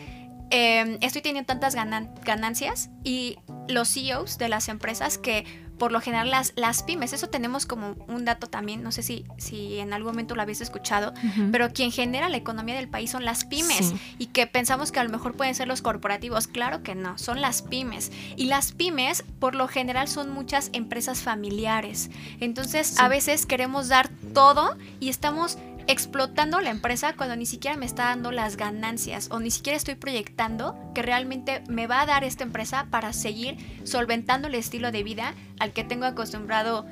em, 0.50 0.98
estoy 1.00 1.22
teniendo 1.22 1.46
tantas 1.46 1.74
ganancias 1.74 2.90
y 3.02 3.38
los 3.66 3.88
CEOs 3.88 4.36
de 4.36 4.50
las 4.50 4.68
empresas 4.68 5.16
que 5.16 5.46
por 5.82 5.90
lo 5.90 6.00
general 6.00 6.30
las, 6.30 6.52
las 6.54 6.84
pymes, 6.84 7.12
eso 7.12 7.28
tenemos 7.28 7.66
como 7.66 7.96
un 8.06 8.24
dato 8.24 8.46
también, 8.46 8.84
no 8.84 8.92
sé 8.92 9.02
si, 9.02 9.24
si 9.36 9.80
en 9.80 9.92
algún 9.92 10.12
momento 10.12 10.36
lo 10.36 10.42
habéis 10.42 10.60
escuchado, 10.60 11.12
pero 11.50 11.72
quien 11.72 11.90
genera 11.90 12.28
la 12.28 12.36
economía 12.36 12.76
del 12.76 12.88
país 12.88 13.10
son 13.10 13.24
las 13.24 13.44
pymes 13.44 13.92
y 14.16 14.26
que 14.26 14.46
pensamos 14.46 14.92
que 14.92 15.00
a 15.00 15.02
lo 15.04 15.10
mejor 15.10 15.36
pueden 15.36 15.56
ser 15.56 15.66
los 15.66 15.82
corporativos, 15.82 16.46
claro 16.46 16.84
que 16.84 16.94
no, 16.94 17.18
son 17.18 17.40
las 17.40 17.62
pymes. 17.62 18.12
Y 18.36 18.44
las 18.44 18.70
pymes 18.70 19.24
por 19.40 19.56
lo 19.56 19.66
general 19.66 20.06
son 20.06 20.30
muchas 20.30 20.70
empresas 20.72 21.22
familiares. 21.22 22.12
Entonces 22.38 23.00
a 23.00 23.08
veces 23.08 23.44
queremos 23.44 23.88
dar 23.88 24.08
todo 24.34 24.76
y 25.00 25.08
estamos 25.08 25.58
explotando 25.86 26.60
la 26.60 26.70
empresa 26.70 27.14
cuando 27.14 27.36
ni 27.36 27.46
siquiera 27.46 27.76
me 27.76 27.86
está 27.86 28.04
dando 28.04 28.32
las 28.32 28.56
ganancias 28.56 29.28
o 29.30 29.40
ni 29.40 29.50
siquiera 29.50 29.76
estoy 29.76 29.94
proyectando 29.94 30.76
que 30.94 31.02
realmente 31.02 31.62
me 31.68 31.86
va 31.86 32.00
a 32.00 32.06
dar 32.06 32.24
esta 32.24 32.44
empresa 32.44 32.86
para 32.90 33.12
seguir 33.12 33.56
solventando 33.84 34.48
el 34.48 34.54
estilo 34.54 34.92
de 34.92 35.02
vida 35.02 35.34
al 35.58 35.72
que 35.72 35.84
tengo 35.84 36.04
acostumbrado 36.04 36.86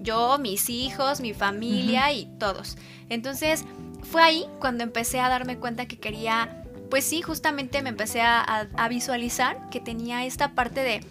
yo, 0.00 0.38
mis 0.38 0.68
hijos, 0.68 1.20
mi 1.20 1.32
familia 1.32 2.12
y 2.12 2.26
todos. 2.38 2.76
Entonces 3.08 3.64
fue 4.02 4.22
ahí 4.22 4.46
cuando 4.58 4.82
empecé 4.82 5.20
a 5.20 5.28
darme 5.28 5.58
cuenta 5.58 5.86
que 5.86 5.98
quería, 5.98 6.64
pues 6.90 7.04
sí, 7.04 7.22
justamente 7.22 7.82
me 7.82 7.90
empecé 7.90 8.20
a, 8.20 8.42
a 8.42 8.88
visualizar 8.88 9.68
que 9.70 9.80
tenía 9.80 10.24
esta 10.24 10.54
parte 10.54 10.82
de 10.82 11.04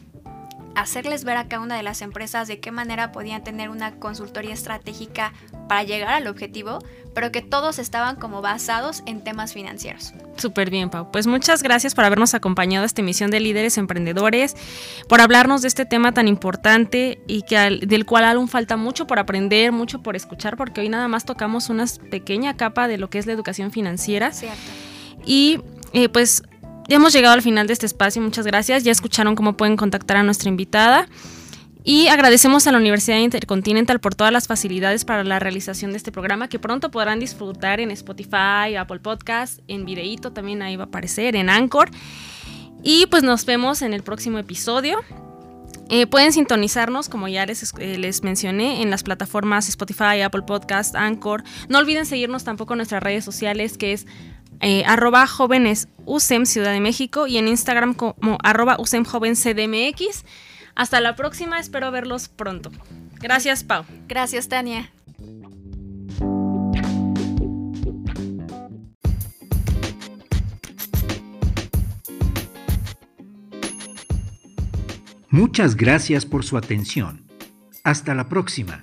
hacerles 0.75 1.23
ver 1.23 1.37
a 1.37 1.47
cada 1.47 1.61
una 1.61 1.75
de 1.75 1.83
las 1.83 2.01
empresas 2.01 2.47
de 2.47 2.59
qué 2.59 2.71
manera 2.71 3.11
podían 3.11 3.43
tener 3.43 3.69
una 3.69 3.95
consultoría 3.95 4.53
estratégica 4.53 5.33
para 5.67 5.83
llegar 5.83 6.13
al 6.13 6.27
objetivo, 6.27 6.79
pero 7.13 7.31
que 7.31 7.41
todos 7.41 7.79
estaban 7.79 8.15
como 8.15 8.41
basados 8.41 9.03
en 9.05 9.23
temas 9.23 9.53
financieros. 9.53 10.13
Súper 10.37 10.69
bien, 10.69 10.89
Pau. 10.89 11.11
Pues 11.11 11.27
muchas 11.27 11.61
gracias 11.61 11.93
por 11.93 12.05
habernos 12.05 12.33
acompañado 12.33 12.83
a 12.83 12.85
esta 12.85 13.01
emisión 13.01 13.31
de 13.31 13.39
Líderes 13.39 13.77
Emprendedores, 13.77 14.55
por 15.07 15.21
hablarnos 15.21 15.61
de 15.61 15.67
este 15.67 15.85
tema 15.85 16.13
tan 16.13 16.27
importante 16.27 17.21
y 17.27 17.43
que 17.43 17.79
del 17.85 18.05
cual 18.05 18.25
aún 18.25 18.47
falta 18.47 18.77
mucho 18.77 19.07
por 19.07 19.19
aprender, 19.19 19.71
mucho 19.71 20.01
por 20.01 20.15
escuchar, 20.15 20.57
porque 20.57 20.81
hoy 20.81 20.89
nada 20.89 21.07
más 21.07 21.25
tocamos 21.25 21.69
una 21.69 21.85
pequeña 22.09 22.55
capa 22.57 22.87
de 22.87 22.97
lo 22.97 23.09
que 23.09 23.19
es 23.19 23.25
la 23.25 23.33
educación 23.33 23.71
financiera. 23.71 24.31
Cierto. 24.31 24.59
Y 25.25 25.59
eh, 25.93 26.09
pues 26.09 26.43
ya 26.91 26.97
hemos 26.97 27.13
llegado 27.13 27.33
al 27.33 27.41
final 27.41 27.67
de 27.67 27.73
este 27.73 27.85
espacio, 27.85 28.21
muchas 28.21 28.45
gracias. 28.45 28.83
Ya 28.83 28.91
escucharon 28.91 29.33
cómo 29.33 29.55
pueden 29.55 29.77
contactar 29.77 30.17
a 30.17 30.23
nuestra 30.23 30.49
invitada. 30.49 31.07
Y 31.85 32.09
agradecemos 32.09 32.67
a 32.67 32.73
la 32.73 32.79
Universidad 32.79 33.17
Intercontinental 33.19 34.01
por 34.01 34.13
todas 34.13 34.33
las 34.33 34.45
facilidades 34.45 35.05
para 35.05 35.23
la 35.23 35.39
realización 35.39 35.91
de 35.91 35.97
este 35.97 36.11
programa 36.11 36.49
que 36.49 36.59
pronto 36.59 36.91
podrán 36.91 37.21
disfrutar 37.21 37.79
en 37.79 37.91
Spotify, 37.91 38.75
Apple 38.77 38.99
Podcast, 38.99 39.61
en 39.69 39.85
videíto 39.85 40.33
también 40.33 40.61
ahí 40.61 40.75
va 40.75 40.83
a 40.83 40.87
aparecer, 40.87 41.37
en 41.37 41.49
Anchor. 41.49 41.89
Y 42.83 43.05
pues 43.05 43.23
nos 43.23 43.45
vemos 43.45 43.81
en 43.83 43.93
el 43.93 44.03
próximo 44.03 44.37
episodio. 44.37 44.99
Eh, 45.87 46.07
pueden 46.07 46.33
sintonizarnos, 46.33 47.07
como 47.07 47.29
ya 47.29 47.45
les, 47.45 47.73
eh, 47.79 47.97
les, 47.97 48.21
mencioné, 48.21 48.81
en 48.81 48.89
las 48.89 49.03
plataformas 49.03 49.69
Spotify, 49.69 50.21
Apple 50.25 50.41
Podcast, 50.41 50.95
Anchor. 50.95 51.45
No 51.69 51.77
olviden 51.79 52.05
seguirnos 52.05 52.43
tampoco 52.43 52.73
en 52.73 52.79
nuestras 52.79 53.01
redes 53.01 53.23
sociales, 53.23 53.77
que 53.77 53.93
es 53.93 54.07
eh, 54.61 54.83
arroba 54.85 55.27
jóvenes 55.27 55.87
USEM 56.05 56.45
Ciudad 56.45 56.71
de 56.71 56.79
México 56.79 57.27
y 57.27 57.37
en 57.37 57.47
Instagram 57.47 57.93
como 57.93 58.37
arroba 58.43 58.77
USEM 58.79 59.05
Joven 59.05 59.35
CDMX. 59.35 60.23
Hasta 60.75 61.01
la 61.01 61.15
próxima, 61.15 61.59
espero 61.59 61.91
verlos 61.91 62.29
pronto. 62.29 62.71
Gracias, 63.19 63.63
Pau. 63.63 63.85
Gracias, 64.07 64.47
Tania. 64.47 64.91
Muchas 75.29 75.77
gracias 75.77 76.25
por 76.25 76.43
su 76.43 76.57
atención. 76.57 77.25
Hasta 77.83 78.13
la 78.13 78.27
próxima. 78.27 78.81